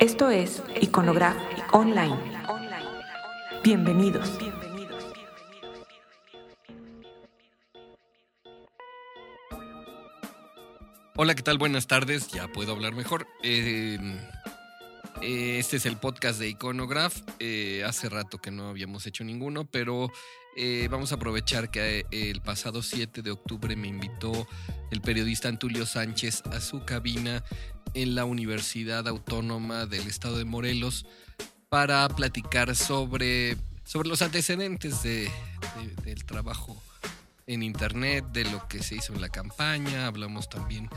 Esto 0.00 0.30
es 0.30 0.62
Iconograph 0.80 1.36
Online. 1.72 2.16
Bienvenidos. 3.62 4.30
Hola, 11.16 11.34
¿qué 11.34 11.42
tal? 11.42 11.58
Buenas 11.58 11.86
tardes. 11.86 12.28
Ya 12.28 12.48
puedo 12.48 12.72
hablar 12.72 12.94
mejor. 12.94 13.26
Eh, 13.42 13.98
este 15.22 15.76
es 15.76 15.86
el 15.86 15.96
podcast 15.96 16.38
de 16.38 16.48
Iconograph. 16.48 17.16
Eh, 17.38 17.82
hace 17.86 18.08
rato 18.08 18.38
que 18.38 18.50
no 18.50 18.68
habíamos 18.68 19.06
hecho 19.06 19.24
ninguno, 19.24 19.64
pero 19.64 20.10
eh, 20.56 20.88
vamos 20.90 21.12
a 21.12 21.16
aprovechar 21.16 21.70
que 21.70 22.06
el 22.10 22.40
pasado 22.40 22.82
7 22.82 23.22
de 23.22 23.30
octubre 23.30 23.76
me 23.76 23.88
invitó 23.88 24.46
el 24.90 25.00
periodista 25.00 25.48
Antulio 25.48 25.86
Sánchez 25.86 26.42
a 26.46 26.60
su 26.60 26.84
cabina 26.84 27.44
en 27.94 28.14
la 28.14 28.24
Universidad 28.24 29.06
Autónoma 29.08 29.86
del 29.86 30.06
Estado 30.06 30.38
de 30.38 30.44
Morelos 30.44 31.06
para 31.68 32.08
platicar 32.08 32.74
sobre, 32.74 33.56
sobre 33.84 34.08
los 34.08 34.22
antecedentes 34.22 35.02
de, 35.02 35.30
del 36.04 36.24
trabajo 36.24 36.80
en 37.50 37.64
Internet, 37.64 38.24
de 38.32 38.44
lo 38.44 38.68
que 38.68 38.80
se 38.80 38.94
hizo 38.94 39.12
en 39.12 39.20
la 39.20 39.28
campaña. 39.28 40.06
Hablamos 40.06 40.48
también 40.48 40.88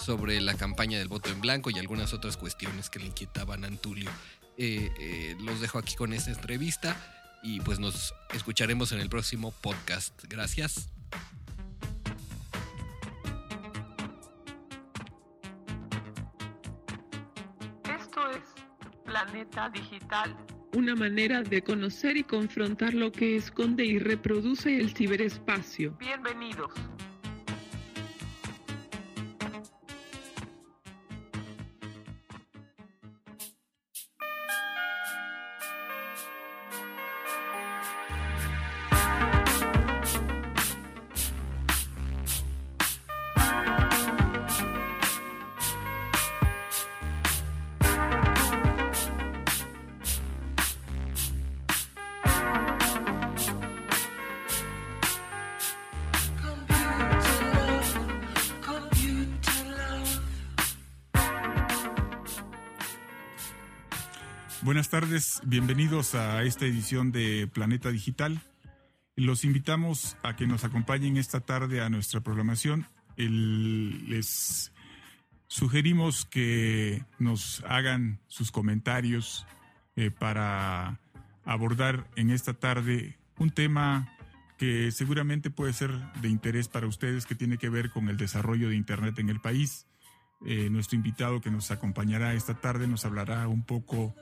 sobre 0.00 0.40
la 0.40 0.54
campaña 0.54 0.98
del 0.98 1.08
voto 1.08 1.30
en 1.30 1.40
blanco 1.40 1.68
y 1.70 1.78
algunas 1.80 2.12
otras 2.12 2.36
cuestiones 2.36 2.88
que 2.90 3.00
le 3.00 3.06
inquietaban 3.06 3.64
a 3.64 3.66
Antulio. 3.66 4.08
Eh, 4.56 4.88
eh, 5.00 5.36
los 5.40 5.60
dejo 5.60 5.78
aquí 5.78 5.96
con 5.96 6.12
esta 6.12 6.30
entrevista 6.30 6.96
y 7.42 7.60
pues 7.60 7.80
nos 7.80 8.14
escucharemos 8.32 8.92
en 8.92 9.00
el 9.00 9.08
próximo 9.08 9.50
podcast. 9.50 10.14
Gracias. 10.28 10.88
Esto 17.84 18.30
es 18.30 18.44
Planeta 19.04 19.68
Digital. 19.70 20.36
Una 20.74 20.94
manera 20.94 21.42
de 21.42 21.62
conocer 21.62 22.16
y 22.16 22.24
confrontar 22.24 22.92
lo 22.92 23.12
que 23.12 23.36
esconde 23.36 23.84
y 23.84 23.98
reproduce 23.98 24.76
el 24.76 24.94
ciberespacio. 24.94 25.96
Bienvenidos. 25.98 26.72
Buenas 64.66 64.88
tardes, 64.88 65.40
bienvenidos 65.44 66.16
a 66.16 66.42
esta 66.42 66.64
edición 66.64 67.12
de 67.12 67.46
Planeta 67.46 67.92
Digital. 67.92 68.42
Los 69.14 69.44
invitamos 69.44 70.16
a 70.24 70.34
que 70.34 70.48
nos 70.48 70.64
acompañen 70.64 71.18
esta 71.18 71.38
tarde 71.38 71.80
a 71.80 71.88
nuestra 71.88 72.20
programación. 72.20 72.88
Les 73.16 74.72
sugerimos 75.46 76.24
que 76.24 77.04
nos 77.20 77.62
hagan 77.68 78.18
sus 78.26 78.50
comentarios 78.50 79.46
eh, 79.94 80.10
para 80.10 80.98
abordar 81.44 82.10
en 82.16 82.30
esta 82.30 82.52
tarde 82.52 83.16
un 83.38 83.50
tema 83.50 84.12
que 84.58 84.90
seguramente 84.90 85.48
puede 85.48 85.74
ser 85.74 85.92
de 86.20 86.28
interés 86.28 86.66
para 86.66 86.88
ustedes, 86.88 87.24
que 87.24 87.36
tiene 87.36 87.56
que 87.56 87.68
ver 87.68 87.92
con 87.92 88.08
el 88.08 88.16
desarrollo 88.16 88.70
de 88.70 88.74
Internet 88.74 89.20
en 89.20 89.28
el 89.28 89.38
país. 89.38 89.86
Eh, 90.44 90.70
nuestro 90.70 90.96
invitado 90.96 91.40
que 91.40 91.52
nos 91.52 91.70
acompañará 91.70 92.34
esta 92.34 92.54
tarde 92.60 92.88
nos 92.88 93.04
hablará 93.04 93.46
un 93.46 93.62
poco 93.62 94.12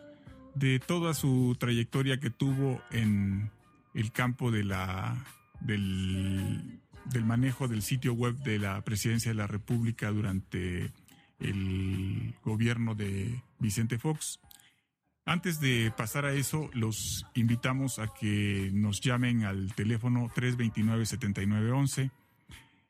de 0.55 0.79
toda 0.79 1.15
su 1.15 1.57
trayectoria 1.59 2.21
que 2.21 2.31
tuvo 2.31 2.81
en 2.91 3.51
el 3.95 4.13
campo 4.13 4.51
de 4.51 4.65
la 4.65 5.25
del, 5.61 6.81
manejo 7.25 7.69
del 7.69 7.83
sitio 7.83 8.15
web 8.15 8.37
de 8.37 8.59
la 8.59 8.81
Presidencia 8.83 9.31
de 9.31 9.37
la 9.37 9.47
República 9.47 10.11
durante 10.11 10.91
el 11.41 12.35
gobierno 12.43 12.95
de 12.95 13.43
Vicente 13.59 13.99
Fox. 13.99 14.41
Antes 15.27 15.59
de 15.59 15.91
pasar 15.97 16.27
a 16.27 16.35
eso, 16.35 16.69
los 16.75 17.25
invitamos 17.35 17.99
a 17.99 18.09
que 18.09 18.69
nos 18.73 19.01
llamen 19.01 19.45
al 19.45 19.75
teléfono 19.75 20.29
329-7911. 20.29 22.11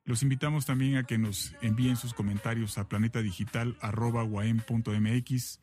Los 0.04 0.22
invitamos 0.22 0.66
también 0.66 0.96
a 0.96 1.04
que 1.04 1.16
nos 1.16 1.54
envíen 1.62 1.96
sus 1.96 2.12
comentarios 2.12 2.76
a 2.76 2.88
planetadigital.guam.mx 2.88 5.60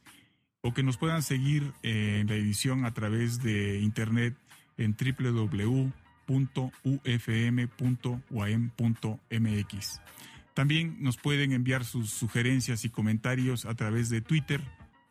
o 0.62 0.74
que 0.74 0.84
nos 0.84 0.98
puedan 0.98 1.24
seguir 1.24 1.74
eh, 1.84 2.20
en 2.22 2.28
la 2.28 2.36
edición 2.36 2.86
a 2.86 2.94
través 2.94 3.42
de 3.42 3.80
internet 3.80 4.36
en 4.78 4.96
www.ufm.uam.mx. 4.96 5.62
También 10.54 10.98
nos 11.00 11.18
pueden 11.18 11.52
enviar 11.54 11.84
sus 11.86 12.12
sugerencias 12.12 12.86
y 12.86 12.90
comentarios 12.90 13.66
a 13.66 13.74
través 13.74 14.10
de 14.10 14.22
Twitter 14.22 14.62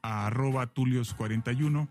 a 0.02 0.26
arroba 0.26 0.72
tulios41 0.72 1.88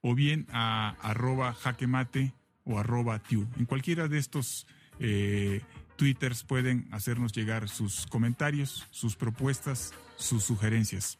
o 0.00 0.14
bien 0.14 0.46
a 0.50 0.90
arroba 1.00 1.54
jaquemate 1.54 2.32
o 2.64 2.78
arroba 2.78 3.18
tiu. 3.18 3.48
En 3.56 3.64
cualquiera 3.64 4.08
de 4.08 4.18
estos 4.18 4.66
eh, 4.98 5.62
twitters 5.96 6.44
pueden 6.44 6.86
hacernos 6.92 7.32
llegar 7.32 7.68
sus 7.68 8.06
comentarios, 8.06 8.86
sus 8.90 9.16
propuestas, 9.16 9.94
sus 10.16 10.44
sugerencias. 10.44 11.18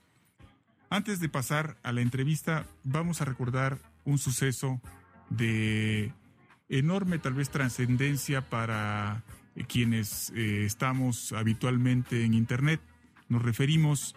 Antes 0.91 1.21
de 1.21 1.28
pasar 1.28 1.76
a 1.82 1.93
la 1.93 2.00
entrevista, 2.00 2.65
vamos 2.82 3.21
a 3.21 3.26
recordar 3.26 3.78
un 4.06 4.16
suceso 4.16 4.81
de 5.28 6.15
enorme 6.71 7.19
tal 7.19 7.34
vez 7.34 7.50
trascendencia 7.50 8.49
para 8.49 9.22
eh, 9.54 9.65
quienes 9.65 10.31
eh, 10.34 10.65
estamos 10.65 11.32
habitualmente 11.32 12.25
en 12.25 12.32
Internet. 12.32 12.81
Nos 13.28 13.43
referimos 13.43 14.16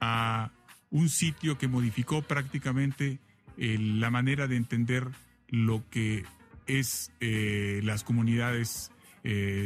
a 0.00 0.50
un 0.90 1.08
sitio 1.08 1.56
que 1.56 1.68
modificó 1.68 2.22
prácticamente 2.22 3.20
eh, 3.56 3.78
la 3.78 4.10
manera 4.10 4.48
de 4.48 4.56
entender 4.56 5.06
lo 5.48 5.88
que 5.88 6.24
es 6.66 7.12
las 7.20 8.04
comunidades 8.04 8.90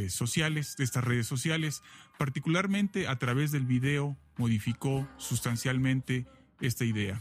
sociales, 0.08 0.76
de 0.76 0.84
estas 0.84 1.02
redes 1.02 1.26
sociales, 1.26 1.82
particularmente 2.16 3.08
a 3.08 3.16
través 3.16 3.50
del 3.50 3.66
video 3.66 4.16
modificó 4.36 5.08
sustancialmente 5.16 6.26
esta 6.62 6.84
idea. 6.84 7.20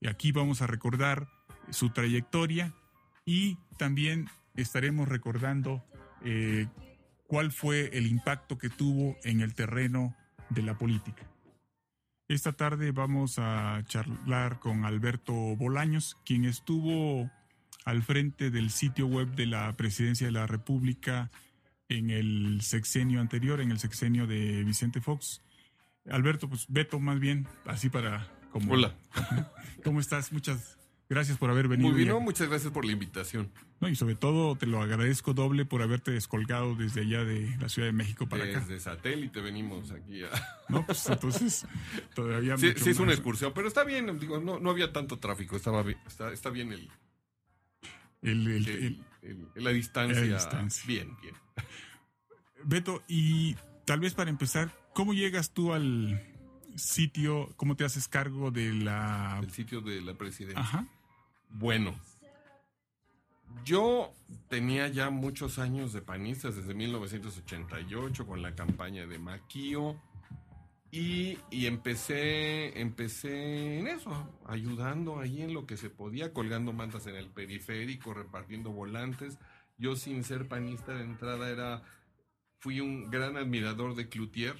Y 0.00 0.08
aquí 0.08 0.32
vamos 0.32 0.60
a 0.60 0.66
recordar 0.66 1.28
su 1.70 1.90
trayectoria 1.90 2.74
y 3.24 3.56
también 3.78 4.28
estaremos 4.54 5.08
recordando 5.08 5.82
eh, 6.24 6.66
cuál 7.26 7.52
fue 7.52 7.96
el 7.96 8.06
impacto 8.06 8.58
que 8.58 8.68
tuvo 8.68 9.16
en 9.24 9.40
el 9.40 9.54
terreno 9.54 10.14
de 10.50 10.62
la 10.62 10.76
política. 10.76 11.26
Esta 12.28 12.52
tarde 12.52 12.90
vamos 12.92 13.38
a 13.38 13.82
charlar 13.86 14.58
con 14.58 14.84
Alberto 14.84 15.32
Bolaños, 15.32 16.16
quien 16.24 16.44
estuvo 16.44 17.30
al 17.84 18.02
frente 18.02 18.50
del 18.50 18.70
sitio 18.70 19.06
web 19.06 19.34
de 19.34 19.46
la 19.46 19.74
Presidencia 19.76 20.26
de 20.26 20.32
la 20.32 20.46
República 20.46 21.30
en 21.88 22.10
el 22.10 22.60
sexenio 22.62 23.20
anterior, 23.20 23.60
en 23.60 23.70
el 23.70 23.78
sexenio 23.78 24.26
de 24.26 24.64
Vicente 24.64 25.00
Fox. 25.00 25.42
Alberto, 26.10 26.48
pues 26.48 26.66
Beto 26.68 26.98
más 26.98 27.20
bien, 27.20 27.46
así 27.66 27.90
para 27.90 28.26
como 28.54 28.72
Hola. 28.74 28.94
¿Cómo 29.84 29.98
estás? 30.00 30.32
Muchas 30.32 30.78
gracias 31.08 31.36
por 31.38 31.50
haber 31.50 31.66
venido. 31.66 31.90
Muy 31.90 32.04
bien, 32.04 32.16
muchas 32.22 32.48
gracias 32.48 32.72
por 32.72 32.84
la 32.84 32.92
invitación. 32.92 33.50
no, 33.80 33.88
y 33.88 33.96
sobre 33.96 34.14
todo 34.14 34.54
te 34.56 34.66
lo 34.66 34.80
agradezco 34.80 35.34
doble 35.34 35.64
por 35.64 35.82
haberte 35.82 36.12
descolgado 36.12 36.76
desde 36.76 37.00
allá 37.02 37.24
de 37.24 37.56
la 37.58 37.68
Ciudad 37.68 37.88
de 37.88 37.92
México 37.92 38.28
para 38.28 38.44
acá. 38.44 38.60
Desde 38.60 38.78
satélite 38.78 39.40
venimos 39.40 39.90
aquí 39.90 40.22
a... 40.22 40.28
No, 40.68 40.86
pues 40.86 41.04
entonces 41.08 41.66
todavía 42.14 42.56
Sí, 42.56 42.72
sí 42.76 42.90
es 42.90 42.98
una 43.00 43.12
excursión, 43.12 43.52
pero 43.54 43.66
está 43.68 43.82
bien, 43.84 44.18
digo, 44.20 44.38
no, 44.40 44.58
no 44.60 44.70
había 44.70 44.92
tanto 44.92 45.18
tráfico, 45.18 45.56
estaba 45.56 45.82
bien, 45.82 45.98
está, 46.06 46.32
está 46.32 46.50
bien 46.50 46.72
el, 46.72 46.88
El- 48.22 48.46
el- 48.46 48.68
el- 48.68 49.04
el- 49.22 49.48
el- 49.56 49.64
la 49.64 49.70
distancia. 49.70 50.24
La 50.24 50.34
distancia. 50.36 50.84
Bien, 50.86 51.16
bien. 51.20 51.34
Beto, 52.64 53.02
y 53.08 53.56
tal 53.84 54.00
vez 54.00 54.14
para 54.14 54.30
empezar, 54.30 54.70
¿cómo 54.94 55.12
llegas 55.12 55.50
tú 55.52 55.72
al 55.74 56.22
sitio? 56.76 57.52
¿Cómo 57.56 57.76
te 57.76 57.84
haces 57.84 58.08
cargo 58.08 58.50
de 58.50 58.72
la... 58.72 59.40
El 59.42 59.50
sitio 59.50 59.80
de 59.80 60.00
la 60.00 60.14
presidencia. 60.14 60.60
Ajá. 60.60 60.86
Bueno, 61.50 61.94
yo 63.64 64.12
tenía 64.48 64.88
ya 64.88 65.10
muchos 65.10 65.58
años 65.58 65.92
de 65.92 66.02
panistas 66.02 66.56
desde 66.56 66.74
1988 66.74 68.26
con 68.26 68.42
la 68.42 68.54
campaña 68.54 69.06
de 69.06 69.18
Maquío 69.18 70.00
Y, 70.90 71.38
y 71.50 71.66
empecé, 71.66 72.80
empecé 72.80 73.78
en 73.78 73.86
eso, 73.86 74.28
ayudando 74.46 75.20
ahí 75.20 75.42
en 75.42 75.54
lo 75.54 75.66
que 75.66 75.76
se 75.76 75.90
podía, 75.90 76.32
colgando 76.32 76.72
mantas 76.72 77.06
en 77.06 77.16
el 77.16 77.30
periférico, 77.30 78.14
repartiendo 78.14 78.70
volantes. 78.70 79.38
Yo 79.78 79.96
sin 79.96 80.24
ser 80.24 80.46
panista 80.46 80.92
de 80.92 81.04
entrada 81.04 81.50
era, 81.50 81.82
fui 82.60 82.80
un 82.80 83.10
gran 83.10 83.36
admirador 83.36 83.94
de 83.94 84.08
Cloutier. 84.08 84.56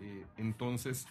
Eh, 0.00 0.26
entonces, 0.36 1.06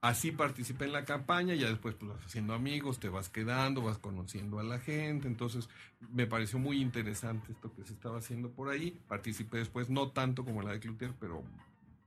así 0.00 0.32
participé 0.32 0.86
en 0.86 0.92
la 0.92 1.04
campaña, 1.04 1.54
ya 1.54 1.68
después 1.68 1.94
pues 1.94 2.12
vas 2.12 2.24
haciendo 2.24 2.54
amigos, 2.54 3.00
te 3.00 3.08
vas 3.08 3.28
quedando, 3.28 3.82
vas 3.82 3.98
conociendo 3.98 4.58
a 4.58 4.62
la 4.62 4.78
gente, 4.78 5.28
entonces 5.28 5.68
me 6.12 6.26
pareció 6.26 6.58
muy 6.58 6.80
interesante 6.80 7.52
esto 7.52 7.72
que 7.74 7.84
se 7.84 7.92
estaba 7.92 8.18
haciendo 8.18 8.50
por 8.50 8.68
ahí, 8.68 8.98
participé 9.08 9.58
después, 9.58 9.90
no 9.90 10.10
tanto 10.10 10.44
como 10.44 10.62
la 10.62 10.72
de 10.72 10.80
Cloutier, 10.80 11.14
pero 11.18 11.44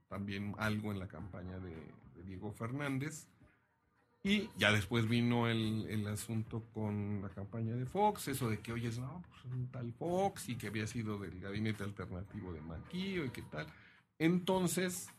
también 0.08 0.56
algo 0.58 0.92
en 0.92 1.00
la 1.00 1.08
campaña 1.08 1.60
de, 1.60 1.76
de 2.16 2.24
Diego 2.24 2.52
Fernández. 2.52 3.28
Y 4.26 4.50
ya 4.58 4.72
después 4.72 5.10
vino 5.10 5.50
el, 5.50 5.86
el, 5.90 6.08
asunto 6.08 6.64
con 6.74 7.22
la 7.22 7.28
campaña 7.28 7.76
de 7.76 7.86
Fox, 7.86 8.30
eso 8.30 8.50
de 8.50 8.60
que, 8.60 8.72
oye, 8.72 8.90
no, 8.98 9.22
pues 9.28 9.54
un 9.54 9.68
tal 9.68 9.92
Fox 9.92 10.48
y 10.48 10.56
que 10.56 10.68
había 10.68 10.88
sido 10.88 11.18
del 11.18 11.42
gabinete 11.42 11.84
alternativo 11.84 12.54
de 12.54 12.62
Maquillo 12.62 13.26
y 13.26 13.32
qué 13.32 13.42
tal. 13.42 13.68
Entonces, 14.20 15.10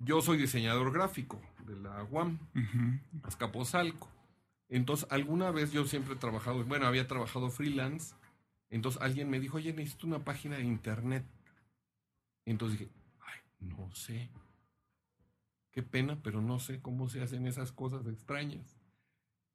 yo 0.00 0.20
soy 0.22 0.38
diseñador 0.38 0.92
gráfico 0.92 1.40
de 1.66 1.76
la 1.76 2.02
UAM, 2.04 2.38
uh 2.54 2.58
-huh. 2.58 3.00
Azcapotzalco. 3.22 4.08
Entonces, 4.68 5.06
alguna 5.10 5.50
vez 5.50 5.72
yo 5.72 5.84
siempre 5.86 6.14
he 6.14 6.18
trabajado, 6.18 6.64
bueno, 6.64 6.86
había 6.86 7.06
trabajado 7.06 7.50
freelance. 7.50 8.14
Entonces, 8.70 9.00
alguien 9.02 9.28
me 9.28 9.40
dijo, 9.40 9.56
oye, 9.56 9.72
necesito 9.72 10.06
una 10.06 10.24
página 10.24 10.56
de 10.56 10.64
internet. 10.64 11.24
Entonces 12.46 12.78
dije, 12.78 12.92
ay, 13.20 13.40
no 13.60 13.94
sé. 13.94 14.30
Qué 15.72 15.82
pena, 15.82 16.20
pero 16.22 16.40
no 16.40 16.58
sé 16.58 16.80
cómo 16.80 17.08
se 17.08 17.22
hacen 17.22 17.46
esas 17.46 17.72
cosas 17.72 18.06
extrañas. 18.06 18.80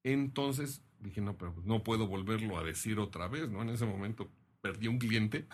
Entonces 0.03 0.81
dije, 0.99 1.21
no, 1.21 1.37
pero 1.37 1.53
no 1.63 1.83
puedo 1.83 2.07
volverlo 2.07 2.57
a 2.57 2.63
decir 2.63 2.99
otra 2.99 3.27
vez, 3.27 3.49
¿no? 3.49 3.61
En 3.61 3.69
ese 3.69 3.85
momento 3.85 4.29
perdí 4.61 4.87
un 4.87 4.99
cliente, 4.99 5.47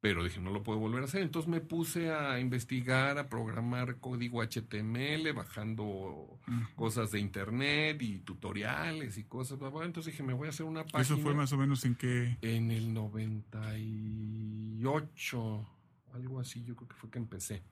pero 0.00 0.24
dije, 0.24 0.40
no 0.40 0.50
lo 0.50 0.62
puedo 0.62 0.78
volver 0.78 1.02
a 1.02 1.04
hacer. 1.04 1.20
Entonces 1.20 1.50
me 1.50 1.60
puse 1.60 2.10
a 2.10 2.40
investigar, 2.40 3.18
a 3.18 3.28
programar 3.28 3.96
código 3.96 4.42
HTML, 4.42 5.30
bajando 5.34 6.40
cosas 6.74 7.10
de 7.10 7.20
internet 7.20 8.00
y 8.00 8.20
tutoriales 8.20 9.18
y 9.18 9.24
cosas. 9.24 9.58
Entonces 9.60 10.12
dije, 10.12 10.22
me 10.22 10.32
voy 10.32 10.46
a 10.46 10.50
hacer 10.50 10.64
una 10.64 10.84
página. 10.84 11.02
¿Eso 11.02 11.18
fue 11.18 11.34
más 11.34 11.52
o 11.52 11.58
menos 11.58 11.84
en 11.84 11.96
qué? 11.96 12.38
En 12.40 12.70
el 12.70 12.94
98, 12.94 15.68
algo 16.14 16.40
así, 16.40 16.64
yo 16.64 16.74
creo 16.76 16.88
que 16.88 16.96
fue 16.96 17.10
que 17.10 17.18
empecé. 17.18 17.62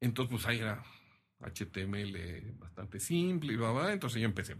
Entonces, 0.00 0.32
pues 0.32 0.46
ahí 0.46 0.58
era 0.58 0.82
HTML 1.38 2.56
bastante 2.58 2.98
simple 2.98 3.52
y 3.52 3.56
bla, 3.56 3.70
bla, 3.70 3.92
entonces 3.92 4.20
yo 4.20 4.26
empecé. 4.26 4.56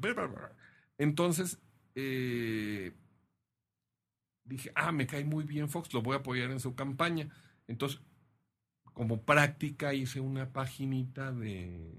Entonces, 0.99 1.61
eh, 1.97 2.93
dije, 4.45 4.73
ah, 4.75 4.93
me 4.93 5.07
cae 5.07 5.25
muy 5.25 5.45
bien 5.45 5.69
Fox, 5.69 5.93
lo 5.93 6.03
voy 6.03 6.15
a 6.15 6.19
apoyar 6.19 6.51
en 6.51 6.61
su 6.61 6.75
campaña. 6.75 7.29
Entonces, 7.67 8.01
como 8.93 9.23
práctica, 9.23 9.95
hice 9.95 10.21
una 10.21 10.53
paginita 10.53 11.33
de, 11.33 11.95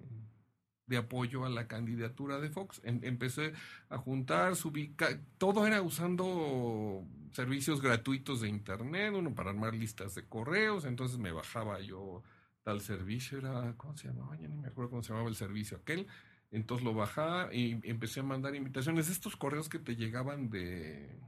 de 0.86 0.98
apoyo 0.98 1.46
a 1.46 1.50
la 1.50 1.68
candidatura 1.68 2.40
de 2.40 2.50
Fox. 2.50 2.82
Em, 2.84 3.00
empecé 3.04 3.54
a 3.90 3.98
juntar, 3.98 4.56
subí, 4.56 4.96
todo 5.38 5.66
era 5.66 5.82
usando 5.82 7.06
servicios 7.32 7.82
gratuitos 7.82 8.42
de 8.42 8.50
Internet, 8.50 9.14
uno 9.16 9.34
para 9.34 9.50
armar 9.50 9.74
listas 9.74 10.16
de 10.16 10.26
correos, 10.28 10.86
entonces 10.86 11.18
me 11.18 11.32
bajaba 11.32 11.80
yo 11.82 12.22
tal 12.64 12.82
servicio, 12.82 13.40
era, 13.40 13.74
¿cómo 13.76 13.98
se 13.98 14.08
llamaba? 14.08 14.38
Ya 14.38 14.48
ni 14.48 14.58
me 14.58 14.68
acuerdo 14.68 14.92
cómo 14.92 15.04
se 15.04 15.10
llamaba 15.10 15.30
el 15.30 15.36
servicio 15.36 15.78
aquel. 15.78 16.08
Entonces 16.52 16.86
lo 16.86 16.94
bajaba 16.94 17.54
y 17.54 17.80
empecé 17.84 18.20
a 18.20 18.24
mandar 18.24 18.56
invitaciones. 18.56 19.10
Estos 19.10 19.36
correos 19.36 19.70
que 19.70 19.80
te 19.80 19.96
llegaban 19.96 20.52
de, 20.52 21.20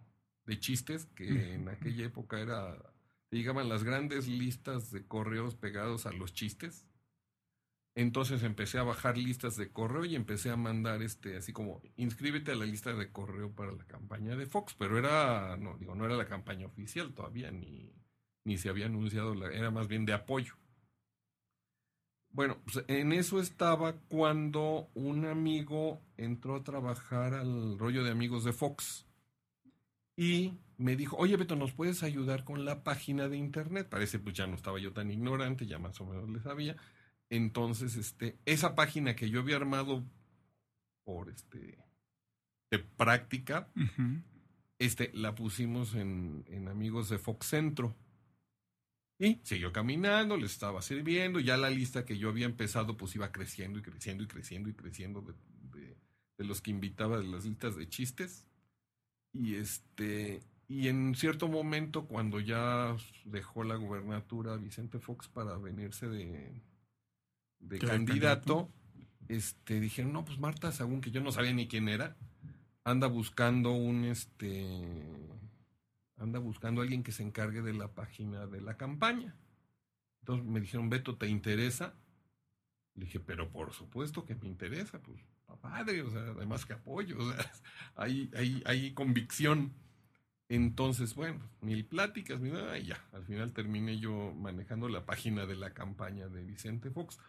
de 0.45 0.59
chistes, 0.59 1.05
que 1.15 1.53
en 1.53 1.69
aquella 1.69 2.05
época 2.05 2.39
era, 2.39 2.77
llegaban 3.31 3.69
las 3.69 3.83
grandes 3.83 4.27
listas 4.27 4.91
de 4.91 5.05
correos 5.05 5.55
pegados 5.55 6.05
a 6.05 6.11
los 6.11 6.33
chistes. 6.33 6.85
Entonces 7.97 8.43
empecé 8.43 8.77
a 8.77 8.83
bajar 8.83 9.17
listas 9.17 9.55
de 9.55 9.71
correo 9.71 10.03
y 10.03 10.15
empecé 10.15 10.49
a 10.49 10.57
mandar 10.57 11.01
este, 11.01 11.37
así 11.37 11.53
como, 11.53 11.81
inscríbete 11.95 12.51
a 12.51 12.55
la 12.55 12.65
lista 12.65 12.93
de 12.93 13.11
correo 13.11 13.53
para 13.53 13.71
la 13.71 13.85
campaña 13.85 14.35
de 14.35 14.45
Fox, 14.45 14.75
pero 14.77 14.97
era, 14.97 15.55
no, 15.55 15.77
digo, 15.77 15.95
no 15.95 16.05
era 16.05 16.15
la 16.15 16.27
campaña 16.27 16.67
oficial 16.67 17.13
todavía, 17.13 17.51
ni, 17.51 17.93
ni 18.43 18.57
se 18.57 18.67
había 18.67 18.87
anunciado, 18.87 19.33
la, 19.33 19.47
era 19.47 19.71
más 19.71 19.87
bien 19.87 20.05
de 20.05 20.13
apoyo. 20.13 20.55
Bueno, 22.31 22.57
pues 22.65 22.83
en 22.89 23.13
eso 23.13 23.39
estaba 23.39 23.93
cuando 24.09 24.89
un 24.93 25.23
amigo 25.23 26.01
entró 26.17 26.57
a 26.57 26.63
trabajar 26.65 27.33
al 27.33 27.79
rollo 27.79 28.03
de 28.03 28.11
amigos 28.11 28.43
de 28.43 28.51
Fox 28.51 29.04
y 30.17 30.53
me 30.77 30.95
dijo, 30.95 31.17
oye 31.17 31.37
Beto, 31.37 31.55
¿nos 31.55 31.73
puedes 31.73 32.03
ayudar 32.03 32.43
con 32.43 32.65
la 32.65 32.83
página 32.83 33.27
de 33.27 33.37
internet? 33.37 33.87
Parece 33.89 34.19
pues 34.19 34.35
ya 34.35 34.47
no 34.47 34.55
estaba 34.55 34.79
yo 34.79 34.93
tan 34.93 35.11
ignorante, 35.11 35.65
ya 35.65 35.79
más 35.79 35.99
o 36.01 36.05
menos 36.05 36.29
le 36.29 36.39
sabía. 36.39 36.75
Entonces, 37.29 37.95
este, 37.95 38.37
esa 38.45 38.75
página 38.75 39.15
que 39.15 39.29
yo 39.29 39.39
había 39.39 39.55
armado 39.55 40.03
por 41.03 41.29
este 41.29 41.77
de 42.71 42.79
práctica, 42.79 43.69
uh 43.75 43.79
-huh. 43.79 44.23
este, 44.79 45.11
la 45.13 45.35
pusimos 45.35 45.95
en, 45.95 46.43
en 46.47 46.67
Amigos 46.67 47.09
de 47.09 47.17
Fox 47.17 47.47
Centro. 47.47 47.95
Y 49.17 49.39
siguió 49.43 49.71
caminando, 49.71 50.35
le 50.35 50.45
estaba 50.45 50.81
sirviendo, 50.81 51.39
ya 51.39 51.55
la 51.55 51.69
lista 51.69 52.03
que 52.03 52.17
yo 52.17 52.27
había 52.27 52.45
empezado 52.45 52.97
pues 52.97 53.15
iba 53.15 53.31
creciendo 53.31 53.79
y 53.79 53.81
creciendo 53.81 54.23
y 54.23 54.27
creciendo 54.27 54.69
y 54.69 54.73
creciendo 54.73 55.21
de, 55.21 55.33
de, 55.79 55.97
de 56.37 56.45
los 56.45 56.61
que 56.61 56.71
invitaba 56.71 57.17
de 57.17 57.23
las 57.23 57.45
listas 57.45 57.77
de 57.77 57.87
chistes. 57.87 58.45
Y 59.35 59.55
este, 59.55 60.39
y 60.69 60.87
en 60.87 61.13
cierto 61.13 61.49
momento 61.49 62.05
cuando 62.05 62.39
ya 62.39 62.95
dejó 63.25 63.65
la 63.65 63.75
gubernatura 63.75 64.55
Vicente 64.55 64.99
Fox 64.99 65.27
para 65.27 65.57
venirse 65.57 66.07
de, 66.07 66.61
de 67.59 67.79
candidato, 67.79 67.89
candidato, 67.89 68.69
este, 69.27 69.81
dijeron, 69.81 70.13
no, 70.13 70.23
pues 70.23 70.39
Marta 70.39 70.71
Sagún, 70.71 71.01
que 71.01 71.11
yo 71.11 71.19
no 71.19 71.33
sabía 71.33 71.51
ni 71.51 71.67
quién 71.67 71.89
era, 71.89 72.15
anda 72.85 73.07
buscando 73.07 73.73
un 73.73 74.05
este 74.05 74.71
anda 76.17 76.39
buscando 76.39 76.79
a 76.79 76.83
alguien 76.85 77.03
que 77.03 77.11
se 77.11 77.23
encargue 77.23 77.61
de 77.61 77.73
la 77.73 77.89
página 77.89 78.47
de 78.47 78.61
la 78.61 78.77
campaña. 78.77 79.35
Entonces 80.21 80.45
me 80.45 80.61
dijeron, 80.61 80.89
Beto, 80.89 81.17
¿te 81.17 81.27
interesa? 81.27 81.93
Le 82.93 83.03
dije, 83.03 83.19
pero 83.19 83.51
por 83.51 83.73
supuesto 83.73 84.25
que 84.25 84.35
me 84.35 84.47
interesa, 84.47 84.99
pues, 85.03 85.19
padre, 85.61 86.01
o 86.01 86.09
sea, 86.09 86.21
además 86.21 86.65
que 86.65 86.73
apoyo, 86.73 87.17
o 87.19 87.31
sea, 87.31 87.51
hay, 87.95 88.31
hay, 88.35 88.63
hay 88.65 88.93
convicción. 88.93 89.73
Entonces, 90.47 91.15
bueno, 91.15 91.39
mil 91.61 91.85
pláticas, 91.85 92.39
mil, 92.39 92.53
y 92.79 92.85
ya, 92.85 93.03
al 93.13 93.23
final 93.25 93.51
terminé 93.51 93.97
yo 93.99 94.33
manejando 94.35 94.89
la 94.89 95.05
página 95.05 95.45
de 95.45 95.55
la 95.55 95.73
campaña 95.73 96.27
de 96.27 96.43
Vicente 96.43 96.91
Fox. 96.91 97.19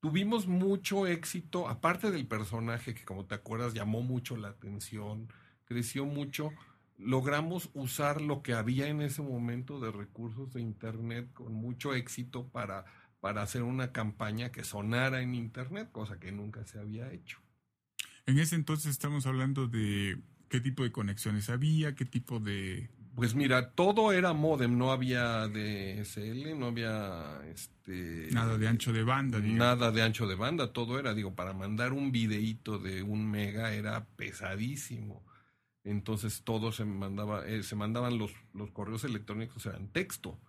Tuvimos 0.00 0.46
mucho 0.46 1.06
éxito, 1.06 1.68
aparte 1.68 2.10
del 2.10 2.26
personaje 2.26 2.94
que, 2.94 3.04
como 3.04 3.26
te 3.26 3.34
acuerdas, 3.34 3.74
llamó 3.74 4.02
mucho 4.02 4.36
la 4.36 4.48
atención, 4.48 5.28
creció 5.66 6.06
mucho 6.06 6.52
logramos 6.98 7.70
usar 7.74 8.20
lo 8.20 8.42
que 8.42 8.54
había 8.54 8.86
en 8.88 9.00
ese 9.00 9.22
momento 9.22 9.80
de 9.80 9.90
recursos 9.90 10.52
de 10.52 10.60
Internet 10.60 11.32
con 11.32 11.52
mucho 11.52 11.94
éxito 11.94 12.48
para, 12.48 12.84
para 13.20 13.42
hacer 13.42 13.62
una 13.62 13.92
campaña 13.92 14.52
que 14.52 14.64
sonara 14.64 15.22
en 15.22 15.34
Internet, 15.34 15.90
cosa 15.92 16.20
que 16.20 16.32
nunca 16.32 16.64
se 16.64 16.78
había 16.78 17.12
hecho. 17.12 17.43
En 18.26 18.38
ese 18.38 18.54
entonces 18.54 18.90
estamos 18.90 19.26
hablando 19.26 19.66
de 19.66 20.18
qué 20.48 20.60
tipo 20.60 20.82
de 20.82 20.92
conexiones 20.92 21.50
había, 21.50 21.94
qué 21.94 22.04
tipo 22.04 22.40
de... 22.40 22.88
Pues 23.14 23.34
mira, 23.34 23.70
todo 23.70 24.12
era 24.12 24.32
modem, 24.32 24.76
no 24.76 24.90
había 24.90 25.46
DSL, 25.46 26.58
no 26.58 26.66
había 26.66 27.40
este 27.46 28.28
nada 28.32 28.58
de 28.58 28.66
ancho 28.66 28.92
de 28.92 29.04
banda, 29.04 29.38
digamos. 29.38 29.58
nada 29.58 29.92
de 29.92 30.02
ancho 30.02 30.26
de 30.26 30.34
banda, 30.34 30.72
todo 30.72 30.98
era, 30.98 31.14
digo, 31.14 31.34
para 31.34 31.52
mandar 31.52 31.92
un 31.92 32.10
videíto 32.10 32.80
de 32.80 33.04
un 33.04 33.30
mega 33.30 33.72
era 33.72 34.04
pesadísimo 34.16 35.22
entonces 35.84 36.42
todo 36.42 36.72
se 36.72 36.86
mandaba, 36.86 37.46
eh, 37.46 37.62
se 37.62 37.76
mandaban 37.76 38.18
los, 38.18 38.32
los 38.54 38.70
correos 38.70 39.04
electrónicos, 39.04 39.66
eran 39.66 39.88
texto, 39.88 40.40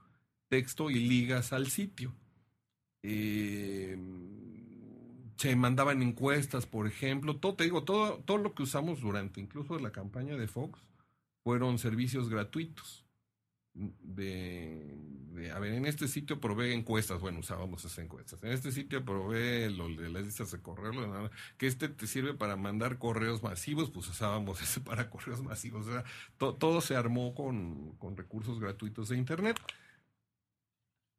texto 0.48 0.90
y 0.90 0.96
ligas 0.96 1.52
al 1.52 1.68
sitio. 1.68 2.16
Eh, 3.04 3.98
se 5.38 5.56
mandaban 5.56 6.02
encuestas, 6.02 6.66
por 6.66 6.88
ejemplo, 6.88 7.38
todo, 7.38 7.56
te 7.56 7.66
digo, 7.66 7.84
todo, 7.84 8.20
todo 8.20 8.38
lo 8.38 8.54
que 8.54 8.64
usamos 8.64 9.02
durante 9.02 9.42
incluso 9.42 9.78
la 9.80 9.92
campaña 9.92 10.36
de 10.36 10.48
Fox 10.48 10.80
fueron 11.44 11.78
servicios 11.78 12.30
gratuitos. 12.30 13.04
De, 13.74 14.98
a 15.54 15.60
ver, 15.60 15.74
en 15.74 15.86
este 15.86 16.08
sitio 16.08 16.40
probé 16.40 16.74
encuestas, 16.74 17.20
bueno, 17.20 17.40
usábamos 17.40 17.84
esas 17.84 17.98
encuestas. 18.00 18.42
En 18.42 18.54
este 18.54 18.72
sitio 18.72 19.04
probé 19.04 19.70
lo 19.70 19.90
de 19.90 20.10
las 20.10 20.24
listas 20.24 20.52
de 20.52 20.62
correo, 20.62 21.30
que 21.58 21.68
este 21.68 21.90
te 21.90 22.08
sirve 22.08 22.34
para 22.34 22.56
mandar 22.56 22.98
correos 22.98 23.44
masivos, 23.44 23.92
pues 23.92 24.08
usábamos 24.08 24.62
ese 24.64 24.80
para 24.80 25.10
correos 25.10 25.44
masivos. 25.44 25.88
O 26.40 26.54
todo 26.54 26.80
se 26.80 26.96
armó 26.96 27.36
con, 27.36 27.92
con 27.98 28.16
recursos 28.16 28.62
gratuitos 28.62 29.10
de 29.10 29.18
Internet. 29.18 29.60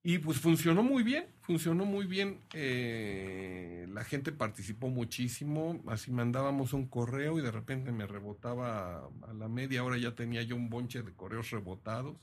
Y 0.08 0.18
pues 0.18 0.38
funcionó 0.38 0.84
muy 0.84 1.02
bien, 1.02 1.26
funcionó 1.40 1.84
muy 1.84 2.06
bien. 2.06 2.38
Eh, 2.54 3.88
la 3.90 4.04
gente 4.04 4.30
participó 4.30 4.88
muchísimo. 4.88 5.82
Así 5.88 6.12
mandábamos 6.12 6.72
un 6.74 6.86
correo 6.86 7.40
y 7.40 7.42
de 7.42 7.50
repente 7.50 7.90
me 7.90 8.06
rebotaba 8.06 8.98
a 8.98 9.32
la 9.32 9.48
media 9.48 9.82
hora, 9.82 9.98
ya 9.98 10.14
tenía 10.14 10.44
yo 10.44 10.54
un 10.54 10.70
bonche 10.70 11.02
de 11.02 11.12
correos 11.12 11.50
rebotados. 11.50 12.16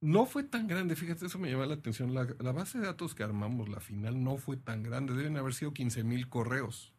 No 0.00 0.26
fue 0.26 0.44
tan 0.44 0.68
grande, 0.68 0.94
fíjate, 0.94 1.26
eso 1.26 1.40
me 1.40 1.50
llama 1.50 1.66
la 1.66 1.74
atención. 1.74 2.14
La, 2.14 2.52
base 2.52 2.78
de 2.78 2.86
datos 2.86 3.16
que 3.16 3.24
armamos, 3.24 3.68
la 3.68 3.80
final, 3.80 4.22
no 4.22 4.36
fue 4.36 4.56
tan 4.56 4.84
grande. 4.84 5.14
Deben 5.14 5.36
haber 5.36 5.54
sido 5.54 5.74
15 5.74 6.04
mil 6.04 6.28
correos. 6.28 6.92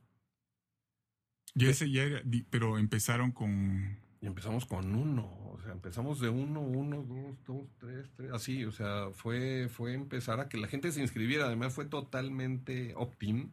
Y 1.56 1.68
ese 1.68 1.90
ya 1.90 2.04
era, 2.04 2.22
pero 2.50 2.78
empezaron 2.78 3.32
con... 3.32 4.03
Y 4.24 4.26
empezamos 4.26 4.66
con 4.66 4.96
uno, 4.96 5.26
o 5.52 5.60
sea, 5.62 5.74
empezamos 5.74 6.22
de 6.22 6.30
uno, 6.30 6.62
uno, 6.62 7.04
dos, 7.04 7.44
dos, 7.46 7.68
tres, 7.78 8.10
tres, 8.16 8.32
así, 8.32 8.64
o 8.64 8.72
sea, 8.72 9.10
fue, 9.12 9.68
fue 9.68 9.94
empezar 9.94 10.40
a 10.40 10.48
que 10.48 10.58
la 10.58 10.70
gente 10.70 10.94
se 10.94 11.02
inscribiera, 11.02 11.48
además 11.48 11.74
fue 11.74 11.84
totalmente 11.84 12.94
opt-in, 12.96 13.52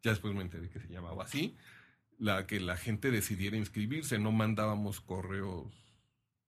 ya 0.00 0.12
después 0.12 0.32
me 0.32 0.42
enteré 0.42 0.70
que 0.70 0.78
se 0.78 0.86
llamaba 0.86 1.24
así, 1.24 1.56
la 2.20 2.46
que 2.46 2.60
la 2.60 2.76
gente 2.76 3.10
decidiera 3.10 3.56
inscribirse, 3.56 4.16
no 4.20 4.30
mandábamos 4.30 5.00
correos 5.00 5.72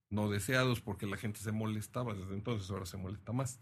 no 0.09 0.29
deseados 0.29 0.79
porque 0.79 1.05
la 1.05 1.17
gente 1.17 1.41
se 1.41 1.51
molestaba, 1.51 2.13
desde 2.13 2.33
entonces 2.33 2.71
ahora 2.71 2.85
se 2.85 2.95
molesta 2.95 3.33
más. 3.33 3.59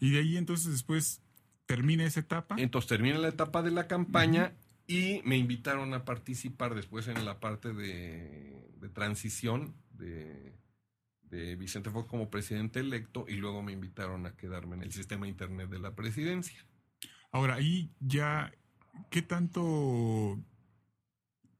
Y 0.00 0.12
de 0.12 0.20
ahí 0.20 0.38
entonces 0.38 0.72
después 0.72 1.20
termina 1.66 2.06
esa 2.06 2.20
etapa. 2.20 2.56
Entonces 2.58 2.88
termina 2.88 3.18
la 3.18 3.28
etapa 3.28 3.62
de 3.62 3.72
la 3.72 3.86
campaña 3.86 4.54
y 4.86 5.20
me 5.24 5.36
invitaron 5.36 5.94
a 5.94 6.04
participar 6.04 6.74
después 6.74 7.08
en 7.08 7.24
la 7.24 7.40
parte 7.40 7.72
de, 7.72 8.64
transición 8.94 9.74
de, 9.90 10.54
de 11.22 11.56
Vicente 11.56 11.90
Fox 11.90 12.08
como 12.08 12.30
presidente 12.30 12.80
electo 12.80 13.26
y 13.28 13.34
luego 13.34 13.62
me 13.62 13.72
invitaron 13.72 14.26
a 14.26 14.36
quedarme 14.36 14.76
en 14.76 14.82
el 14.82 14.92
sistema 14.92 15.26
internet 15.26 15.68
de 15.68 15.80
la 15.80 15.94
presidencia. 15.94 16.64
Ahora, 17.32 17.56
ahí 17.56 17.90
ya, 18.00 18.52
¿qué 19.10 19.22
tanto 19.22 20.40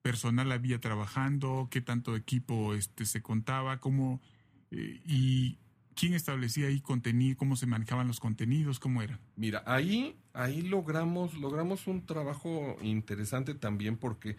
personal 0.02 0.52
había 0.52 0.80
trabajando? 0.80 1.68
¿Qué 1.70 1.80
tanto 1.80 2.14
equipo 2.14 2.74
este, 2.74 3.04
se 3.06 3.22
contaba? 3.22 3.80
¿Cómo, 3.80 4.22
eh, 4.70 5.02
¿Y 5.04 5.58
quién 5.96 6.14
establecía 6.14 6.68
ahí 6.68 6.80
contenido? 6.80 7.36
¿Cómo 7.36 7.56
se 7.56 7.66
manejaban 7.66 8.06
los 8.06 8.20
contenidos? 8.20 8.78
¿Cómo 8.78 9.02
era? 9.02 9.18
Mira, 9.34 9.64
ahí, 9.66 10.16
ahí 10.32 10.62
logramos, 10.62 11.34
logramos 11.34 11.88
un 11.88 12.06
trabajo 12.06 12.76
interesante 12.82 13.54
también 13.54 13.96
porque 13.96 14.36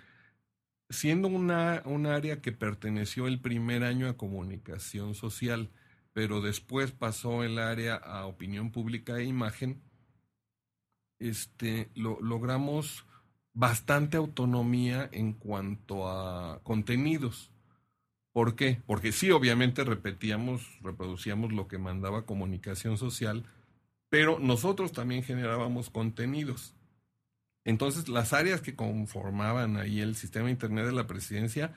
siendo 0.90 1.28
una, 1.28 1.82
un 1.86 2.06
área 2.06 2.42
que 2.42 2.52
perteneció 2.52 3.28
el 3.28 3.42
primer 3.42 3.84
año 3.84 4.08
a 4.08 4.16
comunicación 4.16 5.16
social, 5.16 5.70
pero 6.14 6.42
después 6.42 6.92
pasó 6.92 7.44
el 7.44 7.60
área 7.60 7.96
a 7.96 8.26
opinión 8.26 8.72
pública 8.72 9.18
e 9.18 9.26
imagen, 9.26 9.82
este, 11.20 11.90
lo, 11.96 12.20
logramos 12.22 13.06
bastante 13.54 14.18
autonomía 14.18 15.10
en 15.12 15.34
cuanto 15.34 16.08
a 16.08 16.62
contenidos. 16.64 17.52
¿Por 18.38 18.56
qué? 18.56 18.84
Porque 18.86 19.12
sí, 19.12 19.32
obviamente 19.32 19.84
repetíamos, 19.84 20.62
reproducíamos 20.84 21.54
lo 21.54 21.68
que 21.68 21.80
mandaba 21.80 22.28
comunicación 22.28 23.00
social, 23.00 23.46
pero 24.10 24.38
nosotros 24.38 24.92
también 24.92 25.24
generábamos 25.24 25.90
contenidos. 25.90 26.76
Entonces, 27.66 28.10
las 28.10 28.34
áreas 28.34 28.62
que 28.62 28.76
conformaban 28.76 29.78
ahí 29.78 30.02
el 30.02 30.16
sistema 30.16 30.52
Internet 30.52 30.86
de 30.86 30.92
la 30.92 31.08
presidencia, 31.08 31.74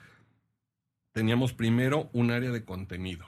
teníamos 1.12 1.54
primero 1.54 2.10
un 2.12 2.30
área 2.30 2.50
de 2.50 2.62
contenido, 2.62 3.24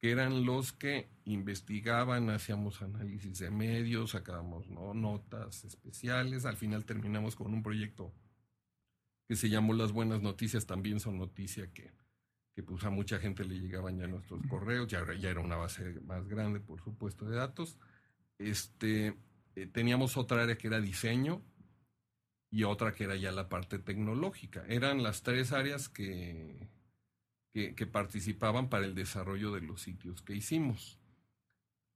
que 0.00 0.12
eran 0.12 0.44
los 0.44 0.72
que 0.72 1.10
investigaban, 1.24 2.30
hacíamos 2.30 2.80
análisis 2.80 3.40
de 3.40 3.50
medios, 3.50 4.12
sacábamos 4.12 4.68
¿no? 4.68 4.94
notas 4.94 5.64
especiales, 5.64 6.44
al 6.44 6.56
final 6.56 6.84
terminamos 6.84 7.34
con 7.34 7.52
un 7.52 7.64
proyecto 7.64 8.14
que 9.26 9.34
se 9.34 9.48
llamó 9.48 9.72
Las 9.72 9.90
Buenas 9.90 10.22
Noticias, 10.22 10.66
también 10.66 11.00
son 11.00 11.18
noticia 11.18 11.72
que, 11.72 11.90
que 12.54 12.62
pues 12.62 12.84
a 12.84 12.90
mucha 12.90 13.18
gente 13.18 13.44
le 13.44 13.58
llegaban 13.58 13.98
ya 13.98 14.06
nuestros 14.06 14.40
correos, 14.48 14.88
ya, 14.88 15.04
ya 15.18 15.30
era 15.30 15.40
una 15.40 15.56
base 15.56 16.00
más 16.00 16.26
grande, 16.28 16.60
por 16.60 16.82
supuesto, 16.82 17.24
de 17.26 17.36
datos. 17.36 17.78
Este, 18.38 19.16
eh, 19.54 19.66
teníamos 19.66 20.16
otra 20.16 20.42
área 20.42 20.58
que 20.58 20.66
era 20.68 20.80
diseño 20.80 21.42
y 22.50 22.64
otra 22.64 22.92
que 22.92 23.04
era 23.04 23.16
ya 23.16 23.32
la 23.32 23.48
parte 23.48 23.78
tecnológica. 23.78 24.64
Eran 24.68 25.02
las 25.02 25.22
tres 25.22 25.52
áreas 25.52 25.88
que, 25.88 26.68
que, 27.52 27.74
que 27.74 27.86
participaban 27.86 28.68
para 28.68 28.86
el 28.86 28.94
desarrollo 28.94 29.52
de 29.52 29.60
los 29.60 29.82
sitios 29.82 30.22
que 30.22 30.34
hicimos. 30.34 30.98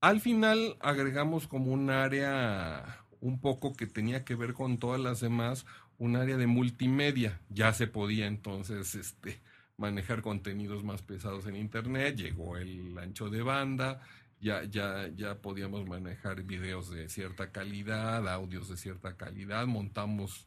Al 0.01 0.21
final 0.21 0.77
agregamos 0.81 1.49
como 1.49 1.73
un 1.73 1.91
área 1.91 3.05
un 3.21 3.41
poco 3.41 3.73
que 3.75 3.87
tenía 3.87 4.23
que 4.25 4.35
ver 4.35 4.53
con 4.53 4.79
todas 4.79 5.01
las 5.01 5.21
demás, 5.21 5.65
un 5.97 6.17
área 6.17 6.37
de 6.37 6.47
multimedia. 6.47 7.41
Ya 7.49 7.73
se 7.73 7.87
podía 7.87 8.27
entonces 8.27 8.95
este, 8.95 9.41
manejar 9.77 10.23
contenidos 10.23 10.85
más 10.85 11.03
pesados 11.03 11.47
en 11.47 11.57
Internet, 11.57 12.17
llegó 12.17 12.57
el 12.57 12.97
ancho 12.99 13.29
de 13.31 13.43
banda, 13.43 14.01
ya, 14.41 14.65
ya, 14.65 15.09
ya 15.15 15.41
podíamos 15.41 15.87
manejar 15.87 16.43
videos 16.43 16.91
de 16.91 17.09
cierta 17.09 17.51
calidad, 17.51 18.29
audios 18.29 18.69
de 18.69 18.77
cierta 18.77 19.17
calidad, 19.17 19.67
montamos, 19.67 20.47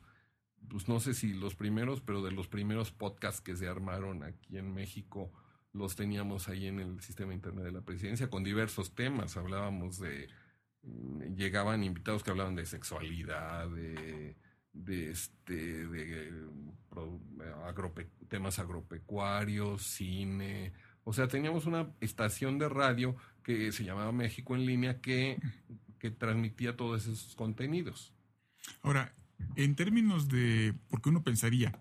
pues 0.69 0.87
no 0.87 0.99
sé 0.99 1.13
si 1.13 1.33
los 1.33 1.55
primeros, 1.55 2.01
pero 2.01 2.21
de 2.21 2.31
los 2.31 2.47
primeros 2.47 2.91
podcasts 2.91 3.41
que 3.41 3.55
se 3.55 3.67
armaron 3.67 4.23
aquí 4.23 4.57
en 4.57 4.73
México, 4.73 5.31
los 5.73 5.95
teníamos 5.95 6.47
ahí 6.47 6.67
en 6.67 6.79
el 6.79 7.01
sistema 7.01 7.33
internet 7.33 7.65
de 7.65 7.71
la 7.71 7.81
presidencia 7.81 8.29
con 8.29 8.43
diversos 8.43 8.95
temas, 8.95 9.37
hablábamos 9.37 9.99
de, 9.99 10.29
mm, 10.83 11.35
llegaban 11.35 11.83
invitados 11.83 12.23
que 12.23 12.31
hablaban 12.31 12.55
de 12.55 12.65
sexualidad, 12.65 13.69
de, 13.69 14.35
de 14.85 15.11
este, 15.11 15.87
de, 15.87 16.27
eh, 16.27 16.31
agrope- 17.67 18.07
temas 18.29 18.59
agropecuarios, 18.59 19.83
cine, 19.83 20.73
o 21.03 21.13
sea, 21.13 21.27
teníamos 21.27 21.65
una 21.65 21.89
estación 22.01 22.59
de 22.59 22.69
radio 22.69 23.15
que 23.43 23.71
se 23.71 23.83
llamaba 23.83 24.11
México 24.11 24.55
en 24.55 24.65
línea 24.65 24.99
que, 24.99 25.39
que 25.99 26.11
transmitía 26.11 26.75
todos 26.75 27.07
esos 27.07 27.35
contenidos. 27.35 28.13
Ahora, 28.81 29.13
en 29.55 29.75
términos 29.75 30.27
de, 30.27 30.73
porque 30.89 31.09
uno 31.09 31.23
pensaría, 31.23 31.79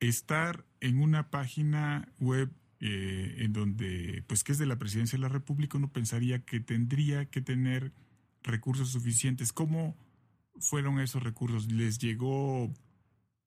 estar 0.00 0.64
en 0.80 1.00
una 1.00 1.30
página 1.30 2.08
web 2.20 2.50
eh, 2.80 3.36
en 3.38 3.52
donde, 3.52 4.24
pues 4.26 4.44
que 4.44 4.52
es 4.52 4.58
de 4.58 4.66
la 4.66 4.78
presidencia 4.78 5.16
de 5.18 5.22
la 5.22 5.28
República, 5.28 5.78
uno 5.78 5.92
pensaría 5.92 6.44
que 6.44 6.60
tendría 6.60 7.26
que 7.26 7.40
tener 7.40 7.92
recursos 8.42 8.90
suficientes. 8.90 9.52
¿Cómo 9.52 9.96
fueron 10.58 11.00
esos 11.00 11.22
recursos? 11.22 11.70
¿Les 11.70 11.98
llegó 11.98 12.72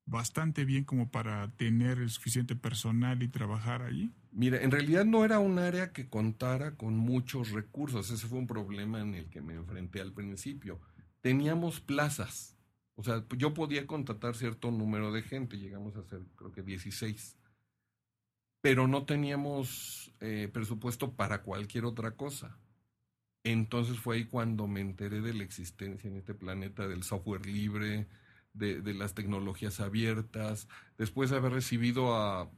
bastante 0.06 0.66
bien 0.66 0.86
como 0.86 1.12
para 1.12 1.52
tener 1.56 2.00
el 2.00 2.10
suficiente 2.10 2.56
personal 2.56 3.22
y 3.22 3.28
trabajar 3.28 3.82
allí? 3.82 4.12
Mira, 4.32 4.62
en 4.62 4.72
realidad 4.72 5.06
no 5.06 5.26
era 5.26 5.40
un 5.40 5.60
área 5.60 5.92
que 5.92 6.10
contara 6.10 6.76
con 6.76 6.96
muchos 6.96 7.52
recursos. 7.52 8.10
Ese 8.12 8.28
fue 8.28 8.40
un 8.40 8.48
problema 8.48 9.02
en 9.02 9.16
el 9.16 9.30
que 9.30 9.42
me 9.42 9.56
enfrenté 9.56 10.02
al 10.02 10.14
principio. 10.14 10.80
Teníamos 11.22 11.82
plazas. 11.82 12.56
O 12.96 13.04
sea, 13.04 13.26
yo 13.38 13.54
podía 13.54 13.86
contratar 13.86 14.36
cierto 14.36 14.72
número 14.72 15.12
de 15.12 15.22
gente. 15.22 15.58
Llegamos 15.58 15.96
a 15.96 16.04
ser, 16.04 16.22
creo 16.36 16.52
que 16.52 16.64
16. 16.64 17.38
Pero 18.62 18.88
no 18.88 19.06
teníamos 19.06 20.14
eh, 20.20 20.50
presupuesto 20.52 21.16
para 21.16 21.44
cualquier 21.44 21.86
otra 21.86 22.12
cosa. 22.12 22.58
Entonces 23.52 23.98
fue 23.98 24.18
ahí 24.18 24.26
cuando 24.26 24.68
me 24.68 24.82
enteré 24.82 25.22
de 25.22 25.34
la 25.34 25.46
existencia 25.46 26.10
en 26.10 26.18
este 26.18 26.34
planeta 26.34 26.86
del 26.86 27.04
software 27.04 27.46
libre, 27.46 28.06
de, 28.54 28.94
las 28.94 29.14
tecnologías 29.14 29.80
abiertas. 29.80 30.68
Después 30.98 31.30
de 31.30 31.38
haber 31.38 31.54
recibido 31.54 32.14
a 32.18 32.52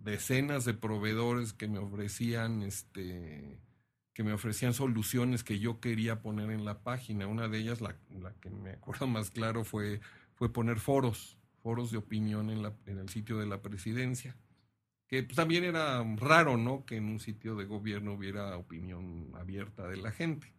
decenas 0.00 0.64
de 0.64 0.74
proveedores 0.74 1.52
que 1.52 1.66
me 1.66 1.78
ofrecían 1.78 2.62
este 2.62 3.58
que 4.14 4.22
me 4.22 4.32
ofrecían 4.32 4.74
soluciones 4.74 5.42
que 5.42 5.58
yo 5.58 5.80
quería 5.80 6.22
poner 6.22 6.50
en 6.50 6.64
la 6.64 6.84
página. 6.84 7.26
Una 7.26 7.48
de 7.48 7.58
ellas, 7.58 7.80
la, 7.80 7.96
que 8.40 8.50
me 8.50 8.70
acuerdo 8.70 9.08
más 9.08 9.30
claro, 9.30 9.64
fue, 9.64 10.00
fue 10.34 10.52
poner 10.52 10.78
foros, 10.78 11.36
foros 11.62 11.90
de 11.90 11.98
opinión 11.98 12.50
en 12.50 12.98
el 12.98 13.08
sitio 13.08 13.38
de 13.38 13.46
la 13.46 13.60
presidencia. 13.60 14.36
Que 15.10 15.24
pues, 15.24 15.34
también 15.34 15.64
era 15.64 16.04
raro, 16.16 16.56
¿no? 16.56 16.86
Que 16.86 16.96
en 16.96 17.06
un 17.06 17.18
sitio 17.18 17.56
de 17.56 17.64
gobierno 17.64 18.14
hubiera 18.14 18.56
opinión 18.56 19.32
abierta 19.34 19.88
de 19.88 19.96
la 19.96 20.12
gente. 20.12 20.54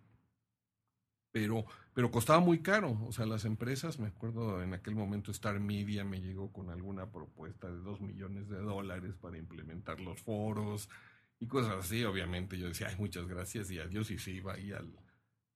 Pero, 1.31 1.65
pero 1.93 2.11
costaba 2.11 2.41
muy 2.41 2.59
caro. 2.59 2.99
O 3.07 3.13
sea, 3.13 3.25
las 3.25 3.45
empresas, 3.45 3.97
me 3.97 4.07
acuerdo 4.07 4.61
en 4.61 4.73
aquel 4.73 4.93
momento 4.93 5.31
Star 5.31 5.61
Media 5.61 6.03
me 6.03 6.19
llegó 6.19 6.51
con 6.51 6.69
alguna 6.69 7.09
propuesta 7.09 7.71
de 7.71 7.77
dos 7.77 8.01
millones 8.01 8.49
de 8.49 8.57
dólares 8.57 9.15
para 9.15 9.37
implementar 9.37 10.01
los 10.01 10.21
foros 10.21 10.89
y 11.39 11.47
cosas 11.47 11.85
así. 11.85 12.03
Obviamente 12.03 12.57
yo 12.57 12.67
decía, 12.67 12.89
ay, 12.89 12.97
muchas 12.99 13.27
gracias 13.27 13.71
y 13.71 13.79
adiós. 13.79 14.11
Y 14.11 14.17
se 14.17 14.31
iba 14.31 14.55
ahí 14.55 14.73
al, 14.73 14.91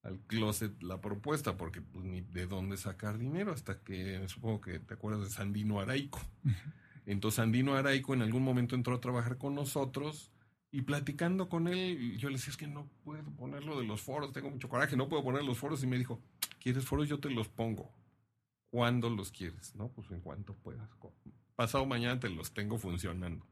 al 0.04 0.22
closet 0.22 0.82
la 0.82 1.02
propuesta, 1.02 1.58
porque 1.58 1.82
pues 1.82 2.06
ni 2.06 2.22
de 2.22 2.46
dónde 2.46 2.78
sacar 2.78 3.18
dinero, 3.18 3.52
hasta 3.52 3.82
que 3.82 4.26
supongo 4.30 4.62
que 4.62 4.80
te 4.80 4.94
acuerdas 4.94 5.26
de 5.26 5.30
Sandino 5.32 5.82
Araico. 5.82 6.22
Entonces 7.06 7.38
Sandino 7.38 7.76
Araico 7.76 8.14
en 8.14 8.22
algún 8.22 8.44
momento 8.44 8.76
entró 8.76 8.96
a 8.96 9.02
trabajar 9.02 9.38
con 9.38 9.54
nosotros 9.56 10.32
Y 10.72 10.82
platicando 10.82 11.48
con 11.48 11.68
él, 11.68 12.18
yo 12.18 12.30
le 12.30 12.36
decía, 12.36 12.52
es 12.52 12.58
que 12.58 12.68
no 12.68 12.88
puedo 13.04 13.32
ponerlo 13.32 13.80
de 13.80 13.86
los 13.86 14.02
foros, 14.02 14.34
tengo 14.34 14.50
mucho 14.50 14.68
coraje, 14.68 14.98
no 14.98 15.08
puedo 15.08 15.24
poner 15.24 15.44
los 15.44 15.58
foros. 15.58 15.82
Y 15.84 15.88
me 15.88 15.98
dijo, 15.98 16.20
¿quieres 16.60 16.86
foros? 16.86 17.08
Yo 17.08 17.20
te 17.20 17.30
los 17.30 17.48
pongo. 17.48 17.92
¿Cuándo 18.70 19.10
los 19.10 19.32
quieres? 19.32 19.74
No, 19.76 19.88
pues 19.90 20.12
en 20.12 20.20
cuanto 20.20 20.54
puedas. 20.54 20.90
Pasado 21.56 21.86
mañana 21.86 22.20
te 22.20 22.30
los 22.30 22.54
tengo 22.54 22.78
funcionando. 22.78 23.46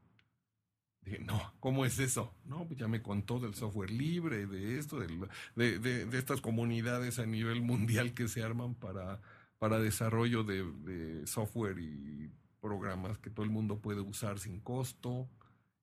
Dije, 1.04 1.18
no, 1.18 1.54
¿cómo 1.60 1.84
es 1.84 1.98
eso? 1.98 2.34
No, 2.44 2.66
pues 2.66 2.78
ya 2.78 2.88
me 2.88 3.02
contó 3.02 3.38
del 3.38 3.54
software 3.54 3.90
libre, 3.90 4.46
de 4.46 4.78
esto, 4.78 4.98
de, 4.98 5.78
de, 5.78 6.18
estas 6.18 6.40
comunidades 6.40 7.18
a 7.18 7.26
nivel 7.26 7.60
mundial 7.60 8.14
que 8.14 8.26
se 8.26 8.42
arman 8.42 8.74
para, 8.74 9.20
para 9.58 9.80
desarrollo 9.80 10.44
de, 10.44 11.26
software 11.26 11.78
y 11.78 12.30
programas 12.64 13.18
que 13.18 13.28
todo 13.28 13.44
el 13.44 13.50
mundo 13.50 13.78
puede 13.78 14.00
usar 14.00 14.38
sin 14.38 14.58
costo, 14.58 15.28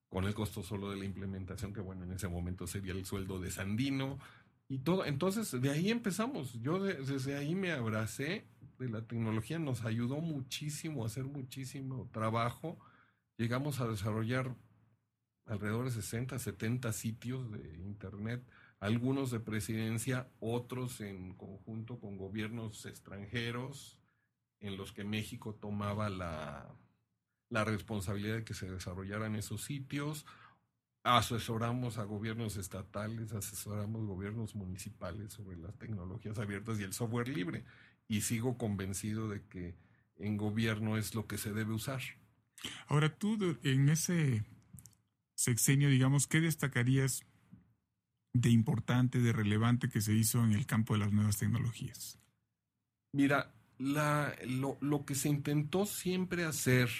con 0.08 0.24
el 0.24 0.34
costo 0.34 0.64
solo 0.64 0.90
de 0.90 0.96
la 0.96 1.04
implementación, 1.04 1.72
que 1.72 1.80
bueno, 1.80 2.02
en 2.02 2.10
ese 2.10 2.26
momento 2.26 2.66
sería 2.66 2.92
el 2.92 3.06
sueldo 3.06 3.38
de 3.38 3.52
Sandino. 3.52 4.18
Y 4.68 4.78
todo, 4.78 5.04
entonces 5.04 5.52
de 5.62 5.70
ahí 5.70 5.92
empezamos. 5.92 6.60
Yo 6.60 6.82
desde 6.82 7.36
ahí 7.36 7.54
me 7.54 7.70
abracé 7.70 8.48
de 8.80 8.88
la 8.88 9.06
tecnología, 9.06 9.60
nos 9.60 9.84
ayudó 9.84 10.16
muchísimo 10.16 11.04
a 11.04 11.06
hacer 11.06 11.22
muchísimo 11.22 12.10
trabajo. 12.12 12.80
Llegamos 13.38 13.80
a 13.80 13.86
desarrollar 13.86 14.52
alrededor 15.46 15.84
de 15.84 15.92
60, 15.92 16.36
70 16.36 16.92
sitios 16.92 17.48
de 17.52 17.78
Internet, 17.78 18.42
algunos 18.80 19.30
de 19.30 19.38
presidencia, 19.38 20.28
otros 20.40 21.00
en 21.00 21.34
conjunto 21.34 22.00
con 22.00 22.16
gobiernos 22.16 22.86
extranjeros, 22.86 24.01
en 24.62 24.76
los 24.76 24.92
que 24.92 25.04
México 25.04 25.54
tomaba 25.54 26.08
la, 26.08 26.74
la 27.50 27.64
responsabilidad 27.64 28.36
de 28.36 28.44
que 28.44 28.54
se 28.54 28.70
desarrollaran 28.70 29.36
esos 29.36 29.62
sitios. 29.62 30.24
Asesoramos 31.04 31.98
a 31.98 32.04
gobiernos 32.04 32.56
estatales, 32.56 33.32
asesoramos 33.32 34.06
gobiernos 34.06 34.54
municipales 34.54 35.32
sobre 35.32 35.56
las 35.56 35.76
tecnologías 35.76 36.38
abiertas 36.38 36.78
y 36.78 36.84
el 36.84 36.92
software 36.92 37.28
libre. 37.28 37.64
Y 38.08 38.20
sigo 38.22 38.56
convencido 38.56 39.28
de 39.28 39.42
que 39.46 39.74
en 40.16 40.36
gobierno 40.36 40.96
es 40.96 41.14
lo 41.14 41.26
que 41.26 41.38
se 41.38 41.52
debe 41.52 41.72
usar. 41.72 42.00
Ahora 42.86 43.14
tú 43.16 43.58
en 43.64 43.88
ese 43.88 44.44
sexenio, 45.34 45.88
digamos, 45.88 46.28
¿qué 46.28 46.40
destacarías 46.40 47.24
de 48.32 48.50
importante, 48.50 49.18
de 49.18 49.32
relevante 49.32 49.88
que 49.88 50.00
se 50.00 50.14
hizo 50.14 50.44
en 50.44 50.52
el 50.52 50.66
campo 50.66 50.94
de 50.94 51.00
las 51.00 51.12
nuevas 51.12 51.38
tecnologías? 51.38 52.18
Mira, 53.12 53.52
la, 53.78 54.34
lo, 54.46 54.76
lo 54.80 55.04
que 55.04 55.14
se 55.14 55.28
intentó 55.28 55.86
siempre 55.86 56.44
hacer 56.44 56.90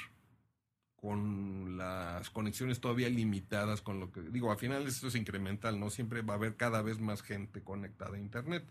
con 1.02 1.76
las 1.76 2.30
conexiones 2.30 2.80
todavía 2.80 3.08
limitadas 3.08 3.82
con 3.82 3.98
lo 3.98 4.12
que 4.12 4.20
digo, 4.22 4.52
al 4.52 4.58
final 4.58 4.86
esto 4.86 5.08
es 5.08 5.16
incremental, 5.16 5.80
¿no? 5.80 5.90
Siempre 5.90 6.22
va 6.22 6.34
a 6.34 6.36
haber 6.36 6.56
cada 6.56 6.80
vez 6.80 7.00
más 7.00 7.22
gente 7.22 7.60
conectada 7.60 8.16
a 8.16 8.20
Internet. 8.20 8.64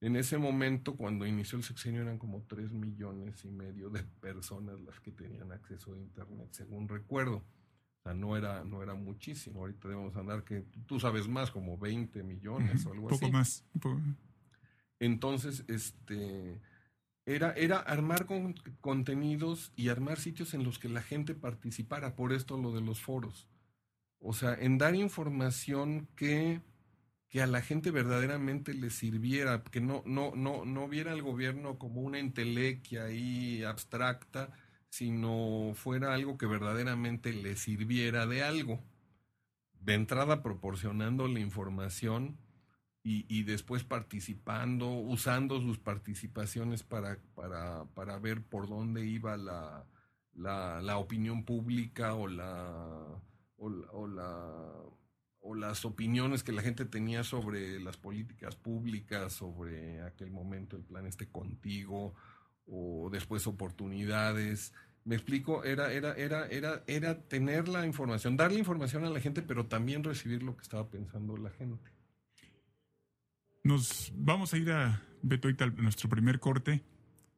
En 0.00 0.16
ese 0.16 0.36
momento, 0.36 0.96
cuando 0.96 1.26
inició 1.26 1.58
el 1.58 1.64
sexenio, 1.64 2.02
eran 2.02 2.18
como 2.18 2.42
3 2.48 2.72
millones 2.72 3.44
y 3.44 3.50
medio 3.50 3.88
de 3.88 4.02
personas 4.02 4.80
las 4.80 4.98
que 4.98 5.12
tenían 5.12 5.52
acceso 5.52 5.94
a 5.94 5.98
Internet, 5.98 6.48
según 6.50 6.88
recuerdo. 6.88 7.36
O 7.36 8.02
sea, 8.02 8.14
no 8.14 8.36
era, 8.36 8.64
no 8.64 8.82
era 8.82 8.94
muchísimo. 8.94 9.60
Ahorita 9.60 9.86
debemos 9.86 10.16
andar 10.16 10.42
que 10.42 10.64
tú 10.86 10.98
sabes 10.98 11.28
más, 11.28 11.52
como 11.52 11.78
20 11.78 12.24
millones 12.24 12.84
o 12.84 12.92
algo 12.92 13.10
así. 13.10 13.20
Poco 13.20 13.30
más. 13.30 13.64
Entonces, 14.98 15.64
este 15.68 16.58
era, 17.26 17.52
era 17.52 17.78
armar 17.78 18.26
con, 18.26 18.54
contenidos 18.80 19.72
y 19.76 19.88
armar 19.88 20.18
sitios 20.18 20.54
en 20.54 20.64
los 20.64 20.78
que 20.78 20.88
la 20.88 21.02
gente 21.02 21.34
participara. 21.34 22.16
Por 22.16 22.32
esto 22.32 22.56
lo 22.56 22.72
de 22.72 22.80
los 22.80 23.00
foros. 23.00 23.48
O 24.20 24.32
sea, 24.32 24.54
en 24.54 24.78
dar 24.78 24.94
información 24.94 26.08
que, 26.16 26.60
que 27.28 27.42
a 27.42 27.46
la 27.46 27.62
gente 27.62 27.90
verdaderamente 27.90 28.74
le 28.74 28.90
sirviera, 28.90 29.62
que 29.64 29.80
no, 29.80 30.02
no, 30.06 30.34
no, 30.34 30.64
no 30.64 30.88
viera 30.88 31.12
al 31.12 31.22
gobierno 31.22 31.78
como 31.78 32.02
una 32.02 32.18
entelequia 32.18 33.04
ahí 33.04 33.62
abstracta, 33.64 34.52
sino 34.90 35.72
fuera 35.74 36.14
algo 36.14 36.36
que 36.36 36.46
verdaderamente 36.46 37.32
le 37.32 37.56
sirviera 37.56 38.26
de 38.26 38.42
algo. 38.42 38.80
De 39.80 39.94
entrada 39.94 40.42
proporcionando 40.42 41.28
la 41.28 41.40
información 41.40 42.36
y, 43.02 43.42
después 43.44 43.82
participando, 43.82 44.90
usando 44.90 45.60
sus 45.60 45.78
participaciones 45.78 46.82
para, 46.82 47.18
para, 47.34 47.86
para 47.94 48.18
ver 48.18 48.42
por 48.42 48.68
dónde 48.68 49.06
iba 49.06 49.38
la, 49.38 49.86
la, 50.34 50.98
opinión 50.98 51.44
pública 51.44 52.14
o 52.14 52.28
la, 52.28 53.22
o, 53.56 54.06
la, 54.06 54.72
o 55.40 55.54
las 55.54 55.84
opiniones 55.86 56.42
que 56.42 56.52
la 56.52 56.60
gente 56.60 56.84
tenía 56.84 57.24
sobre 57.24 57.80
las 57.80 57.96
políticas 57.96 58.54
públicas, 58.56 59.32
sobre 59.32 60.02
aquel 60.02 60.30
momento 60.30 60.76
el 60.76 60.84
plan 60.84 61.06
este 61.06 61.26
contigo, 61.26 62.14
o 62.66 63.08
después 63.10 63.46
oportunidades. 63.46 64.74
Me 65.04 65.14
explico, 65.14 65.64
era, 65.64 65.90
era, 65.90 66.14
era, 66.16 66.46
era, 66.48 66.84
era 66.86 67.22
tener 67.22 67.66
la 67.66 67.86
información, 67.86 68.36
darle 68.36 68.58
información 68.58 69.06
a 69.06 69.10
la 69.10 69.20
gente, 69.20 69.40
pero 69.40 69.66
también 69.66 70.04
recibir 70.04 70.42
lo 70.42 70.54
que 70.54 70.62
estaba 70.62 70.90
pensando 70.90 71.38
la 71.38 71.48
gente. 71.48 71.90
Nos 73.62 74.12
vamos 74.16 74.54
a 74.54 74.58
ir 74.58 74.70
a 74.70 75.02
Beto 75.22 75.48
a 75.48 75.66
nuestro 75.66 76.08
primer 76.08 76.40
corte, 76.40 76.82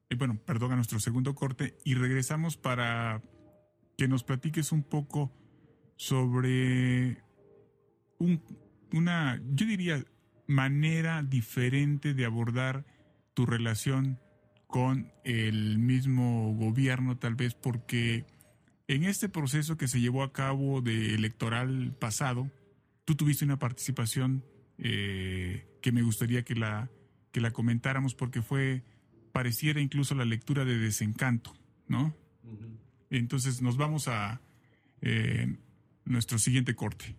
y 0.09 0.15
bueno, 0.15 0.39
perdón, 0.45 0.71
a 0.71 0.75
nuestro 0.75 0.99
segundo 0.99 1.35
corte, 1.35 1.77
y 1.83 1.95
regresamos 1.95 2.55
para 2.55 3.21
que 3.97 4.07
nos 4.07 4.23
platiques 4.23 4.71
un 4.71 4.83
poco 4.83 5.33
sobre 5.97 7.21
un, 8.19 8.41
una, 8.93 9.41
yo 9.53 9.65
diría, 9.65 10.03
manera 10.47 11.23
diferente 11.23 12.13
de 12.13 12.25
abordar 12.25 12.85
tu 13.33 13.45
relación 13.45 14.19
con 14.67 15.11
el 15.23 15.77
mismo 15.77 16.55
gobierno, 16.55 17.17
tal 17.17 17.35
vez 17.35 17.53
porque 17.53 18.25
en 18.87 19.03
este 19.03 19.29
proceso 19.29 19.77
que 19.77 19.87
se 19.87 19.99
llevó 19.99 20.23
a 20.23 20.33
cabo 20.33 20.81
de 20.81 21.15
electoral 21.15 21.95
pasado, 21.99 22.49
tú 23.05 23.15
tuviste 23.15 23.45
una 23.45 23.59
participación 23.59 24.43
eh, 24.77 25.67
que 25.81 25.91
me 25.91 26.01
gustaría 26.01 26.43
que 26.43 26.55
la, 26.55 26.89
que 27.31 27.41
la 27.41 27.51
comentáramos 27.51 28.15
porque 28.15 28.41
fue, 28.41 28.83
pareciera 29.31 29.81
incluso 29.81 30.15
la 30.15 30.25
lectura 30.25 30.65
de 30.65 30.77
desencanto, 30.77 31.53
¿no? 31.87 32.15
Entonces 33.09 33.61
nos 33.61 33.77
vamos 33.77 34.07
a 34.07 34.41
eh, 35.01 35.55
nuestro 36.05 36.37
siguiente 36.37 36.75
corte. 36.75 37.15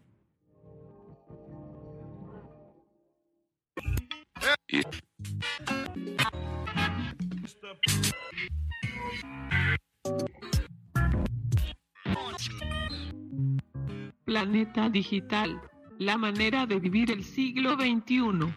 Planeta 14.24 14.88
Digital, 14.88 15.60
la 15.98 16.16
manera 16.18 16.66
de 16.66 16.78
vivir 16.80 17.11
el 17.11 17.24
siglo 17.24 17.74
XXI. 17.74 18.54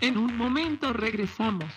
En 0.00 0.18
un 0.18 0.36
momento 0.36 0.92
regresamos. 0.92 1.72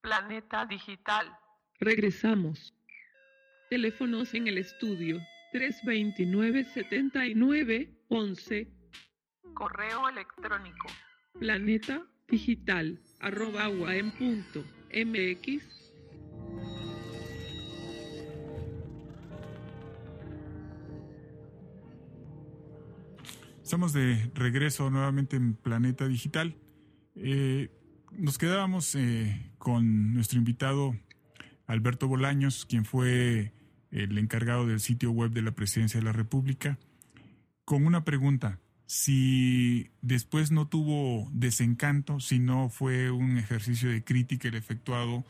Planeta 0.00 0.66
Digital. 0.66 1.36
Regresamos. 1.80 2.74
Teléfonos 3.70 4.32
en 4.34 4.46
el 4.46 4.58
estudio 4.58 5.20
329 5.52 6.64
79 6.64 7.90
11 8.08 8.68
Correo 9.54 10.08
electrónico. 10.08 10.88
Planeta 11.38 12.06
digital 12.28 13.00
arroba 13.20 13.68
punto 14.18 14.64
mx. 14.92 15.83
Estamos 23.74 23.92
de 23.92 24.30
regreso 24.36 24.88
nuevamente 24.88 25.34
en 25.34 25.54
Planeta 25.54 26.06
Digital. 26.06 26.54
Eh, 27.16 27.72
nos 28.12 28.38
quedábamos 28.38 28.94
eh, 28.94 29.50
con 29.58 30.14
nuestro 30.14 30.38
invitado 30.38 30.94
Alberto 31.66 32.06
Bolaños, 32.06 32.66
quien 32.66 32.84
fue 32.84 33.52
el 33.90 34.16
encargado 34.16 34.64
del 34.64 34.78
sitio 34.78 35.10
web 35.10 35.32
de 35.32 35.42
la 35.42 35.56
Presidencia 35.56 35.98
de 35.98 36.06
la 36.06 36.12
República, 36.12 36.78
con 37.64 37.84
una 37.84 38.04
pregunta 38.04 38.60
si 38.86 39.90
después 40.02 40.52
no 40.52 40.68
tuvo 40.68 41.28
desencanto, 41.32 42.20
si 42.20 42.38
no 42.38 42.68
fue 42.68 43.10
un 43.10 43.38
ejercicio 43.38 43.90
de 43.90 44.04
crítica 44.04 44.46
el 44.46 44.54
efectuado, 44.54 45.24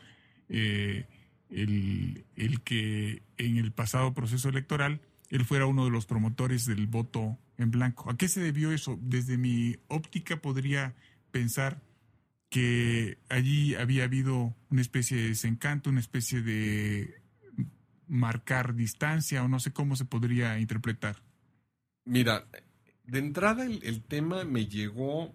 eh, 0.49 1.07
el, 1.49 2.25
el, 2.35 2.61
que 2.61 3.23
en 3.39 3.57
el 3.57 3.71
pasado 3.71 4.13
proceso 4.13 4.49
electoral 4.49 5.01
él 5.29 5.45
fuera 5.45 5.65
uno 5.65 5.85
de 5.85 5.91
los 5.91 6.05
promotores 6.05 6.65
del 6.65 6.87
voto 6.87 7.37
en 7.57 7.71
blanco. 7.71 8.09
¿A 8.09 8.17
qué 8.17 8.27
se 8.27 8.41
debió 8.41 8.71
eso? 8.71 8.97
Desde 9.01 9.37
mi 9.37 9.77
óptica 9.87 10.41
podría 10.41 10.95
pensar 11.31 11.81
que 12.49 13.17
allí 13.29 13.75
había 13.75 14.03
habido 14.05 14.55
una 14.69 14.81
especie 14.81 15.17
de 15.17 15.29
desencanto, 15.29 15.89
una 15.89 15.99
especie 15.99 16.41
de 16.41 17.21
marcar 18.07 18.75
distancia 18.75 19.43
o 19.43 19.47
no 19.47 19.59
sé 19.59 19.73
cómo 19.73 19.95
se 19.95 20.05
podría 20.05 20.59
interpretar. 20.59 21.17
Mira, 22.05 22.47
de 23.03 23.19
entrada 23.19 23.65
el, 23.65 23.83
el 23.83 24.03
tema 24.03 24.43
me 24.43 24.67
llegó, 24.67 25.33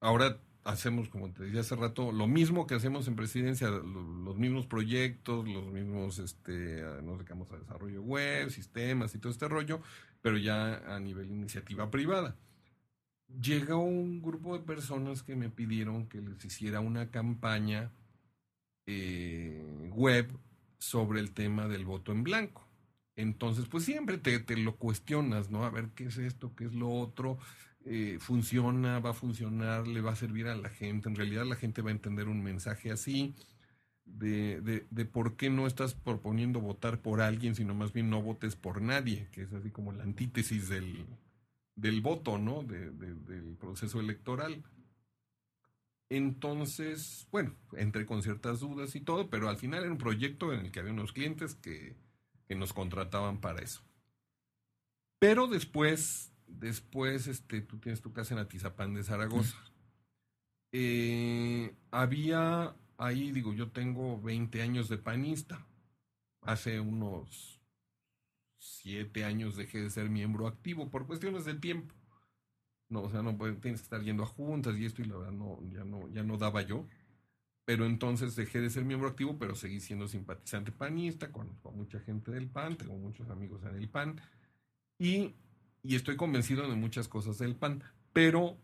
ahora 0.00 0.40
hacemos, 0.66 1.08
como 1.08 1.32
te 1.32 1.44
decía 1.44 1.60
hace 1.60 1.76
rato, 1.76 2.12
lo 2.12 2.26
mismo 2.26 2.66
que 2.66 2.74
hacemos 2.74 3.08
en 3.08 3.16
presidencia, 3.16 3.68
lo- 3.70 3.82
los 4.24 4.36
mismos 4.38 4.66
proyectos, 4.66 5.48
los 5.48 5.66
mismos, 5.72 6.18
este, 6.18 6.82
nos 7.02 7.18
dedicamos 7.18 7.50
a 7.52 7.58
desarrollo 7.58 8.02
web, 8.02 8.50
sistemas 8.50 9.14
y 9.14 9.18
todo 9.18 9.32
este 9.32 9.48
rollo, 9.48 9.80
pero 10.22 10.38
ya 10.38 10.76
a 10.94 11.00
nivel 11.00 11.30
iniciativa 11.30 11.90
privada. 11.90 12.36
Llegó 13.40 13.78
un 13.78 14.22
grupo 14.22 14.56
de 14.56 14.64
personas 14.64 15.22
que 15.22 15.36
me 15.36 15.50
pidieron 15.50 16.08
que 16.08 16.20
les 16.20 16.44
hiciera 16.44 16.80
una 16.80 17.10
campaña 17.10 17.92
eh, 18.86 19.90
web 19.92 20.30
sobre 20.78 21.20
el 21.20 21.32
tema 21.32 21.68
del 21.68 21.84
voto 21.84 22.12
en 22.12 22.22
blanco. 22.24 22.66
Entonces, 23.16 23.66
pues 23.68 23.84
siempre 23.84 24.18
te, 24.18 24.38
te 24.40 24.56
lo 24.56 24.76
cuestionas, 24.76 25.50
¿no? 25.50 25.64
A 25.64 25.70
ver 25.70 25.90
qué 25.94 26.04
es 26.06 26.18
esto, 26.18 26.54
qué 26.54 26.66
es 26.66 26.74
lo 26.74 26.90
otro, 26.90 27.38
eh, 27.86 28.18
funciona, 28.20 28.98
va 29.00 29.10
a 29.10 29.14
funcionar, 29.14 29.86
le 29.86 30.00
va 30.02 30.12
a 30.12 30.16
servir 30.16 30.48
a 30.48 30.56
la 30.56 30.68
gente. 30.70 31.08
En 31.08 31.16
realidad 31.16 31.46
la 31.46 31.56
gente 31.56 31.82
va 31.82 31.90
a 31.90 31.92
entender 31.94 32.28
un 32.28 32.42
mensaje 32.42 32.90
así 32.92 33.34
de, 34.04 34.84
de, 34.90 35.04
por 35.04 35.36
qué 35.36 35.50
no 35.50 35.66
estás 35.66 35.94
proponiendo 35.94 36.60
votar 36.60 37.00
por 37.02 37.20
alguien, 37.20 37.54
sino 37.54 37.74
más 37.74 37.92
bien 37.92 38.10
no 38.10 38.22
votes 38.22 38.56
por 38.56 38.82
nadie, 38.82 39.28
que 39.32 39.42
es 39.42 39.52
así 39.52 39.70
como 39.70 39.92
la 39.92 40.04
antítesis 40.04 40.68
del, 40.68 41.06
del 41.76 42.00
voto, 42.00 42.38
¿no? 42.38 42.62
De- 42.62 42.90
de- 42.90 43.14
del 43.14 43.56
proceso 43.56 44.00
electoral. 44.00 44.62
Entonces, 46.08 47.26
bueno, 47.32 47.54
entré 47.72 48.06
con 48.06 48.22
ciertas 48.22 48.60
dudas 48.60 48.94
y 48.94 49.00
todo, 49.00 49.28
pero 49.28 49.48
al 49.48 49.56
final 49.58 49.82
era 49.82 49.92
un 49.92 49.98
proyecto 49.98 50.52
en 50.52 50.60
el 50.66 50.70
que 50.72 50.80
había 50.80 50.92
unos 50.92 51.12
clientes 51.12 51.56
que, 51.56 51.96
que 52.46 52.54
nos 52.54 52.72
contrataban 52.72 53.40
para 53.40 53.60
eso. 53.60 53.82
Pero 55.18 55.48
después, 55.48 56.32
después, 56.46 57.26
este, 57.26 57.60
tú 57.60 57.78
tienes 57.78 58.00
tu 58.00 58.12
casa 58.12 58.34
en 58.34 58.40
Atizapán 58.40 58.94
de 58.94 59.02
Zaragoza. 59.02 59.56
Eh, 60.72 61.74
había 61.90 62.74
ahí, 62.98 63.32
digo, 63.32 63.52
yo 63.54 63.70
tengo 63.70 64.20
20 64.20 64.62
años 64.62 64.88
de 64.88 64.98
panista. 64.98 65.66
Hace 66.42 66.80
unos 66.80 67.60
7 68.58 69.24
años 69.24 69.56
dejé 69.56 69.80
de 69.80 69.90
ser 69.90 70.10
miembro 70.10 70.46
activo 70.46 70.90
por 70.90 71.06
cuestiones 71.06 71.44
de 71.44 71.54
tiempo. 71.54 71.94
No, 72.88 73.02
o 73.02 73.10
sea, 73.10 73.22
no 73.22 73.36
tienes 73.36 73.80
que 73.80 73.84
estar 73.84 74.02
yendo 74.02 74.22
a 74.22 74.26
juntas 74.26 74.76
y 74.76 74.84
esto, 74.84 75.02
y 75.02 75.06
la 75.06 75.16
verdad 75.16 75.32
no, 75.32 75.58
ya 75.72 75.84
no, 75.84 76.08
ya 76.08 76.22
no 76.22 76.36
daba 76.36 76.62
yo. 76.62 76.86
Pero 77.64 77.84
entonces 77.84 78.36
dejé 78.36 78.60
de 78.60 78.70
ser 78.70 78.84
miembro 78.84 79.08
activo, 79.08 79.38
pero 79.38 79.56
seguí 79.56 79.80
siendo 79.80 80.06
simpatizante 80.06 80.70
panista, 80.70 81.32
conozco 81.32 81.70
a 81.70 81.72
mucha 81.72 81.98
gente 81.98 82.30
del 82.30 82.48
PAN, 82.48 82.76
tengo 82.76 82.96
muchos 82.96 83.28
amigos 83.28 83.64
en 83.64 83.74
el 83.74 83.88
PAN, 83.88 84.20
y, 84.98 85.34
y 85.86 85.94
estoy 85.94 86.16
convencido 86.16 86.68
de 86.68 86.74
muchas 86.74 87.06
cosas 87.06 87.38
del 87.38 87.54
PAN, 87.54 87.82
pero, 88.12 88.56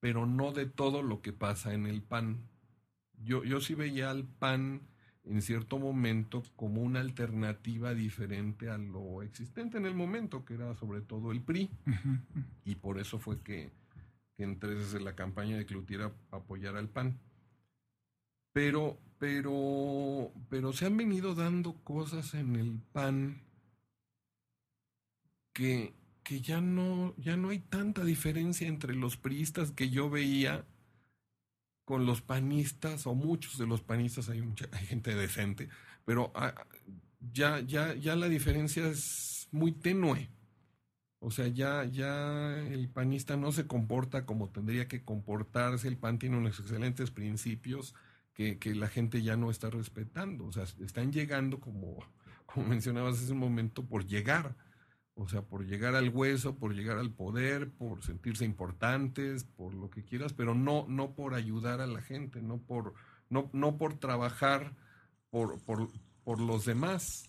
pero 0.00 0.26
no 0.26 0.52
de 0.52 0.66
todo 0.66 1.02
lo 1.02 1.22
que 1.22 1.32
pasa 1.32 1.74
en 1.74 1.86
el 1.86 2.02
PAN. 2.02 2.38
Yo, 3.24 3.44
yo 3.44 3.60
sí 3.60 3.74
veía 3.74 4.10
al 4.10 4.24
PAN 4.24 4.80
en 5.24 5.42
cierto 5.42 5.78
momento 5.78 6.42
como 6.56 6.82
una 6.82 7.00
alternativa 7.00 7.94
diferente 7.94 8.68
a 8.68 8.78
lo 8.78 9.22
existente 9.22 9.78
en 9.78 9.86
el 9.86 9.94
momento, 9.94 10.44
que 10.44 10.54
era 10.54 10.74
sobre 10.74 11.02
todo 11.02 11.30
el 11.30 11.42
PRI 11.42 11.70
y 12.64 12.74
por 12.76 12.98
eso 12.98 13.18
fue 13.18 13.40
que, 13.40 13.70
que 14.36 14.42
entré 14.42 14.74
desde 14.74 15.00
la 15.00 15.14
campaña 15.14 15.56
de 15.56 15.66
Cloutier 15.66 16.02
a 16.02 16.12
apoyar 16.32 16.76
al 16.76 16.88
PAN. 16.88 17.18
Pero, 18.52 18.98
pero, 19.18 20.32
pero 20.48 20.72
se 20.72 20.86
han 20.86 20.96
venido 20.96 21.34
dando 21.36 21.74
cosas 21.84 22.34
en 22.34 22.56
el 22.56 22.80
PAN 22.92 23.47
que, 25.58 25.92
que 26.22 26.40
ya 26.40 26.60
no, 26.60 27.16
ya 27.16 27.36
no 27.36 27.48
hay 27.48 27.58
tanta 27.58 28.04
diferencia 28.04 28.68
entre 28.68 28.94
los 28.94 29.16
priistas 29.16 29.72
que 29.72 29.90
yo 29.90 30.08
veía 30.08 30.64
con 31.84 32.06
los 32.06 32.22
panistas, 32.22 33.08
o 33.08 33.16
muchos 33.16 33.58
de 33.58 33.66
los 33.66 33.80
panistas, 33.80 34.28
hay, 34.28 34.40
mucha, 34.40 34.68
gente 34.76 35.16
decente, 35.16 35.68
pero 36.04 36.30
ah, 36.36 36.54
ya, 37.32 37.58
ya, 37.58 37.92
ya 37.94 38.14
la 38.14 38.28
diferencia 38.28 38.86
es 38.86 39.48
muy 39.50 39.72
tenue. 39.72 40.30
O 41.18 41.32
sea, 41.32 41.48
ya, 41.48 41.84
ya 41.86 42.56
el 42.68 42.88
panista 42.88 43.36
no 43.36 43.50
se 43.50 43.66
comporta 43.66 44.24
como 44.24 44.48
tendría 44.50 44.86
que 44.86 45.02
comportarse. 45.02 45.88
El 45.88 45.96
PAN 45.96 46.20
tiene 46.20 46.36
unos 46.36 46.60
excelentes 46.60 47.10
principios 47.10 47.96
que, 48.32 48.60
que 48.60 48.76
la 48.76 48.86
gente 48.86 49.22
ya 49.22 49.36
no 49.36 49.50
está 49.50 49.70
respetando. 49.70 50.46
O 50.46 50.52
sea, 50.52 50.62
están 50.62 51.10
llegando, 51.10 51.58
como, 51.58 51.98
como 52.46 52.68
mencionabas 52.68 53.16
hace 53.20 53.32
un 53.32 53.38
momento, 53.38 53.84
por 53.84 54.06
llegar. 54.06 54.54
O 55.20 55.28
sea, 55.28 55.42
por 55.42 55.66
llegar 55.66 55.96
al 55.96 56.10
hueso, 56.10 56.54
por 56.58 56.76
llegar 56.76 56.96
al 56.96 57.10
poder, 57.10 57.72
por 57.72 58.04
sentirse 58.04 58.44
importantes, 58.44 59.42
por 59.42 59.74
lo 59.74 59.90
que 59.90 60.04
quieras, 60.04 60.32
pero 60.32 60.54
no, 60.54 60.86
no 60.88 61.16
por 61.16 61.34
ayudar 61.34 61.80
a 61.80 61.88
la 61.88 62.00
gente, 62.00 62.40
no 62.40 62.58
por, 62.58 62.94
no, 63.28 63.50
no 63.52 63.76
por 63.78 63.98
trabajar 63.98 64.76
por, 65.30 65.60
por, 65.62 65.90
por 66.22 66.40
los 66.40 66.64
demás. 66.64 67.28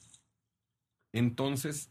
Entonces, 1.13 1.89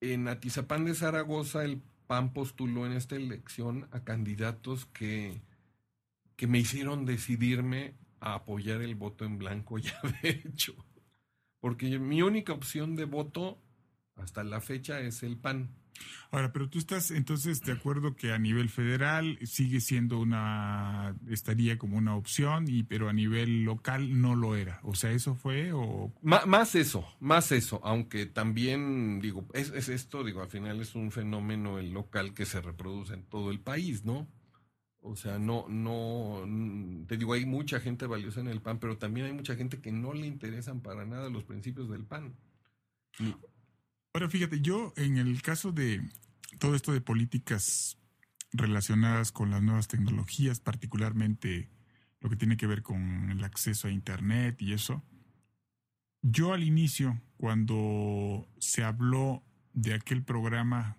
en 0.00 0.26
Atizapán 0.26 0.84
de 0.86 0.96
Zaragoza 0.96 1.62
el 1.62 1.80
PAN 2.08 2.32
postuló 2.32 2.84
en 2.84 2.92
esta 2.94 3.14
elección 3.14 3.88
a 3.92 4.02
candidatos 4.02 4.86
que, 4.86 5.40
que 6.34 6.48
me 6.48 6.58
hicieron 6.58 7.06
decidirme 7.06 7.94
a 8.18 8.34
apoyar 8.34 8.80
el 8.80 8.96
voto 8.96 9.24
en 9.24 9.38
blanco 9.38 9.78
ya 9.78 10.00
de 10.20 10.30
hecho. 10.30 10.74
Porque 11.60 12.00
mi 12.00 12.22
única 12.22 12.52
opción 12.52 12.96
de 12.96 13.04
voto 13.04 13.62
hasta 14.16 14.44
la 14.44 14.60
fecha 14.60 15.00
es 15.00 15.22
el 15.22 15.36
PAN. 15.36 15.70
Ahora, 16.30 16.52
pero 16.52 16.68
tú 16.68 16.78
estás 16.78 17.10
entonces 17.10 17.62
de 17.62 17.72
acuerdo 17.72 18.16
que 18.16 18.32
a 18.32 18.38
nivel 18.38 18.68
federal 18.68 19.38
sigue 19.46 19.80
siendo 19.80 20.18
una, 20.18 21.16
estaría 21.28 21.78
como 21.78 21.96
una 21.96 22.14
opción, 22.16 22.66
y 22.68 22.82
pero 22.82 23.08
a 23.08 23.14
nivel 23.14 23.64
local 23.64 24.20
no 24.20 24.34
lo 24.34 24.56
era. 24.56 24.80
O 24.82 24.94
sea, 24.94 25.12
¿eso 25.12 25.34
fue 25.34 25.72
o...? 25.72 26.12
Má- 26.22 26.44
más 26.44 26.74
eso, 26.74 27.06
más 27.18 27.50
eso, 27.50 27.80
aunque 27.82 28.26
también, 28.26 29.20
digo, 29.20 29.46
es, 29.54 29.70
es 29.70 29.88
esto, 29.88 30.22
digo, 30.22 30.42
al 30.42 30.50
final 30.50 30.80
es 30.82 30.94
un 30.94 31.12
fenómeno 31.12 31.78
el 31.78 31.92
local 31.92 32.34
que 32.34 32.44
se 32.44 32.60
reproduce 32.60 33.14
en 33.14 33.22
todo 33.22 33.50
el 33.50 33.60
país, 33.60 34.04
¿no? 34.04 34.28
O 35.00 35.16
sea, 35.16 35.38
no, 35.38 35.66
no, 35.68 36.42
te 37.06 37.16
digo, 37.16 37.32
hay 37.32 37.46
mucha 37.46 37.80
gente 37.80 38.06
valiosa 38.06 38.40
en 38.40 38.48
el 38.48 38.60
PAN, 38.60 38.80
pero 38.80 38.98
también 38.98 39.26
hay 39.26 39.32
mucha 39.32 39.54
gente 39.54 39.80
que 39.80 39.92
no 39.92 40.12
le 40.12 40.26
interesan 40.26 40.80
para 40.82 41.06
nada 41.06 41.30
los 41.30 41.44
principios 41.44 41.88
del 41.88 42.04
PAN. 42.04 42.34
Ni- 43.18 43.34
Ahora, 44.16 44.30
fíjate, 44.30 44.62
yo 44.62 44.94
en 44.96 45.18
el 45.18 45.42
caso 45.42 45.72
de 45.72 46.00
todo 46.58 46.74
esto 46.74 46.90
de 46.94 47.02
políticas 47.02 47.98
relacionadas 48.50 49.30
con 49.30 49.50
las 49.50 49.60
nuevas 49.60 49.88
tecnologías, 49.88 50.58
particularmente 50.58 51.68
lo 52.22 52.30
que 52.30 52.36
tiene 52.36 52.56
que 52.56 52.66
ver 52.66 52.80
con 52.82 53.28
el 53.28 53.44
acceso 53.44 53.88
a 53.88 53.90
Internet 53.90 54.62
y 54.62 54.72
eso, 54.72 55.04
yo 56.22 56.54
al 56.54 56.64
inicio, 56.64 57.20
cuando 57.36 58.48
se 58.56 58.84
habló 58.84 59.42
de 59.74 59.92
aquel 59.92 60.24
programa 60.24 60.96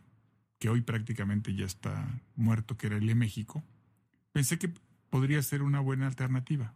que 0.60 0.69
hoy 0.69 0.82
prácticamente 0.82 1.56
ya 1.56 1.65
está 1.65 2.21
muerto, 2.36 2.77
que 2.77 2.86
era 2.86 2.97
el 2.97 3.08
de 3.08 3.15
México, 3.15 3.63
pensé 4.32 4.60
que 4.60 4.71
podría 5.10 5.41
ser 5.41 5.63
una 5.63 5.80
buena 5.80 6.06
alternativa. 6.06 6.75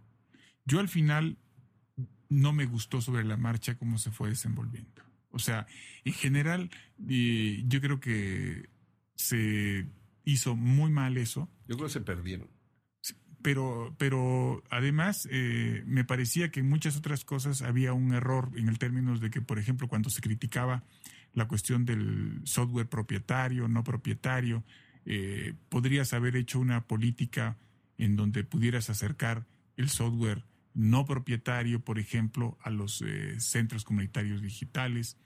Yo 0.65 0.79
al 0.79 0.89
final 0.89 1.37
no 2.29 2.51
me 2.51 2.65
gustó 2.65 2.99
sobre 2.99 3.25
la 3.25 3.37
marcha 3.37 3.77
cómo 3.77 3.99
se 3.99 4.09
fue 4.09 4.29
desenvolviendo. 4.29 5.10
O 5.31 5.39
sea, 5.39 5.67
en 6.03 6.13
general, 6.13 6.69
eh, 7.09 7.63
yo 7.67 7.81
creo 7.81 7.99
que 7.99 8.69
se 9.15 9.87
hizo 10.25 10.55
muy 10.55 10.91
mal 10.91 11.17
eso, 11.17 11.49
Yo 11.67 11.75
creo 11.75 11.87
que 11.87 11.93
se 11.93 12.01
perdieron. 12.01 12.47
pero, 13.41 13.95
pero 13.97 14.63
además 14.69 15.27
eh, 15.31 15.83
me 15.85 16.03
parecía 16.03 16.51
que 16.51 16.59
en 16.59 16.69
muchas 16.69 16.97
otras 16.97 17.25
cosas 17.25 17.61
había 17.61 17.93
un 17.93 18.13
error 18.13 18.51
en 18.55 18.67
el 18.67 18.77
términos 18.77 19.19
de 19.19 19.29
que, 19.29 19.41
por 19.41 19.57
ejemplo, 19.57 19.87
cuando 19.87 20.09
se 20.09 20.21
criticaba 20.21 20.83
la 21.33 21.47
cuestión 21.47 21.85
del 21.85 22.41
software 22.43 22.89
propietario, 22.89 23.67
no 23.67 23.83
propietario, 23.83 24.63
eh, 25.05 25.53
podrías 25.69 26.13
haber 26.13 26.35
hecho 26.35 26.59
una 26.59 26.85
política 26.87 27.57
en 27.97 28.15
donde 28.15 28.43
pudieras 28.43 28.89
acercar 28.89 29.45
el 29.77 29.89
software 29.89 30.43
no 30.73 31.05
propietario, 31.05 31.83
por 31.83 31.99
ejemplo, 31.99 32.57
a 32.61 32.69
los 32.69 33.01
eh, 33.01 33.39
centros 33.39 33.83
comunitarios 33.83 34.41
digitales, 34.41 35.17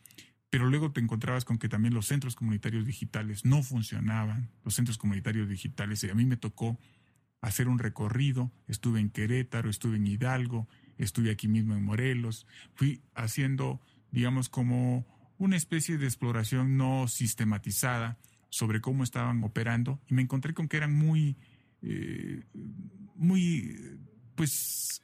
pero 0.50 0.70
luego 0.70 0.92
te 0.92 1.02
encontrabas 1.02 1.46
con 1.46 1.58
que 1.58 1.70
también 1.70 1.94
los 1.94 2.08
centros 2.08 2.36
comunitarios 2.36 2.86
digitales 2.86 3.46
no 3.46 3.62
funcionaban, 3.64 4.50
los 4.64 4.76
centros 4.76 4.98
comunitarios 4.98 5.50
digitales, 5.50 6.04
y 6.04 6.10
a 6.10 6.16
mí 6.16 6.26
me 6.26 6.38
tocó 6.38 6.80
hacer 7.42 7.68
un 7.68 7.78
recorrido, 7.78 8.52
estuve 8.68 9.00
en 9.00 9.10
Querétaro, 9.10 9.70
estuve 9.70 9.98
en 9.98 10.08
Hidalgo, 10.08 10.68
estuve 10.98 11.32
aquí 11.32 11.48
mismo 11.48 11.76
en 11.76 11.84
Morelos, 11.84 12.48
fui 12.74 13.02
haciendo, 13.14 13.82
digamos, 14.12 14.50
como 14.50 15.06
una 15.38 15.56
especie 15.56 15.98
de 15.98 16.06
exploración 16.06 16.78
no 16.78 17.08
sistematizada 17.08 18.18
sobre 18.50 18.82
cómo 18.82 19.04
estaban 19.04 19.44
operando 19.44 20.00
y 20.08 20.14
me 20.14 20.22
encontré 20.22 20.54
con 20.54 20.68
que 20.68 20.78
eran 20.78 20.94
muy, 20.94 21.36
eh, 21.82 22.44
muy, 23.16 24.00
pues, 24.36 25.04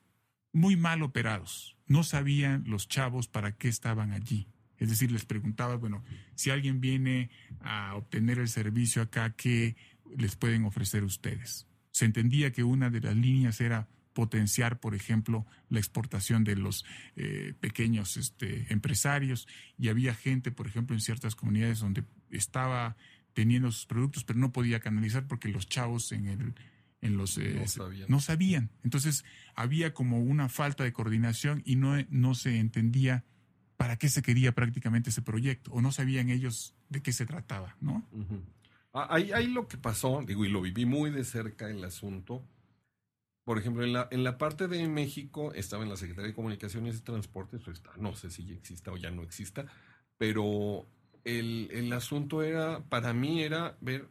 muy 0.54 0.76
mal 0.76 1.02
operados. 1.04 1.78
No 1.88 2.04
sabían 2.04 2.64
los 2.68 2.88
chavos 2.88 3.28
para 3.28 3.54
qué 3.54 3.68
estaban 3.68 4.12
allí. 4.12 4.48
Es 4.78 4.90
decir, 4.90 5.12
les 5.12 5.26
preguntaba, 5.26 5.76
bueno, 5.76 6.04
si 6.36 6.50
alguien 6.50 6.82
viene 6.82 7.30
a 7.60 7.96
obtener 7.96 8.40
el 8.40 8.48
servicio 8.48 9.02
acá, 9.02 9.34
¿qué 9.36 9.76
les 10.18 10.36
pueden 10.36 10.66
ofrecer 10.66 11.04
ustedes? 11.04 11.68
Se 11.92 12.06
entendía 12.06 12.52
que 12.52 12.64
una 12.64 12.90
de 12.90 13.02
las 13.02 13.16
líneas 13.16 13.62
era 13.62 13.88
potenciar, 14.14 14.80
por 14.80 14.96
ejemplo, 14.96 15.46
la 15.70 15.80
exportación 15.80 16.44
de 16.44 16.56
los 16.56 16.86
eh, 17.16 17.54
pequeños 17.60 18.18
este, 18.18 18.72
empresarios 18.74 19.48
y 19.78 19.90
había 19.90 20.14
gente, 20.14 20.52
por 20.52 20.68
ejemplo, 20.68 20.96
en 20.96 21.02
ciertas 21.02 21.36
comunidades 21.36 21.80
donde 21.80 22.04
estaba 22.30 22.98
teniendo 23.34 23.72
sus 23.72 23.86
productos, 23.86 24.24
pero 24.24 24.40
no 24.40 24.52
podía 24.52 24.80
canalizar 24.80 25.28
porque 25.28 25.50
los 25.50 25.68
chavos 25.68 26.12
en 26.12 26.28
el 26.28 26.54
en 27.02 27.18
los 27.18 27.38
No 27.38 27.44
eh, 27.44 27.68
sabían. 27.68 28.06
no 28.10 28.20
sabían. 28.20 28.70
Entonces 28.84 29.26
había 29.56 29.94
como 29.94 30.20
una 30.22 30.50
falta 30.50 30.84
de 30.84 30.94
coordinación 30.94 31.62
y 31.66 31.76
no, 31.76 31.96
no 32.10 32.36
se 32.36 32.58
entendía 32.60 33.24
para 33.78 33.98
qué 33.98 34.10
se 34.10 34.22
quería 34.22 34.52
prácticamente 34.54 35.10
ese 35.10 35.22
proyecto 35.24 35.72
o 35.72 35.82
no 35.82 35.92
sabían 35.92 36.30
ellos 36.30 36.76
de 36.90 37.02
qué 37.02 37.12
se 37.14 37.26
trataba, 37.26 37.76
¿no? 37.82 38.08
Ujú. 38.12 38.44
Ah, 38.94 39.08
Ahí, 39.10 39.32
ahí 39.32 39.48
lo 39.48 39.68
que 39.68 39.78
pasó, 39.78 40.22
digo, 40.26 40.46
y 40.46 40.50
lo 40.50 40.62
viví 40.62 40.86
muy 40.86 41.10
de 41.10 41.24
cerca 41.24 41.70
el 41.70 41.84
asunto. 41.84 42.46
Por 43.44 43.58
ejemplo, 43.58 43.84
en 43.84 43.94
la, 43.94 44.08
en 44.12 44.24
la 44.24 44.38
parte 44.38 44.68
de 44.68 44.88
México 44.88 45.52
estaba 45.54 45.82
en 45.84 45.90
la 45.90 45.98
Secretaría 45.98 46.28
de 46.28 46.36
Comunicaciones 46.36 46.98
y 46.98 47.02
Transportes, 47.02 47.62
pues, 47.66 47.78
está, 47.78 47.90
no 47.98 48.14
sé 48.16 48.30
si 48.30 48.46
ya 48.46 48.54
exista 48.54 48.92
o 48.92 48.98
ya 48.98 49.10
no 49.10 49.24
exista, 49.24 49.66
pero 50.18 50.86
el, 51.24 51.68
el 51.72 51.92
asunto 51.94 52.44
era, 52.44 52.84
para 52.88 53.14
mí 53.14 53.42
era 53.42 53.78
ver 53.82 54.08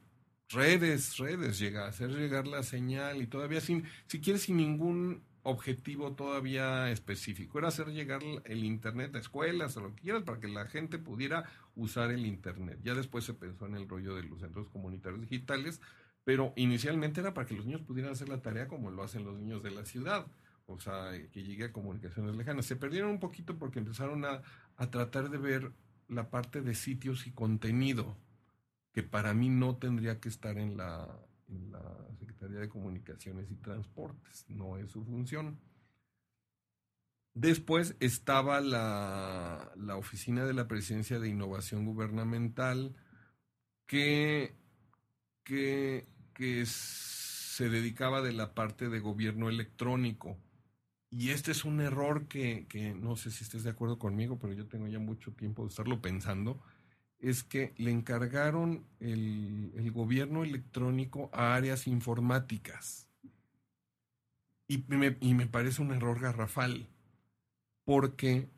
redes, 0.51 1.17
redes, 1.19 1.59
llegar, 1.59 1.89
hacer 1.89 2.11
llegar 2.11 2.47
la 2.47 2.63
señal 2.63 3.23
y 3.23 3.27
todavía 3.27 3.61
sin, 3.61 3.85
si 4.07 4.21
quieres, 4.21 4.43
sin 4.43 4.57
ningún 4.57 5.23
objetivo 5.43 6.13
todavía 6.13 6.91
específico. 6.91 7.59
Era 7.59 7.69
hacer 7.69 7.89
llegar 7.89 8.21
el 8.45 8.65
Internet 8.65 9.15
a 9.17 9.19
escuelas 9.19 9.77
o 9.77 9.81
lo 9.81 9.95
que 9.95 10.03
quieras 10.03 10.23
para 10.25 10.41
que 10.41 10.49
la 10.49 10.67
gente 10.67 10.99
pudiera 10.99 11.45
usar 11.77 12.11
el 12.11 12.27
Internet. 12.27 12.79
Ya 12.83 12.95
después 12.95 13.25
se 13.25 13.35
pensó 13.35 13.67
en 13.67 13.77
el 13.77 13.89
rollo 13.89 14.15
de 14.15 14.25
los 14.25 14.41
centros 14.41 14.69
comunitarios 14.69 15.21
digitales, 15.21 15.81
pero 16.25 16.53
inicialmente 16.57 17.21
era 17.21 17.33
para 17.33 17.47
que 17.47 17.55
los 17.55 17.65
niños 17.65 17.83
pudieran 17.83 18.13
hacer 18.13 18.29
la 18.29 18.43
tarea 18.43 18.69
como 18.69 18.91
lo 18.91 19.03
hacen 19.03 19.25
los 19.25 19.39
niños 19.39 19.63
de 19.63 19.71
la 19.71 19.85
ciudad. 19.85 20.27
O 20.67 20.79
sea, 20.79 21.11
que 21.33 21.43
llegue 21.43 21.65
a 21.65 21.73
comunicaciones 21.73 22.37
lejanas. 22.37 22.67
Se 22.67 22.77
perdieron 22.77 23.11
un 23.11 23.19
poquito 23.19 23.59
porque 23.59 23.81
empezaron 23.81 24.25
a, 24.25 24.43
a 24.77 24.91
tratar 24.91 25.31
de 25.31 25.39
ver 25.39 25.73
la 26.09 26.31
parte 26.31 26.61
de 26.61 26.75
sitios 26.75 27.27
y 27.27 27.33
contenido, 27.33 28.17
que 28.92 29.03
para 29.03 29.35
mí 29.35 29.48
no 29.48 29.76
tendría 29.76 30.20
que 30.20 30.29
estar 30.29 30.59
en 30.59 30.76
la, 30.76 31.09
Secretaría 32.18 32.61
de 32.61 32.68
Comunicaciones 32.68 33.50
y 33.50 33.57
Transportes, 33.57 34.44
no 34.48 34.76
es 34.76 34.90
su 34.90 35.05
función. 35.05 35.59
Después 37.35 37.96
estaba 38.00 38.61
la, 38.61 39.72
la 39.76 39.96
Oficina 39.96 40.44
de 40.44 40.55
la 40.55 40.68
Presidencia 40.68 41.18
de 41.18 41.29
Innovación 41.29 41.85
Gubernamental, 41.85 42.94
que, 43.87 44.55
que, 45.42 46.07
que 46.35 46.64
se 46.66 47.68
dedicaba 47.68 48.22
de 48.22 48.33
la 48.33 48.55
parte 48.55 48.88
de 48.88 49.00
gobierno 49.00 49.48
electrónico. 49.48 50.38
Y 51.11 51.31
este 51.31 51.50
es 51.50 51.64
un 51.64 51.81
error 51.81 52.29
que, 52.29 52.66
que 52.68 52.94
no 52.94 53.16
sé 53.16 53.33
si 53.33 53.42
estés 53.42 53.64
de 53.64 53.70
acuerdo 53.70 53.98
conmigo, 53.98 54.38
pero 54.38 54.53
yo 54.53 54.68
tengo 54.68 54.87
ya 54.87 55.00
mucho 55.00 55.33
tiempo 55.33 55.64
de 55.64 55.68
estarlo 55.70 56.00
pensando 56.00 56.62
es 57.21 57.45
que 57.45 57.75
le 57.77 57.91
encargaron 57.91 58.85
el, 58.99 59.73
el, 59.77 59.91
gobierno 59.93 60.43
electrónico 60.43 61.31
a 61.33 61.55
áreas 61.55 61.87
informáticas. 61.87 63.07
Y 64.69 64.85
me, 64.89 65.17
y 65.21 65.35
me, 65.35 65.47
parece 65.47 65.83
un 65.83 65.93
error 65.93 66.21
garrafal, 66.21 66.87
porque 67.85 68.49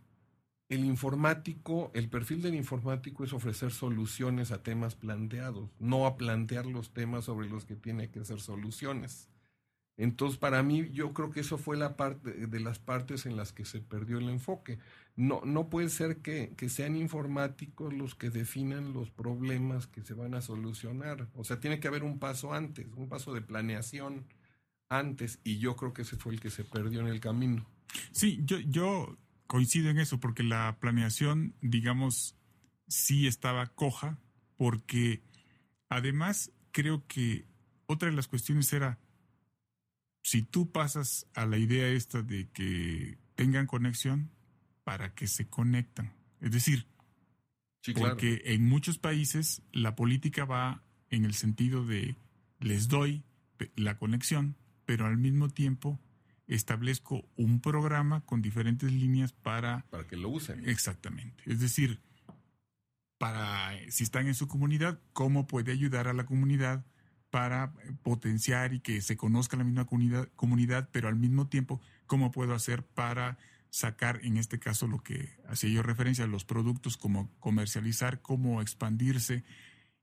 el 0.68 0.85
informático, 0.85 1.90
el 1.94 2.09
perfil 2.09 2.42
del 2.42 2.55
informático 2.55 3.25
es 3.25 3.33
ofrecer 3.33 3.72
soluciones 3.72 4.53
a 4.53 4.62
temas 4.62 4.94
planteados, 4.94 5.70
no 5.79 6.07
a 6.07 6.16
plantear 6.16 6.66
los 6.66 6.92
temas 6.92 7.25
sobre 7.25 7.48
los 7.48 7.64
que 7.64 7.77
tiene 7.77 8.11
que 8.11 8.20
hacer 8.20 8.40
soluciones. 8.40 9.29
Entonces, 9.96 10.38
para 10.38 10.62
mí, 10.62 10.88
yo 10.90 11.12
creo 11.12 11.31
que 11.31 11.40
eso 11.40 11.59
fue 11.59 11.76
la 11.76 11.96
parte 11.96 12.46
de 12.46 12.61
las 12.61 12.78
partes 12.78 13.26
en 13.26 13.37
las 13.37 13.52
que 13.52 13.64
se 13.64 13.81
perdió 13.81 14.18
el 14.18 14.28
enfoque. 14.31 14.78
No, 15.16 15.42
no 15.44 15.68
puede 15.68 15.90
ser 15.90 16.18
que, 16.18 16.55
que, 16.57 16.68
sean 16.70 16.96
informáticos 16.96 17.92
los 17.92 18.14
que 18.14 18.31
definan 18.31 18.94
los 18.94 19.11
problemas 19.11 19.87
que 19.87 20.02
se 20.02 20.14
van 20.14 20.35
a 20.35 20.40
solucionar. 20.40 21.28
O 21.35 21.44
sea, 21.44 21.61
tiene 21.61 21.78
que 21.78 21.88
haber 21.88 22.05
un 22.05 22.18
paso 22.18 22.55
antes, 22.55 22.87
un 22.96 23.09
paso 23.09 23.35
de 23.35 23.42
planeación 23.42 24.24
antes, 24.88 25.38
y 25.44 25.59
yo 25.59 25.76
creo 25.76 25.92
que 25.92 26.02
ese 26.02 26.16
fue 26.16 26.33
el 26.33 26.40
que 26.40 26.50
se 26.50 26.64
perdió 26.64 27.00
en 27.00 27.09
el 27.09 27.20
camino. 27.20 27.66
Sí, 28.12 28.40
yo, 28.44 28.59
yo 28.61 29.18
coincido 29.46 29.90
en 29.90 29.98
eso, 29.98 30.20
porque 30.20 30.42
la 30.42 30.78
planeación, 30.81 31.55
digamos, 31.61 32.37
sí 32.88 33.26
estaba 33.26 33.66
coja, 33.66 34.18
porque 34.57 35.22
además 35.88 36.52
creo 36.70 37.07
que 37.07 37.46
otra 37.87 38.09
de 38.09 38.16
las 38.16 38.28
cuestiones 38.28 38.72
era 38.72 38.98
si 40.22 40.42
tú 40.42 40.70
pasas 40.70 41.26
a 41.35 41.46
la 41.46 41.58
idea 41.58 41.88
esta 41.88 42.22
de 42.22 42.48
que 42.50 43.18
tengan 43.35 43.66
conexión, 43.66 44.30
¿para 44.85 45.14
que 45.14 45.26
se 45.26 45.48
conectan? 45.48 46.12
Es 46.40 46.52
decir, 46.52 46.87
sí, 47.80 47.92
porque 47.92 48.38
claro. 48.38 48.54
en 48.54 48.68
muchos 48.68 48.98
países 48.98 49.62
la 49.72 49.94
política 49.94 50.44
va 50.44 50.82
en 51.11 51.24
el 51.24 51.35
sentido 51.35 51.85
de 51.85 52.16
les 52.61 52.88
doy 52.88 53.24
la 53.76 53.98
conexión, 53.98 54.56
pero 54.87 55.06
al 55.06 55.18
mismo 55.18 55.48
tiempo 55.48 56.00
establezco 56.46 57.28
un 57.37 57.61
programa 57.61 58.22
con 58.22 58.42
diferentes 58.42 58.92
líneas 58.92 59.32
para... 59.32 59.87
Para 59.90 60.06
que 60.06 60.16
lo 60.16 60.28
usen. 60.28 60.68
Exactamente. 60.68 61.42
Es 61.46 61.61
decir, 61.61 62.00
para, 63.18 63.72
si 63.90 64.04
están 64.04 64.26
en 64.26 64.35
su 64.35 64.48
comunidad, 64.48 65.00
¿cómo 65.12 65.46
puede 65.46 65.72
ayudar 65.72 66.08
a 66.08 66.12
la 66.12 66.26
comunidad 66.26 66.85
para 67.32 67.72
potenciar 68.02 68.74
y 68.74 68.80
que 68.80 69.00
se 69.00 69.16
conozca 69.16 69.56
la 69.56 69.64
misma 69.64 69.86
comunidad, 69.86 70.28
comunidad, 70.36 70.90
pero 70.92 71.08
al 71.08 71.16
mismo 71.16 71.48
tiempo, 71.48 71.80
¿cómo 72.06 72.30
puedo 72.30 72.54
hacer 72.54 72.84
para 72.84 73.38
sacar, 73.70 74.20
en 74.22 74.36
este 74.36 74.58
caso, 74.58 74.86
lo 74.86 75.02
que 75.02 75.30
hacía 75.48 75.70
yo 75.70 75.82
referencia, 75.82 76.26
los 76.26 76.44
productos, 76.44 76.98
cómo 76.98 77.30
comercializar, 77.40 78.20
cómo 78.20 78.60
expandirse? 78.60 79.44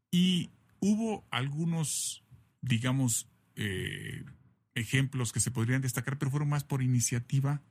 Y 0.09 0.49
hubo 0.79 1.23
algunos, 1.29 2.23
digamos, 2.61 3.29
eh, 3.55 4.25
ejemplos 4.73 5.31
que 5.31 5.39
se 5.39 5.51
podrían 5.51 5.83
destacar, 5.83 6.17
pero 6.17 6.31
fueron 6.31 6.49
más 6.49 6.63
por 6.63 6.81
iniciativa 6.81 7.61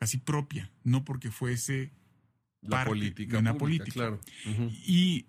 casi 0.00 0.18
propia, 0.18 0.72
no 0.82 1.04
porque 1.04 1.30
fuese 1.30 1.92
la 2.60 2.70
parte 2.70 2.90
política, 2.90 3.34
de 3.34 3.38
una 3.38 3.56
pública, 3.56 3.84
política. 3.84 3.94
Claro. 3.94 4.20
Uh 4.46 4.64
-huh. 4.64 4.82
Y 4.84 5.26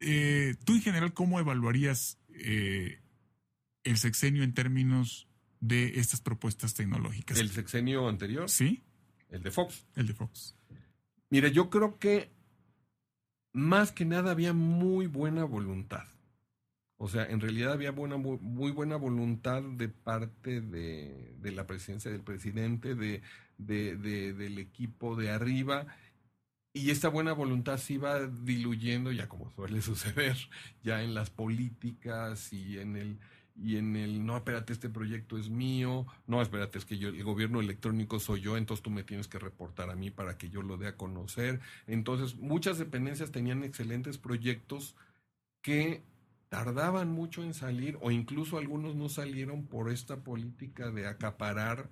eh, 0.00 0.54
tú 0.64 0.72
en 0.72 0.80
general, 0.80 1.12
¿cómo 1.12 1.38
evaluarías 1.38 2.17
eh, 2.40 3.00
el 3.84 3.96
sexenio 3.96 4.42
en 4.42 4.54
términos 4.54 5.28
de 5.60 5.98
estas 5.98 6.20
propuestas 6.20 6.74
tecnológicas? 6.74 7.38
¿El 7.38 7.50
sexenio 7.50 8.08
anterior? 8.08 8.48
Sí. 8.48 8.82
El 9.28 9.42
de 9.42 9.50
Fox. 9.50 9.86
El 9.94 10.06
de 10.06 10.14
Fox. 10.14 10.56
Mira, 11.30 11.48
yo 11.48 11.68
creo 11.68 11.98
que 11.98 12.30
más 13.52 13.92
que 13.92 14.04
nada 14.04 14.30
había 14.30 14.52
muy 14.52 15.06
buena 15.06 15.44
voluntad. 15.44 16.06
O 16.96 17.08
sea, 17.08 17.24
en 17.26 17.40
realidad 17.40 17.72
había 17.72 17.92
buena, 17.92 18.16
muy 18.16 18.72
buena 18.72 18.96
voluntad 18.96 19.62
de 19.62 19.88
parte 19.88 20.60
de, 20.60 21.34
de 21.38 21.52
la 21.52 21.66
presidencia 21.66 22.10
del 22.10 22.22
presidente, 22.22 22.94
de, 22.96 23.22
de, 23.56 23.96
de, 23.96 24.32
del 24.32 24.58
equipo 24.58 25.14
de 25.14 25.30
arriba. 25.30 25.86
Y 26.78 26.90
esta 26.90 27.08
buena 27.08 27.32
voluntad 27.32 27.76
se 27.78 27.94
iba 27.94 28.24
diluyendo, 28.26 29.10
ya 29.10 29.28
como 29.28 29.50
suele 29.50 29.82
suceder, 29.82 30.36
ya 30.84 31.02
en 31.02 31.12
las 31.12 31.28
políticas 31.28 32.52
y 32.52 32.78
en 32.78 32.94
el, 32.94 33.18
y 33.56 33.78
en 33.78 33.96
el, 33.96 34.24
no, 34.24 34.36
espérate, 34.36 34.72
este 34.72 34.88
proyecto 34.88 35.38
es 35.38 35.50
mío, 35.50 36.06
no, 36.28 36.40
espérate, 36.40 36.78
es 36.78 36.84
que 36.84 36.96
yo, 36.96 37.08
el 37.08 37.24
gobierno 37.24 37.60
electrónico 37.60 38.20
soy 38.20 38.42
yo, 38.42 38.56
entonces 38.56 38.82
tú 38.84 38.90
me 38.90 39.02
tienes 39.02 39.26
que 39.26 39.40
reportar 39.40 39.90
a 39.90 39.96
mí 39.96 40.12
para 40.12 40.38
que 40.38 40.50
yo 40.50 40.62
lo 40.62 40.76
dé 40.76 40.86
a 40.86 40.96
conocer. 40.96 41.58
Entonces, 41.88 42.36
muchas 42.36 42.78
dependencias 42.78 43.32
tenían 43.32 43.64
excelentes 43.64 44.16
proyectos 44.16 44.94
que 45.62 46.04
tardaban 46.48 47.10
mucho 47.10 47.42
en 47.42 47.54
salir 47.54 47.98
o 48.00 48.12
incluso 48.12 48.56
algunos 48.56 48.94
no 48.94 49.08
salieron 49.08 49.66
por 49.66 49.90
esta 49.90 50.18
política 50.18 50.92
de 50.92 51.08
acaparar 51.08 51.90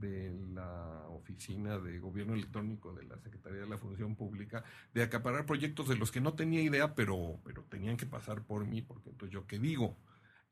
de 0.00 0.32
la 0.52 1.06
oficina 1.08 1.78
de 1.78 1.98
gobierno 1.98 2.34
electrónico 2.34 2.92
de 2.94 3.04
la 3.04 3.18
Secretaría 3.18 3.60
de 3.60 3.68
la 3.68 3.78
Función 3.78 4.16
Pública, 4.16 4.64
de 4.92 5.02
acaparar 5.02 5.46
proyectos 5.46 5.88
de 5.88 5.96
los 5.96 6.10
que 6.10 6.20
no 6.20 6.34
tenía 6.34 6.62
idea, 6.62 6.94
pero, 6.94 7.40
pero 7.44 7.62
tenían 7.64 7.96
que 7.96 8.06
pasar 8.06 8.42
por 8.42 8.66
mí, 8.66 8.82
porque 8.82 9.10
entonces 9.10 9.32
yo 9.32 9.46
qué 9.46 9.58
digo. 9.58 9.96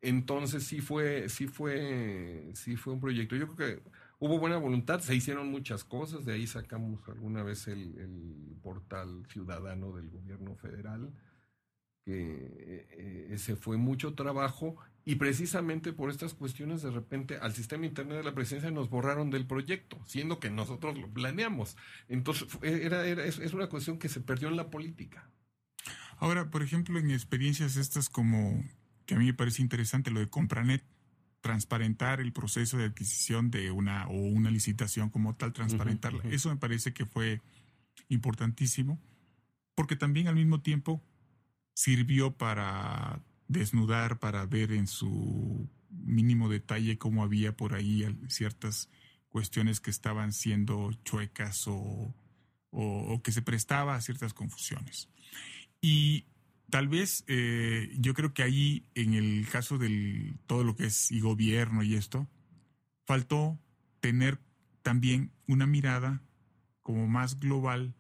Entonces 0.00 0.64
sí 0.64 0.80
fue, 0.80 1.28
sí 1.28 1.46
fue, 1.46 2.50
sí 2.54 2.76
fue 2.76 2.92
un 2.92 3.00
proyecto. 3.00 3.36
Yo 3.36 3.46
creo 3.54 3.82
que 3.82 3.90
hubo 4.18 4.38
buena 4.38 4.56
voluntad, 4.58 5.00
se 5.00 5.14
hicieron 5.14 5.48
muchas 5.50 5.84
cosas, 5.84 6.24
de 6.24 6.34
ahí 6.34 6.46
sacamos 6.46 7.08
alguna 7.08 7.42
vez 7.42 7.68
el, 7.68 7.98
el 7.98 8.56
portal 8.62 9.24
ciudadano 9.28 9.92
del 9.92 10.10
gobierno 10.10 10.56
federal 10.56 11.12
que 12.04 12.86
eh, 13.30 13.38
se 13.38 13.56
fue 13.56 13.76
mucho 13.76 14.14
trabajo 14.14 14.76
y 15.04 15.16
precisamente 15.16 15.92
por 15.92 16.10
estas 16.10 16.34
cuestiones 16.34 16.82
de 16.82 16.90
repente 16.90 17.38
al 17.38 17.54
sistema 17.54 17.86
internet 17.86 18.18
de 18.18 18.24
la 18.24 18.34
presidencia 18.34 18.70
nos 18.70 18.88
borraron 18.88 19.30
del 19.30 19.46
proyecto, 19.46 20.00
siendo 20.06 20.38
que 20.38 20.50
nosotros 20.50 20.96
lo 20.98 21.08
planeamos. 21.08 21.76
Entonces 22.08 22.48
era, 22.62 23.06
era, 23.06 23.24
es, 23.24 23.38
es 23.38 23.52
una 23.52 23.68
cuestión 23.68 23.98
que 23.98 24.08
se 24.08 24.20
perdió 24.20 24.48
en 24.48 24.56
la 24.56 24.70
política. 24.70 25.28
Ahora, 26.18 26.50
por 26.50 26.62
ejemplo, 26.62 26.98
en 26.98 27.10
experiencias 27.10 27.76
estas 27.76 28.08
como 28.08 28.62
que 29.06 29.14
a 29.14 29.18
mí 29.18 29.26
me 29.26 29.34
parece 29.34 29.62
interesante 29.62 30.12
lo 30.12 30.20
de 30.20 30.28
Compranet, 30.28 30.84
transparentar 31.40 32.20
el 32.20 32.32
proceso 32.32 32.78
de 32.78 32.84
adquisición 32.84 33.50
de 33.50 33.72
una 33.72 34.06
o 34.06 34.14
una 34.14 34.50
licitación 34.50 35.10
como 35.10 35.34
tal, 35.34 35.52
transparentarla. 35.52 36.22
Eso 36.30 36.48
me 36.48 36.56
parece 36.56 36.92
que 36.92 37.04
fue 37.04 37.40
importantísimo, 38.08 39.00
porque 39.74 39.96
también 39.96 40.28
al 40.28 40.36
mismo 40.36 40.60
tiempo 40.60 41.02
sirvió 41.74 42.36
para 42.36 43.20
desnudar, 43.52 44.18
para 44.18 44.44
ver 44.46 44.72
en 44.72 44.86
su 44.86 45.68
mínimo 45.90 46.48
detalle 46.48 46.98
cómo 46.98 47.22
había 47.22 47.56
por 47.56 47.74
ahí 47.74 48.04
ciertas 48.28 48.88
cuestiones 49.28 49.80
que 49.80 49.90
estaban 49.90 50.32
siendo 50.32 50.92
chuecas 51.04 51.66
o, 51.68 52.14
o- 52.70 53.22
que 53.22 53.32
se 53.32 53.42
prestaba 53.42 53.94
a 53.94 54.00
ciertas 54.00 54.34
confusiones. 54.34 55.08
Y 55.80 56.26
tal 56.70 56.88
vez 56.88 57.24
eh, 57.28 57.90
yo 57.98 58.14
creo 58.14 58.32
que 58.34 58.42
ahí, 58.42 58.84
en 58.94 59.14
el 59.14 59.46
caso 59.50 59.78
del 59.78 60.36
todo 60.46 60.64
lo 60.64 60.74
que 60.76 60.86
es 60.86 61.10
y 61.10 61.20
gobierno 61.20 61.82
y 61.82 61.94
esto, 61.94 62.28
faltó 63.06 63.58
tener 64.00 64.38
también 64.82 65.30
una 65.46 65.66
mirada 65.66 66.22
como 66.82 67.06
más 67.08 67.38
global. 67.38 67.94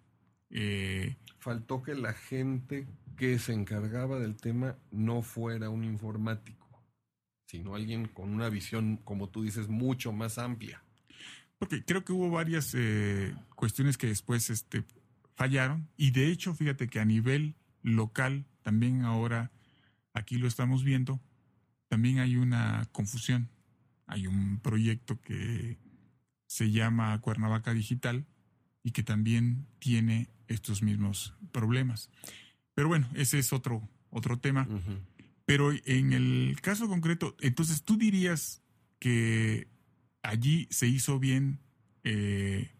eh, 0.50 1.16
Faltó 1.38 1.82
que 1.82 1.94
la 1.94 2.12
gente 2.12 2.86
que 3.16 3.38
se 3.38 3.52
encargaba 3.52 4.18
del 4.18 4.36
tema 4.36 4.76
no 4.90 5.22
fuera 5.22 5.70
un 5.70 5.84
informático, 5.84 6.82
sino 7.46 7.74
alguien 7.74 8.08
con 8.08 8.30
una 8.30 8.48
visión, 8.48 8.98
como 8.98 9.28
tú 9.28 9.42
dices, 9.42 9.68
mucho 9.68 10.12
más 10.12 10.38
amplia. 10.38 10.82
porque 11.58 11.84
creo 11.84 12.04
que 12.04 12.12
hubo 12.12 12.28
varias 12.28 12.74
eh, 12.74 13.34
cuestiones 13.54 13.96
que 13.96 14.08
después 14.08 14.50
este, 14.50 14.84
fallaron. 15.36 15.88
Y 15.96 16.10
de 16.10 16.28
hecho, 16.28 16.54
fíjate 16.54 16.88
que 16.88 16.98
a 16.98 17.04
nivel 17.04 17.54
local, 17.82 18.46
también 18.62 19.02
ahora 19.02 19.52
aquí 20.12 20.38
lo 20.38 20.48
estamos 20.48 20.82
viendo, 20.82 21.20
también 21.88 22.18
hay 22.18 22.36
una 22.36 22.88
confusión. 22.92 23.48
Hay 24.06 24.26
un 24.26 24.58
proyecto 24.60 25.20
que 25.20 25.78
se 26.46 26.70
llama 26.70 27.18
Cuernavaca 27.20 27.72
Digital 27.72 28.26
y 28.82 28.90
que 28.90 29.02
también 29.02 29.66
tiene 29.78 30.28
estos 30.48 30.82
mismos 30.82 31.34
problemas. 31.50 32.10
Pero 32.74 32.88
bueno, 32.88 33.08
ese 33.14 33.38
es 33.38 33.52
otro, 33.52 33.88
otro 34.10 34.38
tema. 34.38 34.68
Pero 35.44 35.72
en 35.72 36.12
el 36.12 36.56
caso 36.60 36.88
concreto, 36.88 37.36
entonces 37.40 37.82
tú 37.82 37.96
dirías 37.96 38.62
que 38.98 39.68
allí 40.22 40.68
se 40.70 40.86
hizo 40.86 41.18
bien 41.18 41.58
eh, 42.04 42.70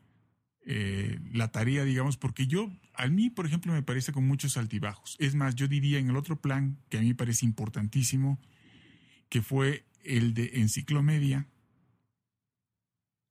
eh, 0.64 1.18
la 1.32 1.50
tarea, 1.50 1.84
digamos, 1.84 2.16
porque 2.16 2.46
yo, 2.46 2.70
a 2.94 3.08
mí, 3.08 3.30
por 3.30 3.46
ejemplo, 3.46 3.72
me 3.72 3.82
parece 3.82 4.12
con 4.12 4.26
muchos 4.26 4.56
altibajos. 4.56 5.16
Es 5.18 5.34
más, 5.34 5.54
yo 5.56 5.66
diría 5.66 5.98
en 5.98 6.08
el 6.08 6.16
otro 6.16 6.40
plan, 6.40 6.78
que 6.88 6.98
a 6.98 7.00
mí 7.00 7.08
me 7.08 7.14
parece 7.14 7.44
importantísimo, 7.44 8.38
que 9.28 9.42
fue 9.42 9.84
el 10.04 10.34
de 10.34 10.52
enciclomedia, 10.54 11.48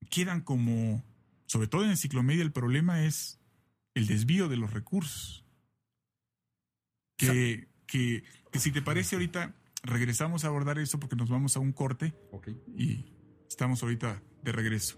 quedan 0.10 0.42
como, 0.42 1.04
sobre 1.46 1.68
todo 1.68 1.86
en 1.86 1.92
enciclomedia, 1.92 2.44
el 2.44 2.52
problema 2.52 3.06
es 3.06 3.40
el 3.94 4.08
desvío 4.08 4.50
de 4.50 4.58
los 4.58 4.72
recursos. 4.72 5.41
Que, 7.28 7.68
que, 7.88 8.24
que 8.52 8.60
si 8.60 8.72
te 8.72 8.82
parece 8.82 9.16
ahorita, 9.16 9.56
regresamos 9.84 10.44
a 10.44 10.48
abordar 10.48 10.80
eso 10.80 11.00
porque 11.00 11.16
nos 11.16 11.30
vamos 11.30 11.56
a 11.56 11.60
un 11.60 11.72
corte 11.74 12.14
Ok. 12.32 12.50
y 12.76 13.06
estamos 13.48 13.84
ahorita 13.84 14.22
de 14.44 14.52
regreso. 14.52 14.98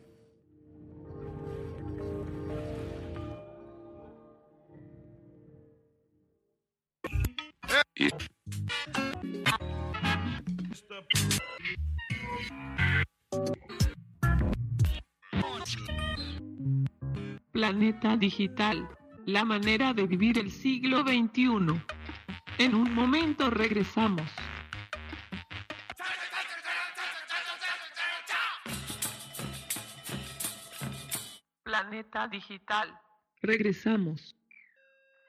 Planeta 17.52 18.18
Digital, 18.18 18.88
la 19.26 19.46
manera 19.46 19.94
de 19.94 20.08
vivir 20.08 20.38
el 20.40 20.52
siglo 20.52 21.02
XXI. 21.04 21.82
En 22.60 22.76
un 22.76 22.94
momento 22.94 23.50
regresamos. 23.50 24.30
Planeta 31.64 32.28
Digital. 32.28 32.96
Regresamos. 33.42 34.36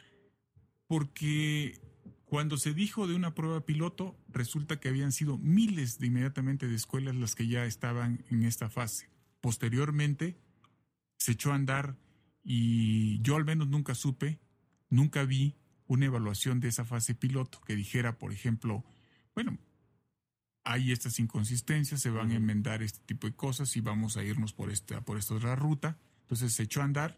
porque 0.87 1.79
cuando 2.25 2.57
se 2.57 2.73
dijo 2.73 3.07
de 3.07 3.15
una 3.15 3.33
prueba 3.33 3.65
piloto, 3.65 4.17
resulta 4.27 4.79
que 4.79 4.89
habían 4.89 5.11
sido 5.11 5.37
miles 5.37 5.97
de 5.97 6.07
inmediatamente 6.07 6.67
de 6.67 6.75
escuelas 6.75 7.15
las 7.15 7.35
que 7.35 7.47
ya 7.47 7.65
estaban 7.65 8.25
en 8.29 8.43
esta 8.43 8.69
fase. 8.69 9.09
Posteriormente, 9.39 10.37
se 11.17 11.33
echó 11.33 11.51
a 11.51 11.55
andar 11.55 11.97
y 12.43 13.21
yo 13.21 13.35
al 13.35 13.45
menos 13.45 13.67
nunca 13.67 13.95
supe, 13.95 14.39
nunca 14.89 15.23
vi 15.23 15.55
una 15.87 16.05
evaluación 16.05 16.59
de 16.59 16.67
esa 16.67 16.85
fase 16.85 17.15
piloto 17.15 17.61
que 17.61 17.75
dijera, 17.75 18.17
por 18.17 18.33
ejemplo, 18.33 18.83
bueno, 19.33 19.57
hay 20.63 20.91
estas 20.91 21.19
inconsistencias, 21.19 22.01
se 22.01 22.09
van 22.09 22.31
a 22.31 22.35
enmendar 22.35 22.83
este 22.83 22.99
tipo 23.05 23.27
de 23.27 23.35
cosas 23.35 23.75
y 23.77 23.81
vamos 23.81 24.17
a 24.17 24.23
irnos 24.23 24.51
por 24.51 24.69
esta, 24.69 24.99
por 25.01 25.17
esta 25.17 25.35
otra 25.35 25.55
ruta. 25.55 25.97
Entonces 26.27 26.51
se 26.51 26.63
echó 26.63 26.81
a 26.81 26.83
andar. 26.83 27.17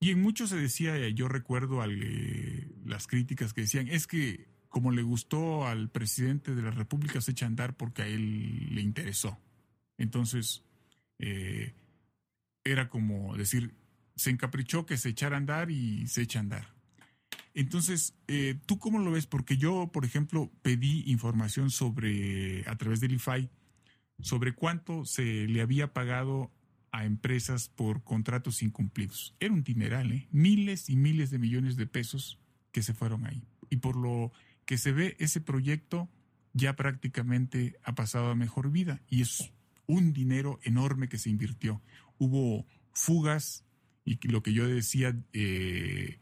Y 0.00 0.10
en 0.10 0.20
muchos 0.20 0.50
se 0.50 0.56
decía, 0.56 0.94
eh, 0.98 1.14
yo 1.14 1.28
recuerdo 1.28 1.80
al, 1.80 1.98
eh, 2.02 2.70
las 2.84 3.06
críticas 3.06 3.54
que 3.54 3.62
decían, 3.62 3.88
es 3.88 4.06
que 4.06 4.48
como 4.68 4.90
le 4.92 5.00
gustó 5.00 5.66
al 5.66 5.88
presidente 5.88 6.54
de 6.54 6.60
la 6.60 6.72
República, 6.72 7.22
se 7.22 7.30
echa 7.30 7.46
a 7.46 7.48
andar 7.48 7.74
porque 7.74 8.02
a 8.02 8.06
él 8.06 8.74
le 8.74 8.82
interesó. 8.82 9.40
Entonces, 9.96 10.62
eh, 11.18 11.72
era 12.64 12.90
como 12.90 13.34
decir, 13.38 13.74
se 14.14 14.28
encaprichó 14.28 14.84
que 14.84 14.98
se 14.98 15.08
echara 15.08 15.36
a 15.36 15.38
andar 15.38 15.70
y 15.70 16.06
se 16.08 16.20
echa 16.20 16.40
a 16.40 16.42
andar. 16.42 16.74
Entonces, 17.54 18.14
¿tú 18.66 18.78
cómo 18.78 18.98
lo 18.98 19.12
ves? 19.12 19.26
Porque 19.26 19.56
yo, 19.56 19.90
por 19.90 20.04
ejemplo, 20.04 20.52
pedí 20.60 21.04
información 21.06 21.70
sobre, 21.70 22.68
a 22.68 22.76
través 22.76 23.00
del 23.00 23.14
IFAI, 23.14 23.48
sobre 24.20 24.52
cuánto 24.52 25.06
se 25.06 25.46
le 25.46 25.62
había 25.62 25.94
pagado 25.94 26.52
a 26.96 27.04
empresas 27.04 27.68
por 27.68 28.02
contratos 28.04 28.62
incumplidos. 28.62 29.36
Era 29.38 29.52
un 29.52 29.62
dineral, 29.62 30.12
¿eh? 30.12 30.28
Miles 30.30 30.88
y 30.88 30.96
miles 30.96 31.30
de 31.30 31.38
millones 31.38 31.76
de 31.76 31.86
pesos 31.86 32.40
que 32.72 32.82
se 32.82 32.94
fueron 32.94 33.26
ahí. 33.26 33.42
Y 33.68 33.76
por 33.76 33.96
lo 33.96 34.32
que 34.64 34.78
se 34.78 34.92
ve, 34.92 35.14
ese 35.18 35.42
proyecto 35.42 36.08
ya 36.54 36.74
prácticamente 36.74 37.76
ha 37.82 37.94
pasado 37.94 38.30
a 38.30 38.34
mejor 38.34 38.70
vida 38.70 39.02
y 39.10 39.20
es 39.20 39.52
un 39.86 40.14
dinero 40.14 40.58
enorme 40.62 41.10
que 41.10 41.18
se 41.18 41.28
invirtió. 41.28 41.82
Hubo 42.16 42.66
fugas 42.94 43.66
y 44.06 44.16
lo 44.28 44.42
que 44.42 44.54
yo 44.54 44.66
decía, 44.66 45.14
eh, 45.34 46.18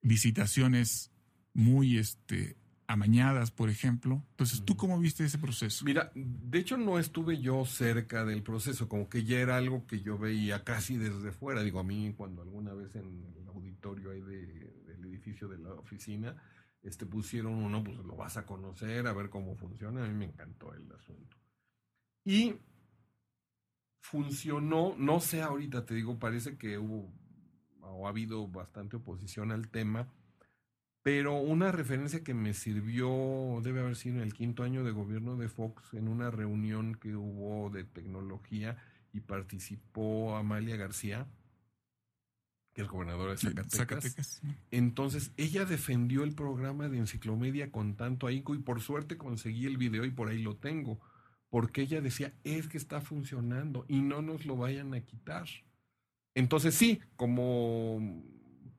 licitaciones 0.00 1.12
muy 1.52 1.98
este, 1.98 2.56
amañadas, 2.90 3.50
por 3.50 3.70
ejemplo. 3.70 4.22
Entonces, 4.30 4.64
¿tú 4.64 4.76
cómo 4.76 4.98
viste 4.98 5.24
ese 5.24 5.38
proceso? 5.38 5.84
Mira, 5.84 6.10
de 6.14 6.58
hecho 6.58 6.76
no 6.76 6.98
estuve 6.98 7.40
yo 7.40 7.64
cerca 7.64 8.24
del 8.24 8.42
proceso, 8.42 8.88
como 8.88 9.08
que 9.08 9.24
ya 9.24 9.38
era 9.38 9.56
algo 9.56 9.86
que 9.86 10.00
yo 10.00 10.18
veía 10.18 10.64
casi 10.64 10.96
desde 10.96 11.30
fuera. 11.30 11.62
Digo, 11.62 11.78
a 11.80 11.84
mí 11.84 12.12
cuando 12.16 12.42
alguna 12.42 12.74
vez 12.74 12.94
en 12.96 13.06
el 13.40 13.48
auditorio 13.48 14.10
ahí 14.10 14.20
de- 14.20 14.82
del 14.86 15.04
edificio 15.04 15.48
de 15.48 15.58
la 15.58 15.72
oficina, 15.74 16.36
este 16.82 17.06
pusieron 17.06 17.54
uno, 17.54 17.84
pues 17.84 17.96
lo 17.98 18.16
vas 18.16 18.36
a 18.36 18.44
conocer, 18.44 19.06
a 19.06 19.12
ver 19.12 19.30
cómo 19.30 19.54
funciona. 19.56 20.04
A 20.04 20.08
mí 20.08 20.14
me 20.14 20.24
encantó 20.24 20.74
el 20.74 20.90
asunto. 20.92 21.36
Y 22.24 22.54
funcionó, 24.00 24.94
no 24.98 25.20
sé 25.20 25.42
ahorita, 25.42 25.86
te 25.86 25.94
digo, 25.94 26.18
parece 26.18 26.56
que 26.56 26.78
hubo 26.78 27.12
o 27.82 28.06
ha 28.06 28.10
habido 28.10 28.46
bastante 28.48 28.96
oposición 28.96 29.52
al 29.52 29.68
tema, 29.68 30.08
pero 31.02 31.36
una 31.36 31.72
referencia 31.72 32.22
que 32.22 32.34
me 32.34 32.52
sirvió, 32.52 33.60
debe 33.62 33.80
haber 33.80 33.96
sido 33.96 34.16
en 34.16 34.22
el 34.22 34.34
quinto 34.34 34.62
año 34.62 34.84
de 34.84 34.90
gobierno 34.90 35.36
de 35.36 35.48
Fox, 35.48 35.94
en 35.94 36.08
una 36.08 36.30
reunión 36.30 36.94
que 36.94 37.16
hubo 37.16 37.70
de 37.70 37.84
tecnología 37.84 38.76
y 39.12 39.20
participó 39.20 40.36
Amalia 40.36 40.76
García, 40.76 41.26
que 42.74 42.82
es 42.82 42.88
gobernadora 42.88 43.32
de 43.32 43.38
Zacatecas. 43.38 43.78
Zacatecas. 43.78 44.42
Entonces 44.70 45.32
ella 45.36 45.64
defendió 45.64 46.22
el 46.22 46.34
programa 46.34 46.88
de 46.88 46.98
enciclomedia 46.98 47.72
con 47.72 47.96
tanto 47.96 48.26
ahínco 48.26 48.54
y 48.54 48.58
por 48.58 48.80
suerte 48.80 49.16
conseguí 49.16 49.66
el 49.66 49.78
video 49.78 50.04
y 50.04 50.10
por 50.10 50.28
ahí 50.28 50.42
lo 50.42 50.56
tengo. 50.56 51.00
Porque 51.48 51.82
ella 51.82 52.00
decía, 52.00 52.32
es 52.44 52.68
que 52.68 52.78
está 52.78 53.00
funcionando 53.00 53.84
y 53.88 54.02
no 54.02 54.22
nos 54.22 54.44
lo 54.44 54.56
vayan 54.56 54.94
a 54.94 55.00
quitar. 55.00 55.48
Entonces 56.34 56.76
sí, 56.76 57.00
como 57.16 58.22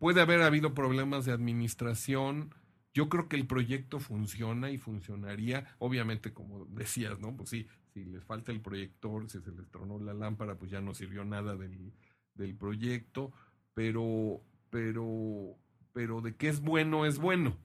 puede 0.01 0.19
haber 0.19 0.41
habido 0.41 0.73
problemas 0.73 1.25
de 1.25 1.31
administración, 1.31 2.55
yo 2.91 3.07
creo 3.07 3.29
que 3.29 3.35
el 3.35 3.45
proyecto 3.45 3.99
funciona 3.99 4.71
y 4.71 4.79
funcionaría, 4.79 5.75
obviamente 5.77 6.33
como 6.33 6.65
decías, 6.65 7.19
¿no? 7.19 7.37
Pues 7.37 7.51
sí, 7.51 7.67
si 7.93 8.05
les 8.05 8.23
falta 8.23 8.51
el 8.51 8.61
proyector, 8.61 9.29
si 9.29 9.39
se 9.41 9.51
les 9.51 9.69
tronó 9.69 9.99
la 9.99 10.15
lámpara, 10.15 10.57
pues 10.57 10.71
ya 10.71 10.81
no 10.81 10.95
sirvió 10.95 11.23
nada 11.23 11.55
del, 11.55 11.93
del 12.33 12.55
proyecto, 12.55 13.31
pero, 13.75 14.41
pero, 14.71 15.55
pero 15.93 16.21
de 16.21 16.35
que 16.35 16.49
es 16.49 16.61
bueno, 16.61 17.05
es 17.05 17.19
bueno. 17.19 17.59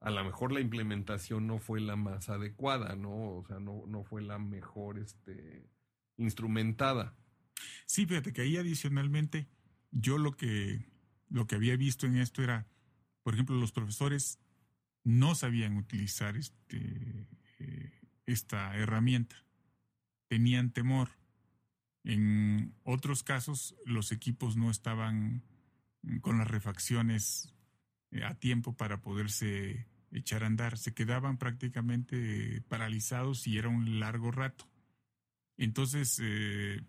A 0.00 0.10
lo 0.10 0.22
mejor 0.22 0.52
la 0.52 0.60
implementación 0.60 1.46
no 1.46 1.60
fue 1.60 1.80
la 1.80 1.96
más 1.96 2.28
adecuada, 2.28 2.94
¿no? 2.94 3.38
O 3.38 3.44
sea, 3.48 3.58
no, 3.58 3.84
no 3.86 4.04
fue 4.04 4.20
la 4.20 4.38
mejor 4.38 4.98
este, 4.98 5.66
instrumentada. 6.18 7.16
Sí, 7.86 8.04
fíjate 8.04 8.34
que 8.34 8.42
ahí 8.42 8.58
adicionalmente, 8.58 9.48
yo 9.92 10.18
lo 10.18 10.36
que, 10.36 10.89
lo 11.30 11.46
que 11.46 11.54
había 11.54 11.76
visto 11.76 12.06
en 12.06 12.16
esto 12.16 12.42
era, 12.42 12.66
por 13.22 13.34
ejemplo, 13.34 13.56
los 13.56 13.72
profesores 13.72 14.38
no 15.04 15.34
sabían 15.34 15.76
utilizar 15.76 16.36
este, 16.36 17.26
eh, 17.58 18.00
esta 18.26 18.76
herramienta, 18.76 19.36
tenían 20.28 20.70
temor. 20.72 21.08
En 22.04 22.74
otros 22.82 23.22
casos, 23.22 23.76
los 23.84 24.12
equipos 24.12 24.56
no 24.56 24.70
estaban 24.70 25.42
con 26.20 26.38
las 26.38 26.48
refacciones 26.48 27.54
eh, 28.10 28.24
a 28.24 28.34
tiempo 28.34 28.76
para 28.76 29.00
poderse 29.00 29.86
echar 30.12 30.42
a 30.42 30.46
andar, 30.46 30.76
se 30.76 30.92
quedaban 30.92 31.38
prácticamente 31.38 32.62
paralizados 32.68 33.46
y 33.46 33.58
era 33.58 33.68
un 33.68 34.00
largo 34.00 34.32
rato. 34.32 34.68
Entonces, 35.56 36.18
eh, 36.22 36.82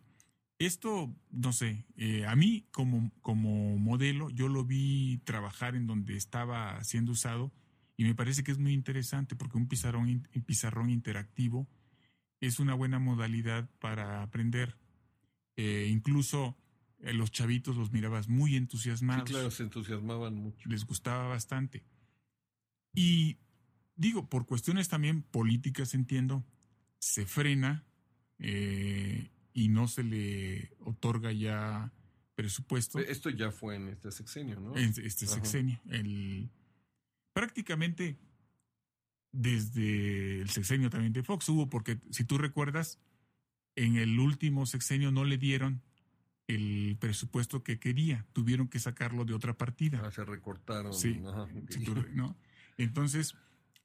esto, 0.66 1.14
no 1.32 1.54
sé, 1.54 1.86
eh, 1.96 2.26
a 2.26 2.36
mí 2.36 2.66
como, 2.72 3.12
como 3.22 3.78
modelo, 3.78 4.30
yo 4.30 4.48
lo 4.48 4.64
vi 4.66 5.20
trabajar 5.26 5.76
en 5.76 5.88
donde 5.88 6.16
estaba 6.16 6.84
siendo 6.84 7.12
usado 7.14 7.52
y 7.98 8.04
me 8.04 8.16
parece 8.16 8.44
que 8.44 8.52
es 8.52 8.58
muy 8.58 8.74
interesante 8.74 9.36
porque 9.36 9.58
un 9.58 9.68
pizarrón, 9.68 10.08
un 10.34 10.42
pizarrón 10.44 10.90
interactivo 10.90 11.68
es 12.40 12.60
una 12.60 12.74
buena 12.74 13.00
modalidad 13.00 13.70
para 13.80 14.24
aprender. 14.24 14.78
Eh, 15.58 15.90
incluso 15.92 16.58
eh, 17.00 17.14
los 17.14 17.32
chavitos 17.32 17.76
los 17.76 17.92
mirabas 17.92 18.28
muy 18.30 18.52
Sí, 18.52 18.58
entusiasmados 18.58 19.30
claro, 19.30 19.52
se 19.52 19.64
entusiasmaban 19.64 20.36
mucho. 20.36 20.68
les 20.70 20.86
gustaba 20.86 21.28
bastante. 21.28 21.84
Y 22.94 23.38
digo, 23.96 24.28
por 24.30 24.46
cuestiones 24.46 24.90
también 24.90 25.24
políticas, 25.24 25.94
entiendo, 25.94 26.44
se 27.00 27.26
frena 27.26 27.86
eh, 28.40 29.31
y 29.54 29.70
no 29.70 29.88
se 29.88 30.04
le 30.04 30.72
otorga 30.80 31.32
ya 31.32 31.92
presupuesto 32.36 33.00
Esto 33.00 33.30
ya 33.30 33.52
fue 33.52 33.76
en 33.76 33.90
este 33.90 34.12
sexenio, 34.12 34.60
¿no? 34.60 34.76
en 34.78 34.94
este 35.04 35.26
Ajá. 35.26 35.36
sexenio. 35.36 35.80
El, 35.90 36.50
prácticamente 37.34 38.18
desde 39.32 40.42
el 40.42 40.50
sexenio 40.50 40.90
también 40.90 41.14
de 41.14 41.24
Fox 41.24 41.48
hubo, 41.50 41.70
porque 41.70 42.00
si 42.10 42.24
tú 42.26 42.38
recuerdas, 42.38 43.00
en 43.76 43.96
el 43.96 44.20
último 44.20 44.66
sexenio 44.66 45.12
no 45.12 45.24
le 45.24 45.38
dieron 45.38 45.82
el 46.48 46.98
presupuesto 47.00 47.64
que 47.64 47.80
quería, 47.80 48.26
tuvieron 48.34 48.68
que 48.68 48.80
sacarlo 48.80 49.24
de 49.24 49.34
otra 49.34 49.58
partida. 49.58 50.02
Ah, 50.04 50.12
se 50.12 50.26
recortaron. 50.26 50.94
Sí, 50.94 51.22
ajá, 51.26 51.44
ok. 51.44 51.70
si 51.70 51.84
tú 51.84 51.94
re- 51.96 52.12
¿no? 52.14 52.36
Entonces, 52.78 53.36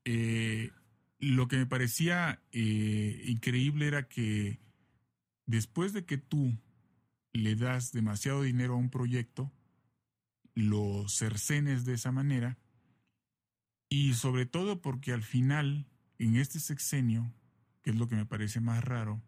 eh, 0.04 0.70
lo 1.20 1.46
que 1.46 1.58
me 1.58 1.66
parecía 1.66 2.42
eh, 2.50 3.22
increíble 3.26 3.86
era 3.86 4.08
que 4.08 4.58
después 5.46 5.92
de 5.92 6.04
que 6.04 6.18
tú 6.18 6.58
le 7.32 7.54
das 7.54 7.92
demasiado 7.92 8.42
dinero 8.42 8.74
a 8.74 8.78
un 8.78 8.90
proyecto, 8.90 9.52
lo 10.54 11.08
cercenes 11.08 11.84
de 11.84 11.94
esa 11.94 12.12
manera, 12.12 12.58
y 13.88 14.14
sobre 14.14 14.46
todo 14.46 14.80
porque 14.80 15.12
al 15.12 15.22
final, 15.22 15.86
en 16.18 16.36
este 16.36 16.60
sexenio, 16.60 17.32
que 17.82 17.90
es 17.90 17.96
lo 17.96 18.08
que 18.08 18.16
me 18.16 18.26
parece 18.26 18.60
más 18.60 18.82
raro, 18.82 19.22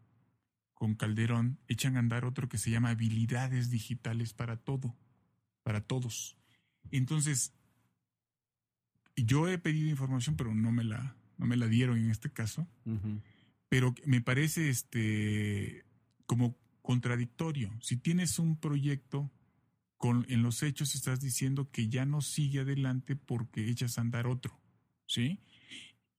con 0.74 0.94
Calderón 0.94 1.58
echan 1.68 1.96
a 1.96 2.00
andar 2.00 2.24
otro 2.24 2.48
que 2.48 2.58
se 2.58 2.70
llama 2.70 2.90
habilidades 2.90 3.70
digitales 3.70 4.32
para 4.32 4.56
todo, 4.56 4.96
para 5.62 5.80
todos. 5.80 6.36
Entonces, 6.90 7.52
yo 9.16 9.48
he 9.48 9.58
pedido 9.58 9.88
información, 9.88 10.36
pero 10.36 10.54
no 10.54 10.72
me 10.72 10.84
la, 10.84 11.16
no 11.36 11.46
me 11.46 11.56
la 11.56 11.66
dieron 11.66 11.98
en 11.98 12.10
este 12.10 12.30
caso. 12.30 12.66
Pero 13.68 13.94
me 14.06 14.20
parece 14.20 14.70
este 14.70 15.84
como 16.28 16.54
contradictorio. 16.82 17.70
Si 17.80 17.96
tienes 17.96 18.38
un 18.38 18.60
proyecto 18.60 19.32
con 19.96 20.26
en 20.28 20.42
los 20.42 20.62
hechos 20.62 20.94
estás 20.94 21.20
diciendo 21.20 21.70
que 21.72 21.88
ya 21.88 22.04
no 22.04 22.20
sigue 22.20 22.60
adelante 22.60 23.16
porque 23.16 23.68
echas 23.70 23.96
a 23.98 24.02
andar 24.02 24.26
otro, 24.28 24.56
¿sí? 25.06 25.40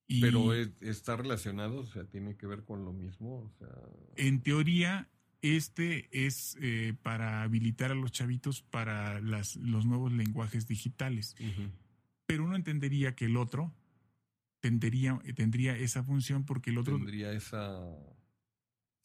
Y 0.07 0.19
Pero 0.21 0.53
es- 0.55 0.71
está 0.81 1.15
relacionado, 1.15 1.81
o 1.81 1.85
sea, 1.85 2.03
tiene 2.05 2.35
que 2.35 2.47
ver 2.47 2.65
con 2.65 2.83
lo 2.83 2.91
mismo, 2.91 3.43
o 3.43 3.51
sea, 3.59 3.69
en 4.17 4.41
teoría 4.41 5.07
este 5.41 6.09
es 6.11 6.57
eh, 6.59 6.95
para 7.03 7.43
habilitar 7.43 7.91
a 7.91 7.95
los 7.95 8.11
chavitos 8.11 8.61
para 8.63 9.21
las, 9.21 9.55
los 9.57 9.85
nuevos 9.85 10.11
lenguajes 10.11 10.67
digitales. 10.67 11.35
pero 12.25 12.43
uno 12.45 12.55
entendería 12.55 13.15
que 13.15 13.25
el 13.25 13.37
otro 13.37 13.73
tendría, 14.59 15.17
tendría 15.35 15.77
esa 15.77 16.03
función 16.03 16.43
porque 16.45 16.71
el 16.71 16.79
otro... 16.79 16.97
tendría 16.97 17.31
esa 17.31 17.87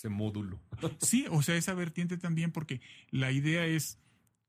ese 0.05 0.09
módulo. 0.15 0.61
Sí, 1.01 1.27
o 1.31 1.43
sea, 1.43 1.57
esa 1.57 1.75
vertiente 1.75 2.17
también 2.19 2.53
porque 2.53 2.81
la 3.11 3.33
idea 3.33 3.65
es 3.67 3.99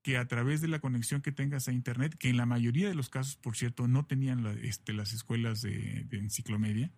que 0.01 0.17
a 0.17 0.27
través 0.27 0.61
de 0.61 0.67
la 0.67 0.79
conexión 0.79 1.21
que 1.21 1.31
tengas 1.31 1.67
a 1.67 1.71
Internet, 1.71 2.15
que 2.19 2.29
en 2.29 2.37
la 2.37 2.45
mayoría 2.45 2.87
de 2.87 2.93
los 2.95 3.09
casos, 3.09 3.37
por 3.37 3.55
cierto, 3.55 3.87
no 3.87 4.05
tenían 4.05 4.43
la- 4.43 4.53
este, 4.53 4.93
las 4.93 5.13
escuelas 5.13 5.61
de, 5.61 6.03
de 6.03 6.17
enciclomedia, 6.19 6.91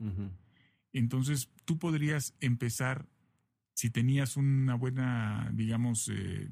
entonces 0.92 1.50
tú 1.66 1.78
podrías 1.78 2.34
empezar, 2.42 3.08
si 3.74 3.90
tenías 3.90 4.36
una 4.36 4.76
buena, 4.76 5.50
digamos, 5.54 6.10
eh, 6.10 6.50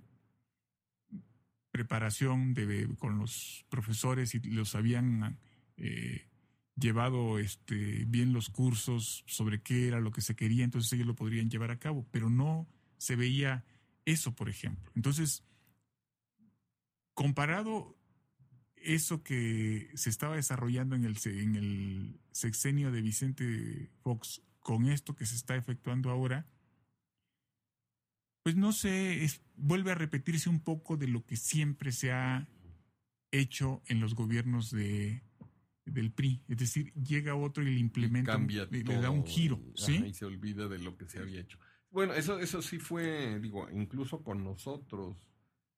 preparación 1.71 2.53
de, 2.53 2.87
con 2.97 3.17
los 3.17 3.65
profesores 3.69 4.33
y 4.35 4.39
los 4.39 4.75
habían 4.75 5.37
eh, 5.77 6.25
llevado 6.77 7.39
este, 7.39 8.05
bien 8.05 8.33
los 8.33 8.49
cursos 8.49 9.23
sobre 9.27 9.61
qué 9.61 9.87
era 9.87 9.99
lo 9.99 10.11
que 10.11 10.21
se 10.21 10.35
quería, 10.35 10.63
entonces 10.63 10.91
ellos 10.93 11.07
lo 11.07 11.15
podrían 11.15 11.49
llevar 11.49 11.71
a 11.71 11.79
cabo, 11.79 12.05
pero 12.11 12.29
no 12.29 12.67
se 12.97 13.15
veía 13.15 13.63
eso, 14.05 14.35
por 14.35 14.49
ejemplo. 14.49 14.91
Entonces, 14.95 15.43
comparado 17.13 17.97
eso 18.75 19.23
que 19.23 19.89
se 19.95 20.09
estaba 20.09 20.35
desarrollando 20.35 20.95
en 20.95 21.05
el, 21.05 21.17
en 21.25 21.55
el 21.55 22.19
sexenio 22.31 22.91
de 22.91 23.01
Vicente 23.01 23.89
Fox 24.01 24.41
con 24.59 24.87
esto 24.87 25.15
que 25.15 25.25
se 25.25 25.35
está 25.35 25.55
efectuando 25.55 26.09
ahora, 26.11 26.45
pues 28.43 28.55
no 28.55 28.73
sé, 28.73 29.23
es- 29.23 29.41
vuelve 29.55 29.91
a 29.91 29.95
repetirse 29.95 30.49
un 30.49 30.59
poco 30.59 30.97
de 30.97 31.07
lo 31.07 31.25
que 31.25 31.35
siempre 31.35 31.91
se 31.91 32.11
ha 32.11 32.47
hecho 33.31 33.81
en 33.87 33.99
los 33.99 34.13
gobiernos 34.13 34.69
de, 34.71 35.23
del 35.85 36.11
PRI. 36.11 36.41
Es 36.47 36.57
decir, 36.57 36.93
llega 36.93 37.35
otro 37.35 37.63
y 37.63 37.67
le 37.73 37.79
implementa, 37.79 38.35
un- 38.35 38.41
Cambia 38.47 38.67
le, 38.71 38.99
da 38.99 39.09
un 39.09 39.25
giro, 39.25 39.61
y, 39.75 39.77
¿sí? 39.81 39.95
ajá, 39.97 40.07
y 40.07 40.13
se 40.13 40.25
olvida 40.25 40.67
de 40.67 40.79
lo 40.79 40.97
que 40.97 41.07
se 41.07 41.19
había 41.19 41.39
hecho. 41.41 41.57
Bueno, 41.91 42.13
eso, 42.13 42.39
eso 42.39 42.61
sí 42.61 42.77
fue, 42.79 43.39
digo, 43.39 43.69
incluso 43.71 44.23
con 44.23 44.43
nosotros. 44.43 45.15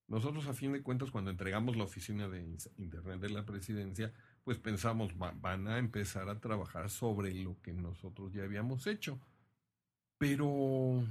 Nosotros, 0.08 0.48
a 0.48 0.54
fin 0.54 0.72
de 0.72 0.82
cuentas, 0.82 1.12
cuando 1.12 1.30
entregamos 1.32 1.76
la 1.76 1.84
oficina 1.84 2.30
de 2.30 2.42
Internet 2.78 3.20
de 3.20 3.30
la 3.30 3.46
presidencia, 3.46 4.14
pues 4.46 4.58
pensamos, 4.58 5.14
va- 5.22 5.34
van 5.40 5.68
a 5.68 5.78
empezar 5.80 6.30
a 6.30 6.40
trabajar 6.40 6.90
sobre 6.90 7.34
lo 7.34 7.62
que 7.62 7.74
nosotros 7.74 8.32
ya 8.34 8.44
habíamos 8.44 8.88
hecho. 8.88 9.20
Pero, 10.18 11.06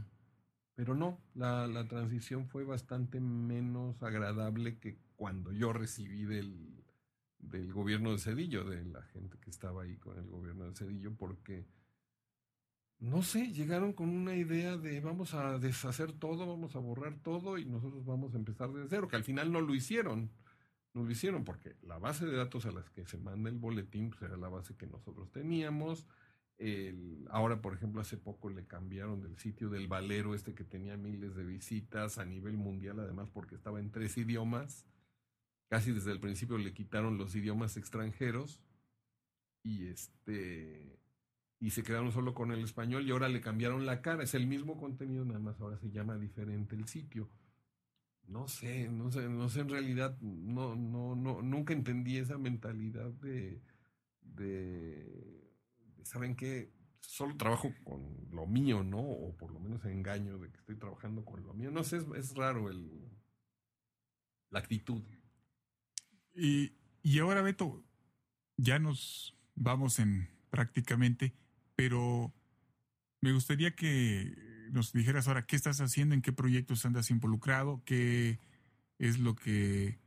pero 0.75 0.95
no, 0.95 1.21
la, 1.35 1.67
la 1.67 1.87
transición 1.87 2.49
fue 2.49 2.65
bastante 2.65 3.21
menos 3.21 4.03
agradable 4.03 4.79
que 4.79 4.99
cuando 5.17 5.53
yo 5.53 5.73
recibí 5.73 6.25
del, 6.25 6.83
del 7.39 7.73
gobierno 7.73 8.13
de 8.13 8.19
Cedillo, 8.19 8.65
de 8.65 8.85
la 8.85 9.03
gente 9.03 9.39
que 9.39 9.51
estaba 9.51 9.83
ahí 9.83 9.97
con 9.97 10.19
el 10.19 10.27
gobierno 10.27 10.65
de 10.65 10.75
Cedillo, 10.75 11.15
porque, 11.15 11.67
no 12.99 13.23
sé, 13.23 13.53
llegaron 13.53 13.93
con 13.93 14.09
una 14.09 14.35
idea 14.35 14.77
de 14.77 15.01
vamos 15.01 15.35
a 15.35 15.59
deshacer 15.59 16.13
todo, 16.13 16.47
vamos 16.47 16.77
a 16.77 16.79
borrar 16.79 17.19
todo 17.23 17.59
y 17.59 17.65
nosotros 17.65 18.05
vamos 18.05 18.35
a 18.35 18.39
empezar 18.39 18.71
de 18.73 18.87
cero, 18.89 19.09
que 19.09 19.17
al 19.17 19.25
final 19.25 19.53
no 19.53 19.61
lo 19.61 19.75
hicieron. 19.75 20.31
No 20.95 21.05
lo 21.05 21.11
hicieron 21.11 21.45
porque 21.45 21.77
la 21.83 21.99
base 21.99 22.25
de 22.25 22.35
datos 22.35 22.65
a 22.65 22.71
las 22.71 22.89
que 22.89 23.05
se 23.05 23.19
manda 23.19 23.51
el 23.51 23.59
boletín 23.59 24.09
pues, 24.09 24.23
era 24.23 24.39
la 24.39 24.49
base 24.49 24.77
que 24.77 24.87
nosotros 24.87 25.31
teníamos. 25.31 26.07
Ahora, 27.29 27.61
por 27.61 27.75
ejemplo, 27.75 28.01
hace 28.01 28.17
poco 28.17 28.49
le 28.49 28.65
cambiaron 28.65 29.21
del 29.21 29.37
sitio 29.37 29.69
del 29.69 29.89
Valero, 29.89 30.35
este 30.35 30.55
que 30.55 30.65
tenía 30.65 30.97
miles 30.97 31.35
de 31.37 31.45
visitas 31.45 32.17
a 32.17 32.25
nivel 32.25 32.57
mundial, 32.57 32.99
además 32.99 33.29
porque 33.29 33.57
estaba 33.57 33.79
en 33.79 33.91
tres 33.91 34.17
idiomas. 34.17 34.87
Casi 35.69 35.93
desde 35.93 36.13
el 36.13 36.21
principio 36.21 36.59
le 36.59 36.73
quitaron 36.73 37.19
los 37.19 37.35
idiomas 37.35 37.77
extranjeros 37.77 38.63
y 39.63 39.89
este 39.89 41.01
y 41.59 41.71
se 41.71 41.83
quedaron 41.83 42.13
solo 42.13 42.35
con 42.35 42.53
el 42.53 42.63
español 42.63 43.07
y 43.07 43.11
ahora 43.11 43.29
le 43.29 43.41
cambiaron 43.41 43.87
la 43.87 44.03
cara. 44.03 44.23
Es 44.23 44.35
el 44.35 44.47
mismo 44.47 44.77
contenido, 44.77 45.25
nada 45.25 45.41
más 45.41 45.61
ahora 45.61 45.79
se 45.79 45.91
llama 45.91 46.17
diferente 46.19 46.77
el 46.77 46.87
sitio. 46.87 47.31
No 48.29 48.49
sé, 48.49 48.89
no 48.89 49.11
sé, 49.11 49.29
no 49.29 49.49
sé 49.49 49.61
en 49.61 49.69
realidad, 49.69 50.19
no, 50.21 50.75
no, 50.75 51.15
no, 51.15 51.43
nunca 51.43 51.73
entendí 51.73 52.17
esa 52.19 52.39
mentalidad 52.39 53.11
de, 53.13 53.63
de, 54.21 55.53
¿saben 56.03 56.35
qué? 56.35 56.73
Solo 57.01 57.37
trabajo 57.37 57.73
con 57.85 58.29
lo 58.33 58.47
mío, 58.47 58.83
¿no? 58.83 58.99
O 58.99 59.37
por 59.37 59.53
lo 59.53 59.61
menos 59.61 59.85
engaño 59.85 60.39
de 60.39 60.51
que 60.51 60.59
estoy 60.59 60.77
trabajando 60.77 61.25
con 61.25 61.47
lo 61.47 61.55
mío. 61.55 61.71
No 61.71 61.85
sé, 61.85 61.99
es, 61.99 62.05
es 62.17 62.35
raro 62.35 62.69
el, 62.69 62.91
la 64.51 64.59
actitud. 64.59 65.03
Y, 66.37 66.73
y 67.03 67.19
ahora, 67.19 67.43
Beto, 67.43 67.83
ya 68.57 68.79
nos 68.79 69.35
vamos 69.55 69.99
en 69.99 70.29
prácticamente, 70.51 71.35
pero 71.75 72.33
me 73.21 73.33
gustaría 73.33 73.75
que 73.75 74.35
nos 74.71 74.93
dijeras 74.93 75.29
ahora 75.29 75.47
qué 75.47 75.57
estás 75.57 75.81
haciendo, 75.81 76.15
en 76.15 76.23
qué 76.23 76.33
proyectos 76.33 76.85
andas 76.85 77.11
involucrado, 77.11 77.83
qué 77.85 78.39
es 78.99 79.19
lo 79.19 79.35
que 79.35 79.99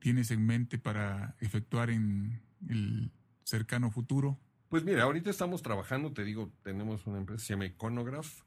tienes 0.00 0.30
en 0.30 0.44
mente 0.44 0.78
para 0.78 1.36
efectuar 1.40 1.90
en 1.90 2.42
el 2.68 3.12
cercano 3.44 3.90
futuro. 3.90 4.38
Pues 4.68 4.84
mira, 4.84 5.04
ahorita 5.04 5.30
estamos 5.30 5.62
trabajando, 5.62 6.12
te 6.12 6.24
digo, 6.24 6.52
tenemos 6.62 7.06
una 7.06 7.18
empresa 7.18 7.40
que 7.40 7.46
se 7.46 7.52
llama 7.54 7.66
Iconograph. 7.66 8.42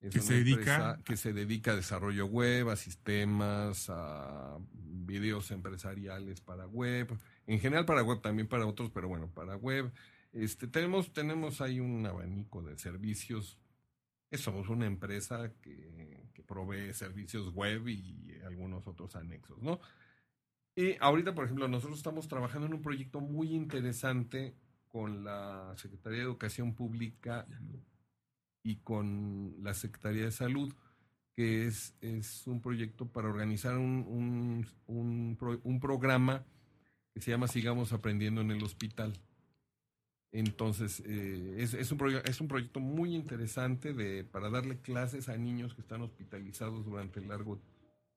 Es 0.00 0.12
Que 0.12 0.18
una 0.20 0.26
se 0.28 0.34
dedica- 0.44 0.98
que 1.04 1.16
se 1.16 1.32
dedica 1.32 1.72
a 1.72 1.76
desarrollo 1.76 2.26
web, 2.26 2.68
a 2.70 2.76
sistemas, 2.76 3.86
a 3.90 4.58
videos 4.72 5.50
empresariales 5.50 6.40
para 6.40 6.66
web, 6.66 7.08
en 7.46 7.58
general 7.60 7.84
para 7.84 8.02
web, 8.02 8.20
también 8.20 8.46
para 8.46 8.66
otros, 8.66 8.90
pero 8.90 9.08
bueno, 9.08 9.28
para 9.34 9.56
web. 9.56 9.90
Este, 10.32 10.68
tenemos, 10.68 11.12
tenemos 11.12 11.60
ahí 11.60 11.80
un 11.80 12.06
abanico 12.06 12.62
de 12.62 12.78
servicios. 12.78 13.58
Somos 14.32 14.68
una 14.68 14.86
empresa 14.86 15.52
que, 15.62 16.28
que 16.34 16.42
provee 16.42 16.92
servicios 16.92 17.52
web 17.54 17.88
y 17.88 18.38
algunos 18.44 18.86
otros 18.86 19.16
anexos, 19.16 19.60
¿no? 19.62 19.80
Y 20.76 20.96
ahorita, 21.00 21.34
por 21.34 21.44
ejemplo, 21.46 21.66
nosotros 21.66 21.98
estamos 21.98 22.28
trabajando 22.28 22.66
en 22.68 22.74
un 22.74 22.82
proyecto 22.82 23.20
muy 23.20 23.52
interesante 23.54 24.54
con 24.86 25.24
la 25.24 25.72
Secretaría 25.76 26.18
de 26.18 26.24
Educación 26.24 26.74
Pública 26.74 27.46
y 28.62 28.76
con 28.76 29.54
la 29.62 29.74
Secretaría 29.74 30.24
de 30.24 30.32
Salud, 30.32 30.72
que 31.34 31.66
es, 31.66 31.94
es 32.00 32.46
un 32.46 32.60
proyecto 32.60 33.06
para 33.06 33.28
organizar 33.28 33.76
un, 33.78 34.04
un, 34.08 34.66
un, 34.86 35.36
pro- 35.36 35.60
un 35.62 35.80
programa 35.80 36.44
que 37.14 37.20
se 37.20 37.30
llama 37.30 37.48
Sigamos 37.48 37.92
Aprendiendo 37.92 38.40
en 38.40 38.50
el 38.50 38.62
Hospital. 38.62 39.12
Entonces, 40.30 41.02
eh, 41.06 41.56
es, 41.58 41.72
es, 41.74 41.90
un 41.90 41.98
es 42.24 42.40
un 42.40 42.48
proyecto 42.48 42.80
muy 42.80 43.14
interesante 43.14 43.94
de, 43.94 44.24
para 44.24 44.50
darle 44.50 44.78
clases 44.80 45.28
a 45.28 45.36
niños 45.38 45.74
que 45.74 45.80
están 45.80 46.02
hospitalizados 46.02 46.84
durante 46.84 47.20
largo 47.20 47.60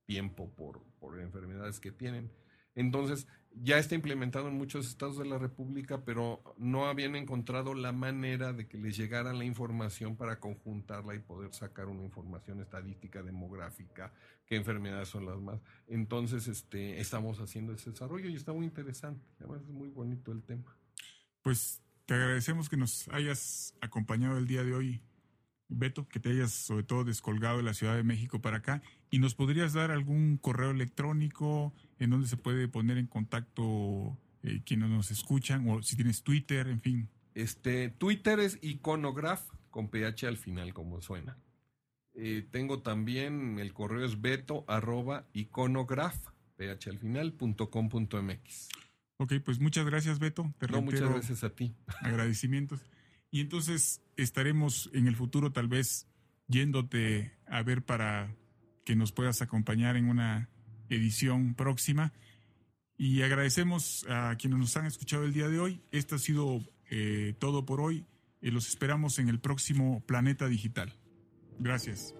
tiempo 0.05 0.49
por, 0.49 0.81
por 0.99 1.19
enfermedades 1.19 1.79
que 1.79 1.91
tienen. 1.91 2.29
Entonces, 2.75 3.27
ya 3.53 3.77
está 3.77 3.95
implementado 3.95 4.47
en 4.47 4.57
muchos 4.57 4.87
estados 4.87 5.17
de 5.17 5.25
la 5.25 5.37
República, 5.37 6.03
pero 6.05 6.41
no 6.57 6.85
habían 6.85 7.15
encontrado 7.15 7.73
la 7.73 7.91
manera 7.91 8.53
de 8.53 8.67
que 8.67 8.77
les 8.77 8.95
llegara 8.95 9.33
la 9.33 9.43
información 9.43 10.15
para 10.15 10.39
conjuntarla 10.39 11.15
y 11.15 11.19
poder 11.19 11.53
sacar 11.53 11.87
una 11.87 12.03
información 12.03 12.61
estadística 12.61 13.21
demográfica, 13.23 14.13
qué 14.45 14.55
enfermedades 14.55 15.09
son 15.09 15.25
las 15.25 15.39
más. 15.39 15.59
Entonces, 15.87 16.47
este, 16.47 16.99
estamos 16.99 17.39
haciendo 17.39 17.73
ese 17.73 17.91
desarrollo 17.91 18.29
y 18.29 18.35
está 18.35 18.53
muy 18.53 18.65
interesante. 18.65 19.25
Además, 19.39 19.61
es 19.63 19.69
muy 19.69 19.89
bonito 19.89 20.31
el 20.31 20.43
tema. 20.43 20.75
Pues 21.41 21.81
te 22.05 22.13
agradecemos 22.13 22.69
que 22.69 22.77
nos 22.77 23.07
hayas 23.09 23.75
acompañado 23.81 24.37
el 24.37 24.47
día 24.47 24.63
de 24.63 24.73
hoy, 24.73 25.01
Beto, 25.71 26.07
que 26.07 26.19
te 26.19 26.29
hayas 26.29 26.51
sobre 26.51 26.83
todo 26.83 27.03
descolgado 27.03 27.57
de 27.57 27.63
la 27.63 27.73
Ciudad 27.73 27.95
de 27.95 28.03
México 28.03 28.41
para 28.41 28.57
acá. 28.57 28.81
¿Y 29.09 29.19
nos 29.19 29.35
podrías 29.35 29.73
dar 29.73 29.91
algún 29.91 30.37
correo 30.37 30.71
electrónico 30.71 31.73
en 31.99 32.09
donde 32.11 32.27
se 32.27 32.37
puede 32.37 32.67
poner 32.67 32.97
en 32.97 33.07
contacto 33.07 34.17
eh, 34.43 34.61
quienes 34.65 34.89
nos 34.89 35.11
escuchan? 35.11 35.67
O 35.69 35.81
si 35.81 35.95
tienes 35.95 36.23
Twitter, 36.23 36.67
en 36.67 36.81
fin. 36.81 37.09
Este, 37.33 37.89
Twitter 37.89 38.39
es 38.39 38.59
iconograph 38.61 39.41
con 39.69 39.89
ph 39.89 40.27
al 40.27 40.37
final, 40.37 40.73
como 40.73 41.01
suena. 41.01 41.37
Eh, 42.13 42.45
tengo 42.51 42.81
también 42.81 43.57
el 43.59 43.73
correo 43.73 44.05
es 44.05 44.19
beto 44.19 44.65
arroba 44.67 45.25
iconograph, 45.33 46.17
ph 46.57 46.89
al 46.89 46.99
final, 46.99 47.31
punto 47.33 47.69
com 47.69 47.87
punto 47.87 48.21
mx. 48.21 48.67
Ok, 49.17 49.33
pues 49.45 49.59
muchas 49.59 49.85
gracias, 49.85 50.17
Beto. 50.17 50.51
Te 50.57 50.67
No, 50.67 50.81
muchas 50.81 51.07
gracias 51.07 51.43
a 51.43 51.51
ti. 51.51 51.75
agradecimientos. 52.01 52.81
Y 53.31 53.39
entonces 53.39 54.01
estaremos 54.17 54.89
en 54.93 55.07
el 55.07 55.15
futuro 55.15 55.51
tal 55.51 55.67
vez 55.67 56.07
yéndote 56.47 57.31
a 57.47 57.63
ver 57.63 57.81
para 57.83 58.35
que 58.83 58.95
nos 58.95 59.11
puedas 59.13 59.41
acompañar 59.41 59.95
en 59.95 60.09
una 60.09 60.49
edición 60.89 61.55
próxima. 61.55 62.11
Y 62.97 63.21
agradecemos 63.23 64.05
a 64.09 64.35
quienes 64.37 64.59
nos 64.59 64.77
han 64.77 64.85
escuchado 64.85 65.23
el 65.23 65.33
día 65.33 65.47
de 65.47 65.59
hoy. 65.59 65.81
Esto 65.91 66.15
ha 66.15 66.19
sido 66.19 66.61
eh, 66.89 67.33
todo 67.39 67.65
por 67.65 67.81
hoy. 67.81 68.05
y 68.43 68.51
los 68.51 68.67
esperamos 68.67 69.19
en 69.19 69.29
el 69.29 69.39
próximo 69.39 70.03
Planeta 70.05 70.47
Digital. 70.47 70.93
Gracias. 71.59 72.15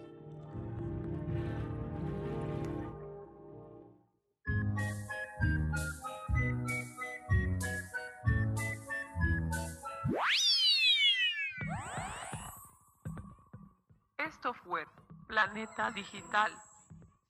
Planeta 15.62 15.92
Digital. 15.92 16.52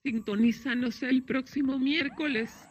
Sintonízanos 0.03 1.03
el 1.03 1.23
próximo 1.25 1.77
miércoles. 1.77 2.65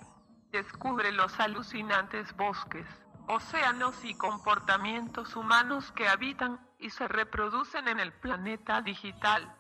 Descubre 0.53 1.13
los 1.13 1.39
alucinantes 1.39 2.35
bosques, 2.35 2.87
océanos 3.29 3.95
y 4.03 4.15
comportamientos 4.15 5.37
humanos 5.37 5.93
que 5.93 6.09
habitan 6.09 6.59
y 6.79 6.89
se 6.89 7.07
reproducen 7.09 7.89
en 7.89 8.01
el 8.01 8.11
planeta 8.11 8.81
digital. 8.81 9.55